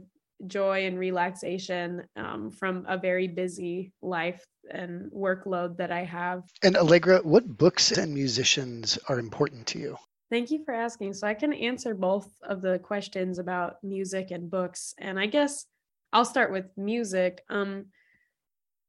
joy 0.47 0.87
and 0.87 0.99
relaxation 0.99 2.03
um, 2.15 2.51
from 2.51 2.85
a 2.89 2.97
very 2.97 3.27
busy 3.27 3.93
life 4.03 4.45
and 4.71 5.11
workload 5.11 5.77
that 5.79 5.91
I 5.91 6.05
have. 6.05 6.45
And 6.63 6.77
Allegra, 6.77 7.19
what 7.23 7.49
books 7.49 7.91
and 7.91 8.15
musicians 8.15 8.99
are 9.09 9.19
important 9.19 9.67
to 9.69 9.79
you? 9.81 9.97
Thank 10.31 10.51
you 10.51 10.63
for 10.65 10.75
asking. 10.75 11.15
So 11.15 11.27
I 11.27 11.35
can 11.35 11.53
answer 11.53 11.95
both 11.95 12.29
of 12.43 12.61
the 12.61 12.79
questions 12.79 13.39
about 13.39 13.83
music 13.83 14.31
and 14.31 14.49
books. 14.51 14.95
And 14.99 15.19
I 15.19 15.27
guess 15.27 15.65
I'll 16.13 16.25
start 16.25 16.53
with 16.53 16.67
music. 16.77 17.43
Um, 17.49 17.87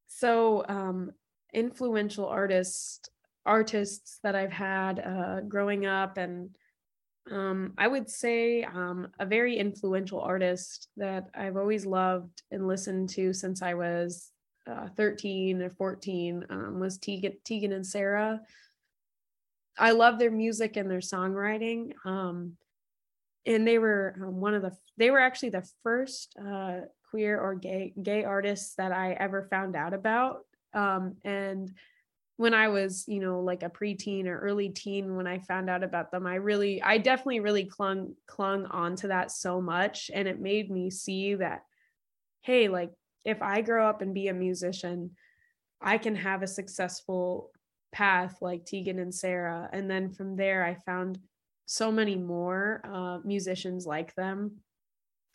so 0.06 0.64
um, 0.68 1.12
influential 1.52 2.26
artists 2.26 3.08
artists 3.46 4.18
that 4.22 4.36
I've 4.36 4.52
had 4.52 5.00
uh, 5.00 5.40
growing 5.40 5.86
up 5.86 6.18
and 6.18 6.50
um, 7.30 7.74
I 7.78 7.86
would 7.86 8.10
say 8.10 8.64
um, 8.64 9.08
a 9.18 9.26
very 9.26 9.56
influential 9.56 10.20
artist 10.20 10.88
that 10.96 11.28
I've 11.34 11.56
always 11.56 11.86
loved 11.86 12.42
and 12.50 12.66
listened 12.66 13.10
to 13.10 13.32
since 13.32 13.62
I 13.62 13.74
was 13.74 14.30
uh, 14.68 14.88
13 14.96 15.62
or 15.62 15.70
14 15.70 16.46
um, 16.50 16.80
was 16.80 16.98
Tegan, 16.98 17.36
Tegan 17.44 17.72
and 17.72 17.86
Sara. 17.86 18.40
I 19.78 19.92
love 19.92 20.18
their 20.18 20.30
music 20.30 20.76
and 20.76 20.90
their 20.90 21.00
songwriting. 21.00 21.92
Um, 22.04 22.56
and 23.46 23.66
they 23.66 23.78
were 23.78 24.16
um, 24.20 24.40
one 24.40 24.54
of 24.54 24.62
the, 24.62 24.76
they 24.96 25.10
were 25.10 25.20
actually 25.20 25.50
the 25.50 25.68
first 25.82 26.34
uh, 26.38 26.80
queer 27.10 27.38
or 27.40 27.54
gay, 27.54 27.92
gay 28.00 28.24
artists 28.24 28.74
that 28.76 28.92
I 28.92 29.12
ever 29.12 29.42
found 29.50 29.76
out 29.76 29.94
about. 29.94 30.44
Um, 30.72 31.16
and 31.24 31.72
when 32.36 32.54
I 32.54 32.68
was, 32.68 33.04
you 33.06 33.20
know, 33.20 33.40
like 33.40 33.62
a 33.62 33.68
preteen 33.68 34.26
or 34.26 34.38
early 34.38 34.70
teen, 34.70 35.16
when 35.16 35.26
I 35.26 35.40
found 35.40 35.68
out 35.68 35.82
about 35.82 36.10
them, 36.10 36.26
I 36.26 36.36
really, 36.36 36.80
I 36.82 36.96
definitely 36.98 37.40
really 37.40 37.64
clung 37.64 38.14
clung 38.26 38.64
onto 38.66 39.08
that 39.08 39.30
so 39.30 39.60
much, 39.60 40.10
and 40.14 40.26
it 40.26 40.40
made 40.40 40.70
me 40.70 40.90
see 40.90 41.34
that, 41.34 41.64
hey, 42.40 42.68
like 42.68 42.92
if 43.26 43.42
I 43.42 43.60
grow 43.60 43.86
up 43.86 44.00
and 44.00 44.14
be 44.14 44.28
a 44.28 44.32
musician, 44.32 45.10
I 45.82 45.98
can 45.98 46.16
have 46.16 46.42
a 46.42 46.46
successful 46.46 47.50
path 47.92 48.38
like 48.40 48.64
Tegan 48.64 48.98
and 48.98 49.14
Sara. 49.14 49.68
and 49.72 49.90
then 49.90 50.10
from 50.10 50.36
there, 50.36 50.64
I 50.64 50.74
found 50.74 51.18
so 51.66 51.92
many 51.92 52.16
more 52.16 52.80
uh, 52.84 53.18
musicians 53.24 53.86
like 53.86 54.14
them. 54.14 54.56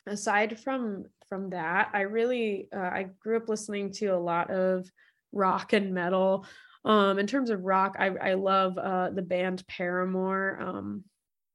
Aside 0.07 0.59
from 0.59 1.05
from 1.27 1.49
that, 1.49 1.89
I 1.93 2.01
really 2.01 2.67
uh, 2.75 2.79
I 2.79 3.07
grew 3.19 3.37
up 3.37 3.49
listening 3.49 3.91
to 3.93 4.07
a 4.07 4.17
lot 4.17 4.51
of 4.51 4.89
rock 5.31 5.73
and 5.73 5.93
metal 5.93 6.45
um, 6.85 7.17
in 7.17 7.25
terms 7.25 7.49
of 7.49 7.65
rock, 7.65 7.95
I, 7.97 8.09
I 8.09 8.33
love 8.35 8.77
uh, 8.77 9.09
the 9.09 9.23
band 9.23 9.65
Paramore. 9.67 10.59
Um, 10.61 11.03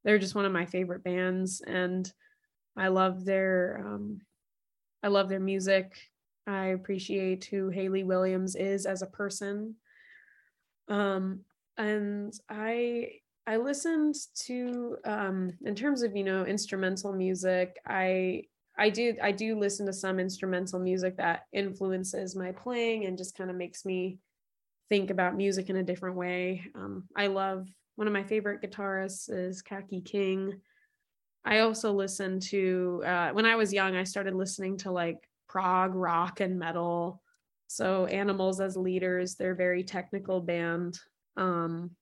they're 0.05 0.19
just 0.19 0.35
one 0.35 0.45
of 0.45 0.53
my 0.53 0.67
favorite 0.67 1.05
bands, 1.05 1.63
and 1.65 2.13
I 2.77 2.89
love 2.89 3.25
their 3.25 3.85
um, 3.87 4.21
I 5.03 5.09
love 5.09 5.29
their 5.29 5.41
music. 5.41 5.97
I 6.47 6.67
appreciate 6.67 7.45
who 7.45 7.69
Hayley 7.69 8.03
Williams 8.03 8.57
is 8.57 8.87
as 8.87 9.03
a 9.03 9.07
person. 9.07 9.77
Um, 10.89 11.45
and 11.79 12.35
I 12.49 13.21
I 13.51 13.57
listened 13.57 14.15
to 14.47 14.97
um, 15.05 15.51
in 15.65 15.75
terms 15.75 16.03
of 16.03 16.15
you 16.15 16.23
know 16.23 16.45
instrumental 16.45 17.13
music. 17.13 17.81
I 17.85 18.45
I 18.79 18.91
do 18.91 19.17
I 19.21 19.33
do 19.33 19.59
listen 19.59 19.87
to 19.87 19.93
some 19.93 20.21
instrumental 20.21 20.79
music 20.79 21.17
that 21.17 21.47
influences 21.53 22.37
my 22.37 22.53
playing 22.53 23.07
and 23.07 23.19
just 23.19 23.37
kind 23.37 23.51
of 23.51 23.57
makes 23.57 23.85
me 23.85 24.21
think 24.89 25.11
about 25.11 25.37
music 25.37 25.69
in 25.69 25.75
a 25.75 25.83
different 25.83 26.15
way. 26.15 26.63
Um, 26.77 27.09
I 27.17 27.27
love 27.27 27.67
one 27.97 28.07
of 28.07 28.13
my 28.13 28.23
favorite 28.23 28.63
guitarists 28.63 29.29
is 29.29 29.63
Kaki 29.63 30.01
King. 30.01 30.61
I 31.45 31.59
also 31.59 31.93
listen 31.93 32.39
to 32.51 33.03
uh, 33.05 33.31
when 33.31 33.47
I 33.47 33.57
was 33.57 33.73
young. 33.73 33.97
I 33.97 34.05
started 34.05 34.35
listening 34.35 34.77
to 34.79 34.93
like 34.93 35.29
prog 35.49 35.97
rock 35.97 36.39
and 36.39 36.57
metal. 36.57 37.21
So 37.67 38.07
Animals 38.07 38.61
as 38.61 38.77
Leaders, 38.77 39.35
they're 39.35 39.57
very 39.57 39.83
technical 39.83 40.41
band. 40.41 41.01
Um, 41.37 41.97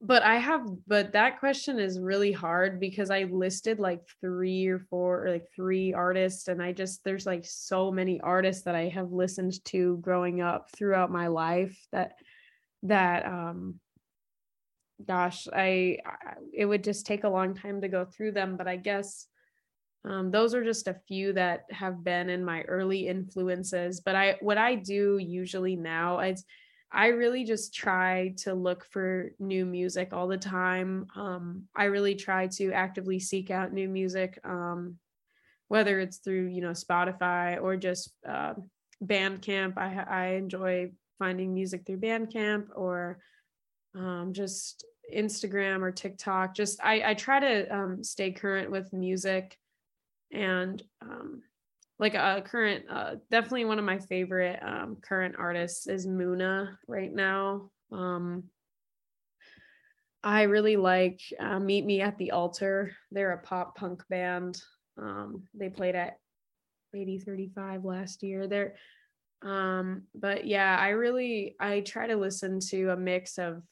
but 0.00 0.22
I 0.22 0.36
have, 0.36 0.64
but 0.86 1.12
that 1.12 1.40
question 1.40 1.80
is 1.80 1.98
really 1.98 2.30
hard 2.30 2.78
because 2.78 3.10
I 3.10 3.24
listed 3.24 3.80
like 3.80 4.00
three 4.20 4.68
or 4.68 4.78
four 4.78 5.26
or 5.26 5.30
like 5.30 5.46
three 5.56 5.92
artists, 5.92 6.46
and 6.46 6.62
I 6.62 6.72
just, 6.72 7.02
there's 7.02 7.26
like 7.26 7.44
so 7.44 7.90
many 7.90 8.20
artists 8.20 8.62
that 8.64 8.76
I 8.76 8.88
have 8.88 9.10
listened 9.10 9.64
to 9.66 9.96
growing 9.96 10.40
up 10.40 10.70
throughout 10.76 11.10
my 11.10 11.26
life 11.26 11.76
that, 11.90 12.12
that, 12.84 13.26
um, 13.26 13.80
gosh, 15.04 15.48
I, 15.52 15.98
I 16.06 16.34
it 16.54 16.66
would 16.66 16.84
just 16.84 17.04
take 17.04 17.24
a 17.24 17.28
long 17.28 17.54
time 17.54 17.80
to 17.80 17.88
go 17.88 18.04
through 18.04 18.32
them, 18.32 18.56
but 18.56 18.68
I 18.68 18.76
guess, 18.76 19.26
um, 20.04 20.30
those 20.30 20.54
are 20.54 20.62
just 20.62 20.86
a 20.86 21.00
few 21.08 21.32
that 21.32 21.64
have 21.70 22.04
been 22.04 22.30
in 22.30 22.44
my 22.44 22.62
early 22.62 23.08
influences. 23.08 24.00
But 24.00 24.14
I, 24.14 24.36
what 24.40 24.58
I 24.58 24.76
do 24.76 25.18
usually 25.18 25.74
now, 25.74 26.20
it's, 26.20 26.44
I 26.90 27.08
really 27.08 27.44
just 27.44 27.74
try 27.74 28.34
to 28.38 28.54
look 28.54 28.84
for 28.84 29.30
new 29.38 29.66
music 29.66 30.12
all 30.12 30.26
the 30.26 30.38
time. 30.38 31.06
Um, 31.14 31.64
I 31.76 31.84
really 31.84 32.14
try 32.14 32.46
to 32.46 32.72
actively 32.72 33.20
seek 33.20 33.50
out 33.50 33.72
new 33.72 33.88
music. 33.88 34.38
Um, 34.44 34.98
whether 35.68 36.00
it's 36.00 36.16
through 36.18 36.46
you 36.46 36.60
know 36.60 36.70
Spotify 36.70 37.62
or 37.62 37.76
just 37.76 38.12
uh, 38.28 38.54
Bandcamp. 39.04 39.78
I 39.78 40.02
I 40.08 40.26
enjoy 40.34 40.90
finding 41.18 41.54
music 41.54 41.84
through 41.86 41.98
Bandcamp 41.98 42.68
or 42.74 43.18
um, 43.94 44.32
just 44.32 44.84
Instagram 45.14 45.82
or 45.82 45.92
TikTok. 45.92 46.54
Just 46.54 46.82
I 46.82 47.10
I 47.10 47.14
try 47.14 47.40
to 47.40 47.74
um, 47.74 48.04
stay 48.04 48.32
current 48.32 48.70
with 48.70 48.92
music 48.92 49.56
and 50.32 50.82
um, 51.02 51.42
like 51.98 52.14
a 52.14 52.42
current 52.44 52.84
uh, 52.90 53.16
definitely 53.30 53.64
one 53.64 53.78
of 53.78 53.84
my 53.84 53.98
favorite 53.98 54.60
um, 54.62 54.98
current 55.02 55.34
artists 55.38 55.86
is 55.86 56.06
Muna 56.06 56.76
right 56.86 57.12
now. 57.12 57.70
Um, 57.92 58.44
I 60.22 60.42
really 60.42 60.76
like 60.76 61.20
uh, 61.38 61.58
Meet 61.58 61.86
Me 61.86 62.00
at 62.00 62.18
the 62.18 62.32
Altar. 62.32 62.92
They're 63.10 63.32
a 63.32 63.38
pop 63.38 63.76
punk 63.76 64.02
band. 64.08 64.60
Um, 64.96 65.44
they 65.54 65.68
played 65.68 65.94
at 65.94 66.18
8035 66.94 67.84
last 67.84 68.22
year. 68.22 68.46
They're 68.46 68.74
um 69.42 70.02
but 70.16 70.46
yeah, 70.46 70.76
I 70.80 70.88
really 70.88 71.54
I 71.60 71.80
try 71.80 72.08
to 72.08 72.16
listen 72.16 72.58
to 72.70 72.90
a 72.90 72.96
mix 72.96 73.38
of 73.38 73.62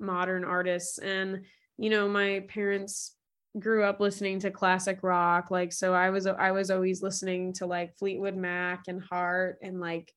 modern 0.00 0.44
artists 0.44 0.98
and 0.98 1.44
you 1.78 1.90
know, 1.90 2.08
my 2.08 2.44
parents 2.48 3.16
grew 3.58 3.84
up 3.84 4.00
listening 4.00 4.38
to 4.40 4.50
classic 4.50 5.02
rock 5.02 5.50
like 5.50 5.72
so 5.72 5.92
I 5.92 6.08
was 6.10 6.26
I 6.26 6.52
was 6.52 6.70
always 6.70 7.02
listening 7.02 7.52
to 7.54 7.66
like 7.66 7.96
Fleetwood 7.98 8.36
Mac 8.36 8.84
and 8.88 9.02
Heart 9.02 9.58
and 9.62 9.78
like 9.78 10.12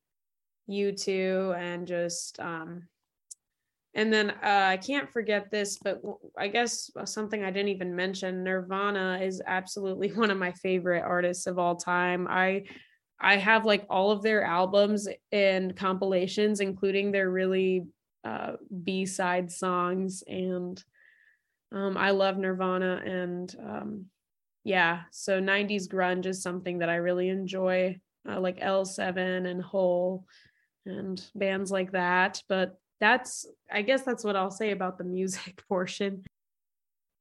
U2 0.70 1.54
and 1.58 1.86
just 1.86 2.40
um 2.40 2.88
and 3.96 4.12
then 4.12 4.30
uh, 4.30 4.68
I 4.72 4.78
can't 4.78 5.10
forget 5.10 5.50
this, 5.50 5.78
but 5.82 6.02
I 6.38 6.50
guess 6.50 6.92
something 7.06 7.44
I 7.44 7.50
didn't 7.50 7.70
even 7.70 7.96
mention: 7.96 8.44
Nirvana 8.44 9.20
is 9.22 9.42
absolutely 9.46 10.10
one 10.14 10.32
of 10.32 10.38
my 10.38 10.52
favorite 10.52 11.04
artists 11.04 11.48
of 11.48 11.58
all 11.58 11.78
time. 11.78 12.28
I 12.30 12.66
I 13.20 13.38
have 13.38 13.64
like 13.64 13.86
all 13.90 14.12
of 14.12 14.22
their 14.22 14.44
albums 14.44 15.08
and 15.32 15.76
compilations, 15.76 16.60
including 16.60 17.12
their 17.12 17.32
really 17.32 17.86
uh, 18.26 18.54
B 18.84 19.06
side 19.06 19.50
songs, 19.50 20.24
and 20.28 20.84
um, 21.76 21.98
I 21.98 22.12
love 22.12 22.38
Nirvana. 22.38 23.02
And 23.06 23.56
um, 23.60 24.06
yeah, 24.64 25.02
so 25.12 25.40
'90s 25.40 25.88
grunge 25.88 26.26
is 26.26 26.42
something 26.42 26.80
that 26.80 26.90
I 26.90 26.96
really 26.96 27.30
enjoy, 27.30 28.00
uh, 28.28 28.40
like 28.40 28.60
L7 28.60 29.46
and 29.46 29.62
Hole 29.62 30.26
and 30.88 31.24
bands 31.36 31.72
like 31.72 31.92
that. 31.92 32.42
But 32.50 32.78
that's 33.00 33.46
i 33.72 33.82
guess 33.82 34.04
that's 34.04 34.24
what 34.24 34.36
i'll 34.36 34.52
say 34.52 34.72
about 34.72 34.98
the 34.98 35.04
music 35.04 35.62
portion 35.70 36.24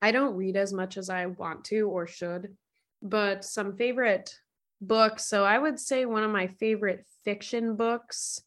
i 0.03 0.11
don't 0.11 0.37
read 0.37 0.57
as 0.57 0.73
much 0.73 0.97
as 0.97 1.11
i 1.11 1.27
want 1.27 1.65
to 1.65 1.83
or 1.83 2.07
should 2.07 2.57
but 3.03 3.45
some 3.45 3.77
favorite 3.77 4.35
books 4.81 5.27
so 5.27 5.45
i 5.45 5.59
would 5.59 5.79
say 5.79 6.05
one 6.05 6.23
of 6.23 6.31
my 6.31 6.47
favorite 6.47 7.05
fiction 7.25 7.77
books 7.77 8.41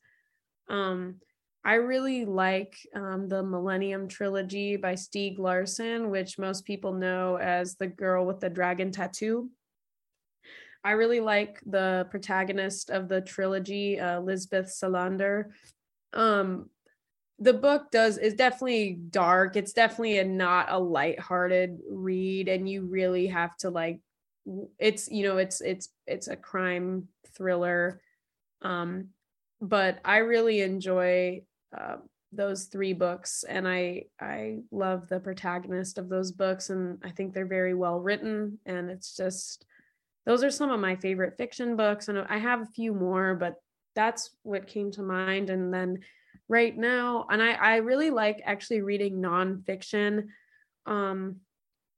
um 0.69 1.15
i 1.63 1.73
really 1.75 2.25
like 2.25 2.77
um, 2.95 3.27
the 3.27 3.43
millennium 3.43 4.07
trilogy 4.07 4.75
by 4.75 4.93
stieg 4.93 5.37
larsson 5.37 6.09
which 6.09 6.39
most 6.39 6.65
people 6.65 6.93
know 6.93 7.37
as 7.37 7.75
the 7.75 7.87
girl 7.87 8.25
with 8.25 8.39
the 8.39 8.49
dragon 8.49 8.91
tattoo 8.91 9.49
I 10.83 10.91
really 10.91 11.19
like 11.19 11.59
the 11.65 12.07
protagonist 12.09 12.89
of 12.89 13.09
the 13.09 13.19
trilogy, 13.19 13.99
uh, 13.99 14.21
Lisbeth 14.21 14.67
Salander. 14.67 15.51
Um, 16.13 16.69
the 17.39 17.51
book 17.53 17.91
does 17.91 18.17
is 18.17 18.35
definitely 18.35 18.93
dark. 18.93 19.57
It's 19.57 19.73
definitely 19.73 20.19
a 20.19 20.23
not 20.23 20.67
a 20.69 20.79
light-hearted 20.79 21.79
read, 21.89 22.47
and 22.47 22.69
you 22.69 22.85
really 22.85 23.27
have 23.27 23.55
to 23.57 23.69
like. 23.69 23.99
It's 24.79 25.11
you 25.11 25.23
know 25.23 25.37
it's 25.37 25.59
it's 25.59 25.89
it's 26.07 26.29
a 26.29 26.37
crime 26.37 27.09
thriller, 27.35 28.01
um, 28.61 29.09
but 29.59 29.99
I 30.05 30.19
really 30.19 30.61
enjoy 30.61 31.43
uh, 31.75 31.97
those 32.31 32.65
three 32.65 32.93
books, 32.93 33.43
and 33.47 33.67
I 33.67 34.03
I 34.19 34.59
love 34.71 35.07
the 35.07 35.19
protagonist 35.19 35.97
of 35.97 36.09
those 36.09 36.31
books, 36.31 36.69
and 36.69 36.99
I 37.03 37.09
think 37.11 37.33
they're 37.33 37.45
very 37.45 37.73
well 37.73 37.99
written, 37.99 38.59
and 38.65 38.89
it's 38.89 39.15
just 39.15 39.65
those 40.25 40.43
are 40.43 40.51
some 40.51 40.69
of 40.69 40.79
my 40.79 40.95
favorite 40.97 41.37
fiction 41.37 41.75
books, 41.75 42.09
and 42.09 42.19
I 42.29 42.37
have 42.37 42.61
a 42.61 42.71
few 42.75 42.93
more, 42.93 43.33
but 43.35 43.55
that's 43.95 44.31
what 44.43 44.67
came 44.67 44.91
to 44.91 45.01
mind, 45.01 45.49
and 45.49 45.73
then 45.73 45.99
right 46.49 46.77
now 46.77 47.25
and 47.29 47.41
i 47.43 47.51
i 47.51 47.75
really 47.77 48.09
like 48.09 48.41
actually 48.45 48.81
reading 48.81 49.21
nonfiction. 49.21 50.27
Um 50.85 51.37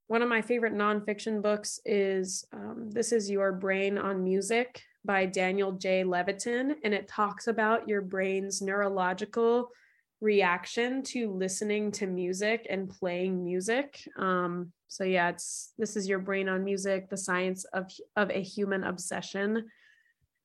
one 0.08 0.24
of 0.24 0.30
my 0.30 0.42
favorite 0.42 0.74
nonfiction 0.74 1.40
books 1.40 1.80
is 1.86 2.44
um, 2.52 2.90
this 2.90 3.12
is 3.12 3.30
your 3.30 3.52
brain 3.52 4.00
on 4.00 4.24
music 4.24 4.82
by 5.06 5.26
daniel 5.26 5.72
j. 5.72 6.04
Levitin 6.04 6.76
and 6.84 6.93
it 6.93 7.08
talks 7.08 7.47
about 7.47 7.88
your 7.88 8.02
brain's 8.02 8.62
neurological 8.62 9.70
reaction 10.22 11.02
to 11.02 11.32
listening 11.32 11.91
to 11.91 12.06
music 12.06 12.68
and 12.70 12.89
playing 12.89 13.43
music. 13.43 14.02
Um, 14.18 14.72
so 14.88 15.04
yeah 15.04 15.30
it's 15.30 15.74
this 15.78 15.95
is 15.95 16.10
your 16.10 16.20
brain 16.20 16.50
on 16.50 16.64
music 16.64 17.10
the 17.10 17.18
science 17.18 17.64
of 17.74 17.89
of 18.16 18.30
a 18.32 18.41
human 18.41 18.84
obsession. 18.84 19.66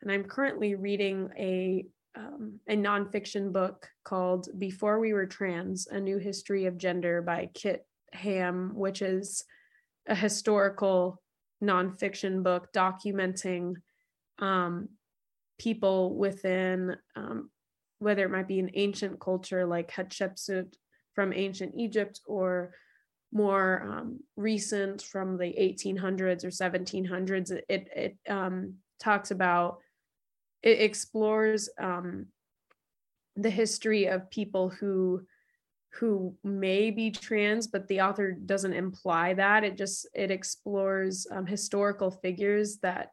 And 0.03 0.13
i'm 0.13 0.25
currently 0.25 0.75
reading 0.75 1.31
a 1.39 1.87
um, 2.17 2.61
a 2.69 2.77
nonfiction 2.77 3.53
book 3.53 3.89
called 4.05 4.49
Before 4.57 5.01
We 5.01 5.13
Were 5.13 5.27
Trans 5.27 5.89
A 5.89 5.99
New 5.99 6.19
History 6.19 6.67
of 6.67 6.79
Gender 6.79 7.21
by 7.23 7.51
Kit 7.55 7.85
Heyam, 8.15 8.73
which 8.75 9.03
is 9.03 9.45
a 10.07 10.15
historical 10.15 11.21
nonfiction 11.61 12.45
book 12.45 12.69
documenting 12.73 13.75
um, 14.39 14.89
people 15.59 16.15
within, 16.17 16.97
um, 17.17 17.51
whether 17.99 18.25
it 18.25 18.31
might 18.31 18.49
be 18.49 18.61
an 18.61 18.71
ancient 18.75 19.21
culture 19.21 19.67
like 19.67 19.91
Hatshepsut 19.91 20.75
from 21.15 21.33
ancient 21.33 21.75
Egypt 21.77 22.21
or 22.27 22.75
more 23.33 23.83
um, 23.83 24.21
recent 24.37 25.03
from 25.03 25.37
the 25.37 25.45
1800s 25.45 26.45
or 26.45 26.49
1700s. 26.49 27.51
It, 27.69 27.89
it 27.95 28.17
um, 28.29 28.75
talks 29.01 29.31
about 29.31 29.79
it 30.63 30.81
explores 30.81 31.69
um, 31.79 32.27
the 33.37 33.51
history 33.51 34.07
of 34.07 34.31
people 34.31 34.71
who 34.71 35.23
who 36.01 36.35
may 36.43 36.91
be 36.91 37.11
trans 37.11 37.69
but 37.69 37.87
the 37.87 38.01
author 38.01 38.33
doesn't 38.33 38.73
imply 38.73 39.33
that 39.35 39.63
it 39.63 39.77
just 39.77 40.09
it 40.13 40.31
explores 40.31 41.27
um, 41.31 41.47
historical 41.47 42.11
figures 42.11 42.79
that 42.79 43.11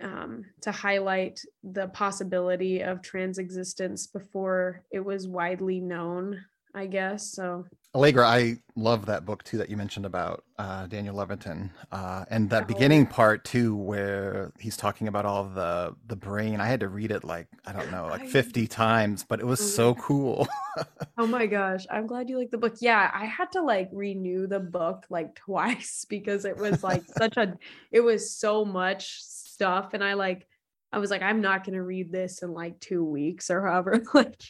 um, 0.00 0.44
to 0.62 0.70
highlight 0.70 1.40
the 1.62 1.88
possibility 1.88 2.80
of 2.80 3.02
trans 3.02 3.38
existence 3.38 4.06
before 4.06 4.82
it 4.90 5.00
was 5.00 5.28
widely 5.28 5.80
known 5.80 6.44
i 6.74 6.86
guess 6.86 7.32
so 7.32 7.64
Allegra, 7.94 8.26
I 8.26 8.58
love 8.76 9.06
that 9.06 9.24
book 9.24 9.42
too 9.44 9.56
that 9.58 9.70
you 9.70 9.76
mentioned 9.76 10.04
about 10.04 10.44
uh, 10.58 10.86
Daniel 10.86 11.16
Levitin, 11.16 11.70
uh, 11.90 12.26
and 12.28 12.50
that 12.50 12.68
beginning 12.68 13.06
part 13.06 13.44
too, 13.44 13.74
where 13.74 14.52
he's 14.60 14.76
talking 14.76 15.08
about 15.08 15.24
all 15.24 15.44
the 15.44 15.96
the 16.06 16.14
brain. 16.14 16.60
I 16.60 16.66
had 16.66 16.80
to 16.80 16.88
read 16.88 17.10
it 17.10 17.24
like 17.24 17.48
I 17.64 17.72
don't 17.72 17.90
know, 17.90 18.06
like 18.08 18.28
fifty 18.28 18.66
times, 18.66 19.24
but 19.26 19.40
it 19.40 19.46
was 19.46 19.60
oh 19.60 19.64
so 19.64 19.94
cool. 19.94 20.46
oh 21.18 21.26
my 21.26 21.46
gosh, 21.46 21.86
I'm 21.90 22.06
glad 22.06 22.28
you 22.28 22.38
like 22.38 22.50
the 22.50 22.58
book. 22.58 22.74
Yeah, 22.80 23.10
I 23.14 23.24
had 23.24 23.50
to 23.52 23.62
like 23.62 23.88
renew 23.90 24.46
the 24.46 24.60
book 24.60 25.06
like 25.08 25.34
twice 25.46 26.04
because 26.06 26.44
it 26.44 26.58
was 26.58 26.84
like 26.84 27.04
such 27.16 27.38
a, 27.38 27.56
it 27.90 28.00
was 28.00 28.30
so 28.30 28.66
much 28.66 29.18
stuff, 29.58 29.92
and 29.92 30.04
I 30.04 30.14
like, 30.14 30.46
I 30.92 30.98
was 30.98 31.10
like, 31.10 31.22
I'm 31.22 31.40
not 31.40 31.64
gonna 31.64 31.82
read 31.82 32.12
this 32.12 32.42
in 32.42 32.52
like 32.52 32.78
two 32.78 33.04
weeks 33.04 33.50
or 33.50 33.66
however, 33.66 34.00
like, 34.14 34.40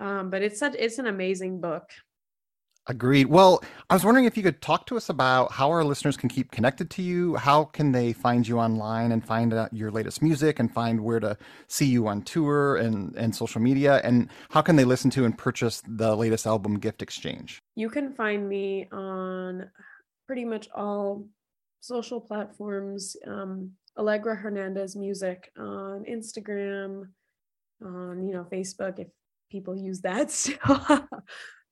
um, 0.00 0.30
but 0.30 0.42
it's 0.42 0.58
such, 0.58 0.74
it's 0.78 0.98
an 0.98 1.06
amazing 1.06 1.60
book. 1.60 1.90
Agreed. 2.86 3.26
Well, 3.26 3.62
I 3.90 3.94
was 3.94 4.02
wondering 4.02 4.24
if 4.24 4.38
you 4.38 4.42
could 4.42 4.62
talk 4.62 4.86
to 4.86 4.96
us 4.96 5.10
about 5.10 5.52
how 5.52 5.68
our 5.68 5.84
listeners 5.84 6.16
can 6.16 6.30
keep 6.30 6.50
connected 6.50 6.88
to 6.90 7.02
you. 7.02 7.36
How 7.36 7.64
can 7.64 7.92
they 7.92 8.14
find 8.14 8.48
you 8.48 8.58
online 8.58 9.12
and 9.12 9.24
find 9.24 9.52
out 9.52 9.72
your 9.74 9.90
latest 9.90 10.22
music 10.22 10.58
and 10.58 10.72
find 10.72 11.04
where 11.04 11.20
to 11.20 11.36
see 11.68 11.84
you 11.84 12.08
on 12.08 12.22
tour 12.22 12.76
and, 12.76 13.14
and 13.16 13.36
social 13.36 13.60
media? 13.60 14.00
And 14.02 14.30
how 14.48 14.62
can 14.62 14.76
they 14.76 14.84
listen 14.84 15.10
to 15.10 15.26
and 15.26 15.36
purchase 15.36 15.82
the 15.86 16.16
latest 16.16 16.46
album, 16.46 16.78
Gift 16.78 17.02
Exchange? 17.02 17.60
You 17.76 17.90
can 17.90 18.14
find 18.14 18.48
me 18.48 18.88
on 18.90 19.70
pretty 20.26 20.46
much 20.46 20.68
all 20.74 21.28
social 21.80 22.20
platforms. 22.20 23.14
Um, 23.26 23.72
Allegra 23.98 24.34
Hernandez 24.34 24.96
Music 24.96 25.50
on 25.58 26.04
Instagram, 26.08 27.08
on 27.84 28.26
you 28.26 28.32
know 28.32 28.44
Facebook 28.44 28.98
if 28.98 29.08
people 29.50 29.76
use 29.76 30.00
that 30.02 30.30
still 30.30 31.08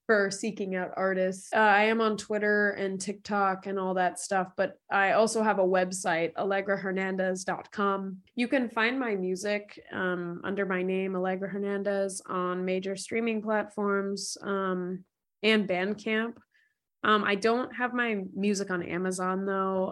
for 0.09 0.31
seeking 0.31 0.75
out 0.75 0.89
artists. 0.97 1.49
Uh, 1.53 1.59
I 1.59 1.83
am 1.83 2.01
on 2.01 2.17
Twitter 2.17 2.71
and 2.71 2.99
TikTok 2.99 3.67
and 3.67 3.77
all 3.77 3.93
that 3.93 4.17
stuff, 4.19 4.47
but 4.57 4.73
I 4.91 5.11
also 5.11 5.43
have 5.43 5.59
a 5.59 5.63
website, 5.63 6.33
allegrahernandez.com. 6.33 8.17
You 8.35 8.47
can 8.47 8.69
find 8.69 8.99
my 8.99 9.13
music 9.13 9.79
um, 9.93 10.41
under 10.43 10.65
my 10.65 10.81
name, 10.81 11.15
Allegra 11.15 11.47
Hernandez, 11.47 12.23
on 12.27 12.65
major 12.65 12.95
streaming 12.95 13.43
platforms 13.43 14.35
um, 14.41 15.03
and 15.43 15.69
Bandcamp. 15.69 16.33
Um, 17.03 17.23
I 17.23 17.35
don't 17.35 17.71
have 17.75 17.93
my 17.93 18.23
music 18.35 18.71
on 18.71 18.81
Amazon 18.81 19.45
though. 19.45 19.91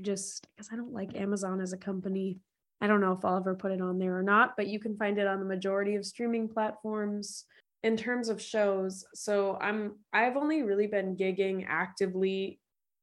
I 0.00 0.02
just 0.02 0.46
because 0.56 0.70
I 0.72 0.76
don't 0.76 0.92
like 0.92 1.16
Amazon 1.16 1.60
as 1.60 1.72
a 1.72 1.78
company. 1.78 2.38
I 2.80 2.86
don't 2.86 3.00
know 3.00 3.12
if 3.12 3.24
I'll 3.24 3.36
ever 3.36 3.54
put 3.54 3.72
it 3.72 3.80
on 3.80 3.98
there 3.98 4.16
or 4.16 4.22
not, 4.22 4.56
but 4.56 4.66
you 4.66 4.80
can 4.80 4.96
find 4.96 5.18
it 5.18 5.26
on 5.26 5.38
the 5.38 5.44
majority 5.44 5.96
of 5.96 6.06
streaming 6.06 6.48
platforms. 6.48 7.44
In 7.82 7.96
terms 7.96 8.28
of 8.28 8.42
shows, 8.42 9.06
so 9.14 9.56
I'm 9.58 9.96
I've 10.12 10.36
only 10.36 10.62
really 10.62 10.86
been 10.86 11.16
gigging 11.16 11.64
actively 11.66 12.60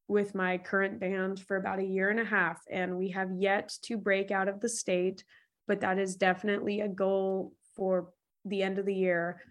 with 0.08 0.36
my 0.36 0.60
current 0.60 1.00
band 1.00 1.40
for 1.40 1.58
about 1.58 1.80
a 1.80 1.84
year 1.84 2.12
and 2.12 2.20
a 2.20 2.26
half, 2.26 2.62
and 2.70 2.96
we 2.96 3.10
have 3.10 3.32
yet 3.38 3.74
to 3.84 3.98
break 3.98 4.30
out 4.30 4.48
of 4.48 4.60
the 4.60 4.70
state, 4.70 5.24
but 5.68 5.82
that 5.82 5.98
is 5.98 6.16
definitely 6.16 6.82
a 6.82 6.88
goal 6.88 7.54
for 7.76 8.10
the 8.46 8.62
end 8.62 8.78
of 8.78 8.86
the 8.86 8.94
year. 8.94 9.42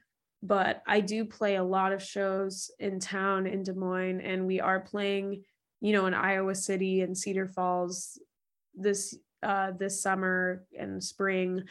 But 0.42 0.82
I 0.86 1.00
do 1.00 1.24
play 1.24 1.56
a 1.56 1.64
lot 1.64 1.92
of 1.92 2.02
shows 2.02 2.70
in 2.78 3.00
town 3.00 3.48
in 3.48 3.64
Des 3.64 3.74
Moines, 3.74 4.20
and 4.20 4.46
we 4.46 4.60
are 4.60 4.80
playing, 4.80 5.42
you 5.80 5.92
know, 5.92 6.06
in 6.06 6.14
Iowa 6.14 6.54
City 6.54 7.02
and 7.02 7.16
Cedar 7.16 7.48
Falls 7.48 8.18
this 8.74 9.16
uh, 9.42 9.72
this 9.78 10.02
summer 10.02 10.64
and 10.78 11.02
spring, 11.02 11.64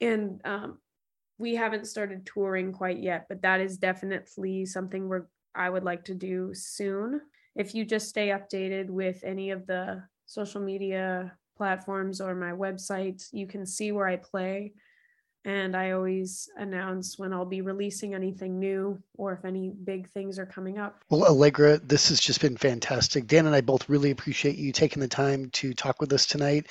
and 0.00 0.40
um, 0.44 0.78
we 1.38 1.54
haven't 1.54 1.86
started 1.86 2.26
touring 2.26 2.72
quite 2.72 2.98
yet. 2.98 3.26
But 3.28 3.42
that 3.42 3.60
is 3.60 3.78
definitely 3.78 4.66
something 4.66 5.08
we're 5.08 5.26
I 5.54 5.70
would 5.70 5.84
like 5.84 6.04
to 6.04 6.14
do 6.14 6.52
soon. 6.52 7.20
If 7.54 7.74
you 7.74 7.84
just 7.84 8.08
stay 8.08 8.28
updated 8.28 8.90
with 8.90 9.24
any 9.24 9.50
of 9.50 9.66
the 9.66 10.02
social 10.26 10.60
media 10.60 11.32
platforms 11.56 12.20
or 12.20 12.34
my 12.34 12.52
website, 12.52 13.26
you 13.32 13.46
can 13.46 13.64
see 13.64 13.92
where 13.92 14.06
I 14.06 14.16
play 14.16 14.74
and 15.46 15.76
I 15.76 15.92
always 15.92 16.50
announce 16.56 17.20
when 17.20 17.32
I'll 17.32 17.44
be 17.44 17.60
releasing 17.60 18.14
anything 18.14 18.58
new 18.58 19.00
or 19.16 19.32
if 19.32 19.44
any 19.44 19.72
big 19.84 20.10
things 20.10 20.40
are 20.40 20.44
coming 20.44 20.76
up. 20.76 21.04
Well, 21.08 21.24
Allegra, 21.24 21.78
this 21.78 22.08
has 22.08 22.18
just 22.18 22.40
been 22.40 22.56
fantastic. 22.56 23.28
Dan 23.28 23.46
and 23.46 23.54
I 23.54 23.60
both 23.60 23.88
really 23.88 24.10
appreciate 24.10 24.56
you 24.56 24.72
taking 24.72 25.00
the 25.00 25.06
time 25.06 25.48
to 25.50 25.72
talk 25.72 26.00
with 26.00 26.12
us 26.12 26.26
tonight. 26.26 26.66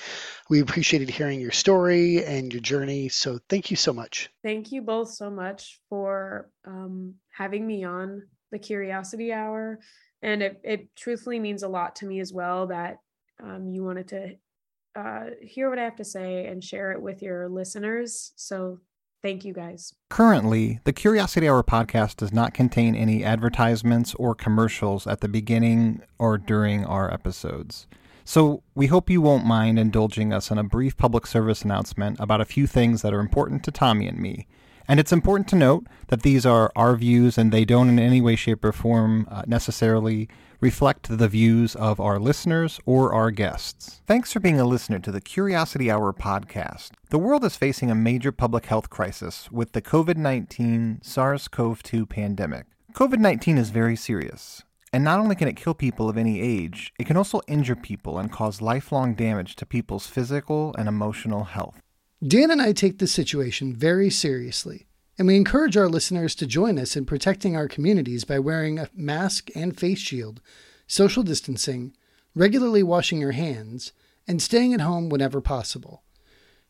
We 0.50 0.60
appreciated 0.60 1.08
hearing 1.08 1.40
your 1.40 1.52
story 1.52 2.22
and 2.22 2.52
your 2.52 2.60
journey. 2.60 3.08
So 3.08 3.38
thank 3.48 3.70
you 3.70 3.78
so 3.78 3.94
much. 3.94 4.28
Thank 4.44 4.70
you 4.72 4.82
both 4.82 5.08
so 5.08 5.30
much 5.30 5.80
for 5.88 6.50
um, 6.66 7.14
having 7.32 7.66
me 7.66 7.84
on 7.84 8.24
the 8.52 8.58
Curiosity 8.58 9.32
Hour. 9.32 9.80
And 10.20 10.42
it, 10.42 10.60
it 10.62 10.94
truthfully 10.96 11.40
means 11.40 11.62
a 11.62 11.68
lot 11.68 11.96
to 11.96 12.06
me 12.06 12.20
as 12.20 12.30
well 12.30 12.66
that 12.66 12.98
um, 13.42 13.70
you 13.70 13.82
wanted 13.82 14.08
to 14.08 14.34
uh, 14.96 15.26
hear 15.42 15.68
what 15.68 15.78
I 15.78 15.84
have 15.84 15.96
to 15.96 16.04
say 16.04 16.46
and 16.46 16.64
share 16.64 16.92
it 16.92 17.02
with 17.02 17.22
your 17.22 17.48
listeners. 17.48 18.32
So 18.36 18.78
thank 19.22 19.44
you 19.44 19.52
guys. 19.52 19.92
Currently, 20.08 20.80
the 20.84 20.92
Curiosity 20.92 21.48
Hour 21.48 21.62
podcast 21.62 22.16
does 22.16 22.32
not 22.32 22.54
contain 22.54 22.94
any 22.94 23.22
advertisements 23.22 24.14
or 24.14 24.34
commercials 24.34 25.06
at 25.06 25.20
the 25.20 25.28
beginning 25.28 26.02
or 26.18 26.38
during 26.38 26.84
our 26.84 27.12
episodes. 27.12 27.86
So 28.24 28.62
we 28.74 28.86
hope 28.86 29.10
you 29.10 29.20
won't 29.20 29.44
mind 29.44 29.78
indulging 29.78 30.32
us 30.32 30.50
in 30.50 30.58
a 30.58 30.64
brief 30.64 30.96
public 30.96 31.26
service 31.26 31.62
announcement 31.62 32.18
about 32.18 32.40
a 32.40 32.46
few 32.46 32.66
things 32.66 33.02
that 33.02 33.14
are 33.14 33.20
important 33.20 33.62
to 33.64 33.70
Tommy 33.70 34.08
and 34.08 34.18
me. 34.18 34.48
And 34.88 35.00
it's 35.00 35.12
important 35.12 35.48
to 35.48 35.56
note 35.56 35.86
that 36.08 36.22
these 36.22 36.46
are 36.46 36.70
our 36.76 36.96
views 36.96 37.36
and 37.36 37.52
they 37.52 37.64
don't 37.64 37.88
in 37.88 37.98
any 37.98 38.20
way, 38.20 38.36
shape, 38.36 38.64
or 38.64 38.72
form 38.72 39.26
uh, 39.30 39.42
necessarily 39.46 40.28
reflect 40.60 41.18
the 41.18 41.28
views 41.28 41.74
of 41.76 42.00
our 42.00 42.18
listeners 42.18 42.80
or 42.86 43.12
our 43.12 43.30
guests. 43.30 44.00
Thanks 44.06 44.32
for 44.32 44.40
being 44.40 44.60
a 44.60 44.64
listener 44.64 44.98
to 45.00 45.12
the 45.12 45.20
Curiosity 45.20 45.90
Hour 45.90 46.12
podcast. 46.12 46.90
The 47.10 47.18
world 47.18 47.44
is 47.44 47.56
facing 47.56 47.90
a 47.90 47.94
major 47.94 48.32
public 48.32 48.66
health 48.66 48.88
crisis 48.88 49.50
with 49.50 49.72
the 49.72 49.82
COVID 49.82 50.16
19 50.16 51.00
SARS 51.02 51.48
CoV 51.48 51.82
2 51.82 52.06
pandemic. 52.06 52.66
COVID 52.92 53.18
19 53.18 53.58
is 53.58 53.70
very 53.70 53.96
serious. 53.96 54.62
And 54.92 55.04
not 55.04 55.18
only 55.18 55.34
can 55.34 55.48
it 55.48 55.56
kill 55.56 55.74
people 55.74 56.08
of 56.08 56.16
any 56.16 56.40
age, 56.40 56.92
it 56.98 57.06
can 57.06 57.16
also 57.16 57.42
injure 57.46 57.76
people 57.76 58.18
and 58.18 58.32
cause 58.32 58.62
lifelong 58.62 59.14
damage 59.14 59.56
to 59.56 59.66
people's 59.66 60.06
physical 60.06 60.74
and 60.78 60.88
emotional 60.88 61.44
health. 61.44 61.82
Dan 62.24 62.50
and 62.50 62.62
I 62.62 62.72
take 62.72 62.98
this 62.98 63.12
situation 63.12 63.76
very 63.76 64.08
seriously, 64.08 64.86
and 65.18 65.28
we 65.28 65.36
encourage 65.36 65.76
our 65.76 65.88
listeners 65.88 66.34
to 66.36 66.46
join 66.46 66.78
us 66.78 66.96
in 66.96 67.04
protecting 67.04 67.54
our 67.54 67.68
communities 67.68 68.24
by 68.24 68.38
wearing 68.38 68.78
a 68.78 68.88
mask 68.94 69.50
and 69.54 69.78
face 69.78 69.98
shield, 69.98 70.40
social 70.86 71.22
distancing, 71.22 71.94
regularly 72.34 72.82
washing 72.82 73.20
your 73.20 73.32
hands, 73.32 73.92
and 74.26 74.40
staying 74.40 74.72
at 74.72 74.80
home 74.80 75.10
whenever 75.10 75.42
possible. 75.42 76.04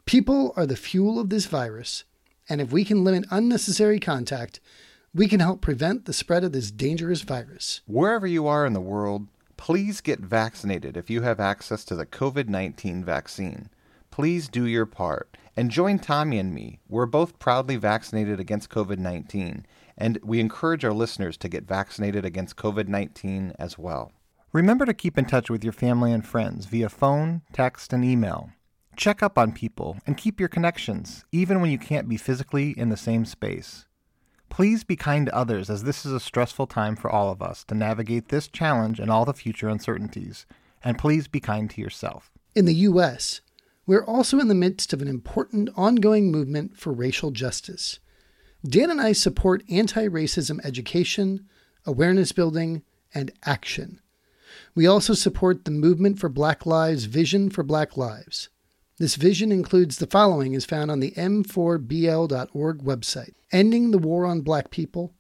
People 0.05 0.53
are 0.57 0.67
the 0.67 0.75
fuel 0.75 1.21
of 1.21 1.31
this 1.31 1.47
virus, 1.47 2.03
and 2.49 2.61
if 2.61 2.73
we 2.73 2.85
can 2.85 3.05
limit 3.05 3.25
unnecessary 3.31 4.01
contact, 4.01 4.59
we 5.15 5.29
can 5.29 5.39
help 5.39 5.61
prevent 5.61 6.07
the 6.07 6.13
spread 6.13 6.43
of 6.43 6.51
this 6.51 6.73
dangerous 6.73 7.23
virus. 7.23 7.83
Wherever 7.87 8.27
you 8.27 8.49
are 8.49 8.67
in 8.67 8.73
the 8.73 8.81
world, 8.81 9.29
please 9.57 10.01
get 10.01 10.19
vaccinated 10.19 10.97
if 10.97 11.09
you 11.09 11.23
have 11.23 11.39
access 11.39 11.85
to 11.85 11.95
the 11.95 12.05
COVID 12.05 12.49
19 12.49 13.05
vaccine 13.05 13.71
please 14.17 14.49
do 14.49 14.65
your 14.65 14.87
part 14.87 15.37
and 15.59 15.71
join 15.71 15.99
Tommy 15.99 16.39
and 16.39 16.55
me. 16.55 16.81
We're 16.89 17.05
both 17.05 17.39
proudly 17.39 17.77
vaccinated 17.77 18.41
against 18.41 18.71
COVID 18.71 18.97
19, 18.97 19.67
and 19.99 20.19
we 20.23 20.41
encourage 20.41 20.87
our 20.87 20.95
listeners 20.95 21.37
to 21.37 21.51
get 21.51 21.69
vaccinated 21.69 22.25
against 22.25 22.57
COVID 22.57 22.89
19 22.89 23.53
as 23.59 23.77
well. 23.77 24.13
Remember 24.55 24.87
to 24.87 24.95
keep 24.95 25.19
in 25.19 25.27
touch 25.27 25.51
with 25.51 25.63
your 25.63 25.75
family 25.75 26.13
and 26.13 26.27
friends 26.27 26.65
via 26.65 26.89
phone, 26.89 27.43
text, 27.53 27.93
and 27.93 28.03
email. 28.03 28.49
Check 28.97 29.23
up 29.23 29.37
on 29.37 29.53
people 29.53 29.99
and 30.07 30.17
keep 30.17 30.41
your 30.41 30.49
connections, 30.49 31.27
even 31.31 31.61
when 31.61 31.71
you 31.71 31.79
can't 31.79 32.09
be 32.09 32.17
physically 32.17 32.71
in 32.71 32.89
the 32.89 32.97
same 32.97 33.27
space. 33.27 33.85
Please 34.49 34.83
be 34.83 34.97
kind 34.97 35.27
to 35.27 35.37
others, 35.37 35.69
as 35.69 35.83
this 35.83 36.07
is 36.07 36.13
a 36.15 36.21
stressful 36.21 36.69
time 36.69 36.97
for 36.97 37.11
all 37.11 37.31
of 37.31 37.43
us 37.43 37.65
to 37.65 37.75
navigate 37.75 38.31
this 38.31 38.49
challenge 38.49 38.99
and 38.99 39.11
all 39.11 39.27
the 39.27 39.35
future 39.35 39.69
uncertainties. 39.69 40.47
And 40.83 40.97
please 40.97 41.29
be 41.29 41.39
kind 41.41 41.69
to 41.69 41.83
yourself. 41.83 42.31
In 42.55 42.65
the 42.65 42.75
U.S., 42.75 43.43
we're 43.87 44.05
also 44.05 44.39
in 44.41 44.49
the 44.49 44.55
midst 44.55 44.93
of 44.93 45.01
an 45.01 45.09
important 45.09 45.71
ongoing 45.77 46.31
movement 46.31 46.77
for 46.77 46.93
racial 46.93 47.31
justice. 47.31 48.01
Dan 48.67 48.91
and 48.91 49.01
I 49.01 49.13
support 49.13 49.63
anti 49.71 50.09
racism 50.09 50.65
education, 50.65 51.47
awareness 51.85 52.33
building, 52.33 52.83
and 53.15 53.31
action. 53.45 54.01
We 54.75 54.87
also 54.87 55.15
support 55.15 55.65
the 55.65 55.71
Movement 55.71 56.19
for 56.19 56.29
Black 56.29 56.67
Lives 56.67 57.05
Vision 57.05 57.51
for 57.51 57.63
Black 57.63 57.97
Lives. 57.97 58.49
This 58.99 59.17
vision 59.17 59.53
includes 59.53 59.99
the 59.99 60.07
following 60.07 60.57
as 60.57 60.65
found 60.65 60.91
on 60.91 61.01
the 61.01 61.13
m4bl.org 61.13 62.83
website 62.83 63.35
ending 63.53 63.91
the 63.91 63.99
war 63.99 64.27
on 64.27 64.41
black 64.41 64.71
people, 64.71 65.15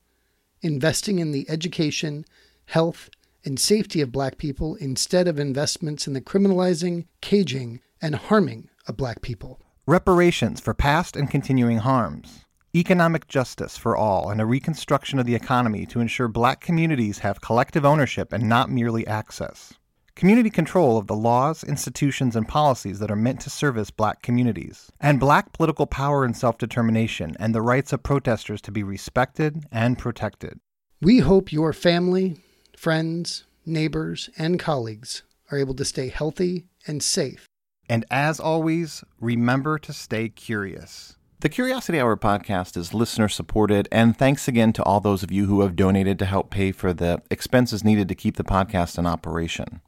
investing 0.63 1.19
in 1.19 1.31
the 1.31 1.49
education, 1.49 2.25
health, 2.67 3.09
and 3.45 3.61
safety 3.61 4.01
of 4.01 4.11
black 4.11 4.39
people 4.39 4.75
instead 4.77 5.29
of 5.29 5.39
investments 5.39 6.09
in 6.09 6.15
the 6.15 6.21
criminalizing, 6.21 7.07
caging, 7.21 7.81
and 8.01 8.15
harming 8.15 8.69
of 8.87 8.97
black 8.97 9.23
people. 9.23 9.61
Reparations 9.87 10.61
for 10.61 10.75
past 10.75 11.17
and 11.17 11.31
continuing 11.31 11.79
harms. 11.79 12.45
Economic 12.75 13.29
justice 13.29 13.77
for 13.77 13.97
all 13.97 14.31
and 14.31 14.41
a 14.41 14.47
reconstruction 14.47 15.19
of 15.19 15.27
the 15.27 15.35
economy 15.35 15.87
to 15.87 16.01
ensure 16.01 16.29
black 16.29 16.61
communities 16.61 17.21
have 17.21 17.41
collective 17.41 17.85
ownership 17.85 18.33
and 18.33 18.49
not 18.49 18.69
merely 18.69 19.07
access. 19.07 19.75
Community 20.15 20.51
control 20.51 20.99
of 20.99 21.07
the 21.07 21.15
laws, 21.15 21.63
institutions, 21.63 22.35
and 22.35 22.49
policies 22.49 22.99
that 22.99 23.11
are 23.11 23.17
meant 23.17 23.41
to 23.43 23.51
service 23.51 23.91
black 23.91 24.23
communities. 24.23 24.91
And 25.01 25.21
black 25.21 25.53
political 25.53 25.87
power 25.87 26.25
and 26.25 26.37
self 26.37 26.59
determination 26.59 27.37
and 27.39 27.55
the 27.55 27.63
rights 27.63 27.93
of 27.93 28.03
protesters 28.03 28.61
to 28.63 28.73
be 28.73 28.83
respected 28.83 29.65
and 29.71 29.99
protected. 29.99 30.59
We 31.01 31.19
hope 31.19 31.53
your 31.53 31.73
family, 31.73 32.39
friends, 32.77 33.45
neighbors, 33.65 34.31
and 34.39 34.59
colleagues 34.59 35.23
are 35.51 35.59
able 35.59 35.75
to 35.75 35.85
stay 35.85 36.09
healthy 36.09 36.65
and 36.87 37.03
safe 37.03 37.47
and 37.89 38.05
as 38.11 38.41
always, 38.41 39.05
remember 39.21 39.79
to 39.79 39.93
stay 39.93 40.29
curious. 40.29 41.17
The 41.41 41.49
Curiosity 41.51 42.01
Hour 42.01 42.17
podcast 42.17 42.77
is 42.77 42.95
listener 42.95 43.29
supported, 43.29 43.89
and 43.93 44.17
thanks 44.17 44.49
again 44.49 44.73
to 44.73 44.83
all 44.85 45.01
those 45.01 45.23
of 45.23 45.31
you 45.31 45.47
who 45.47 45.61
have 45.61 45.77
donated 45.77 46.19
to 46.19 46.25
help 46.25 46.51
pay 46.51 46.73
for 46.73 46.95
the 46.95 47.23
expenses 47.31 47.85
needed 47.85 48.09
to 48.09 48.15
keep 48.15 48.37
the 48.37 48.43
podcast 48.43 48.99
in 48.99 49.07
operation. 49.07 49.83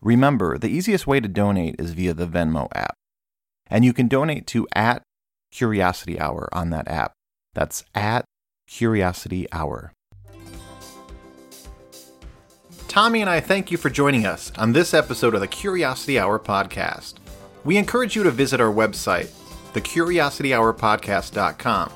Remember, 0.00 0.56
the 0.56 0.68
easiest 0.68 1.06
way 1.06 1.18
to 1.18 1.28
donate 1.28 1.74
is 1.80 1.92
via 1.92 2.14
the 2.14 2.26
Venmo 2.26 2.68
app. 2.74 2.94
And 3.66 3.84
you 3.84 3.92
can 3.92 4.06
donate 4.06 4.46
to 4.48 4.68
at 4.74 5.02
Curiosity 5.50 6.20
Hour 6.20 6.48
on 6.52 6.70
that 6.70 6.86
app. 6.86 7.12
That's 7.54 7.84
at 7.94 8.24
Curiosity 8.68 9.48
Hour. 9.50 9.92
Tommy 12.86 13.20
and 13.20 13.28
I 13.28 13.40
thank 13.40 13.72
you 13.72 13.76
for 13.76 13.90
joining 13.90 14.24
us 14.24 14.52
on 14.56 14.72
this 14.72 14.94
episode 14.94 15.34
of 15.34 15.40
the 15.40 15.48
Curiosity 15.48 16.18
Hour 16.20 16.38
podcast 16.38 17.14
we 17.64 17.76
encourage 17.78 18.14
you 18.14 18.22
to 18.22 18.30
visit 18.30 18.60
our 18.60 18.72
website, 18.72 19.30
thecuriosityhourpodcast.com, 19.72 21.90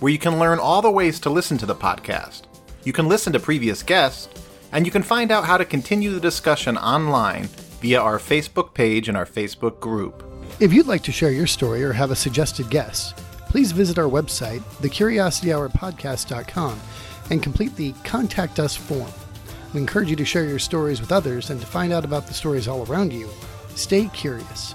where 0.00 0.12
you 0.12 0.18
can 0.18 0.38
learn 0.38 0.58
all 0.58 0.82
the 0.82 0.90
ways 0.90 1.20
to 1.20 1.30
listen 1.30 1.58
to 1.58 1.66
the 1.66 1.74
podcast. 1.74 2.44
You 2.84 2.94
can 2.94 3.08
listen 3.08 3.32
to 3.34 3.40
previous 3.40 3.82
guests, 3.82 4.28
and 4.72 4.86
you 4.86 4.92
can 4.92 5.02
find 5.02 5.30
out 5.30 5.44
how 5.44 5.58
to 5.58 5.64
continue 5.64 6.10
the 6.10 6.20
discussion 6.20 6.76
online 6.78 7.48
via 7.80 8.00
our 8.00 8.18
Facebook 8.18 8.74
page 8.74 9.08
and 9.08 9.16
our 9.16 9.26
Facebook 9.26 9.80
group. 9.80 10.24
If 10.58 10.72
you'd 10.72 10.86
like 10.86 11.02
to 11.04 11.12
share 11.12 11.30
your 11.30 11.46
story 11.46 11.84
or 11.84 11.92
have 11.92 12.10
a 12.10 12.16
suggested 12.16 12.70
guest, 12.70 13.16
please 13.48 13.70
visit 13.72 13.98
our 13.98 14.08
website, 14.08 14.60
thecuriosityhourpodcast.com, 14.80 16.80
and 17.30 17.42
complete 17.42 17.76
the 17.76 17.92
Contact 18.04 18.58
Us 18.58 18.76
form. 18.76 19.10
We 19.74 19.80
encourage 19.80 20.08
you 20.10 20.16
to 20.16 20.24
share 20.24 20.46
your 20.46 20.58
stories 20.58 21.00
with 21.00 21.12
others 21.12 21.50
and 21.50 21.60
to 21.60 21.66
find 21.66 21.92
out 21.92 22.04
about 22.04 22.26
the 22.26 22.34
stories 22.34 22.66
all 22.66 22.84
around 22.86 23.12
you 23.12 23.30
Stay 23.74 24.08
curious. 24.12 24.74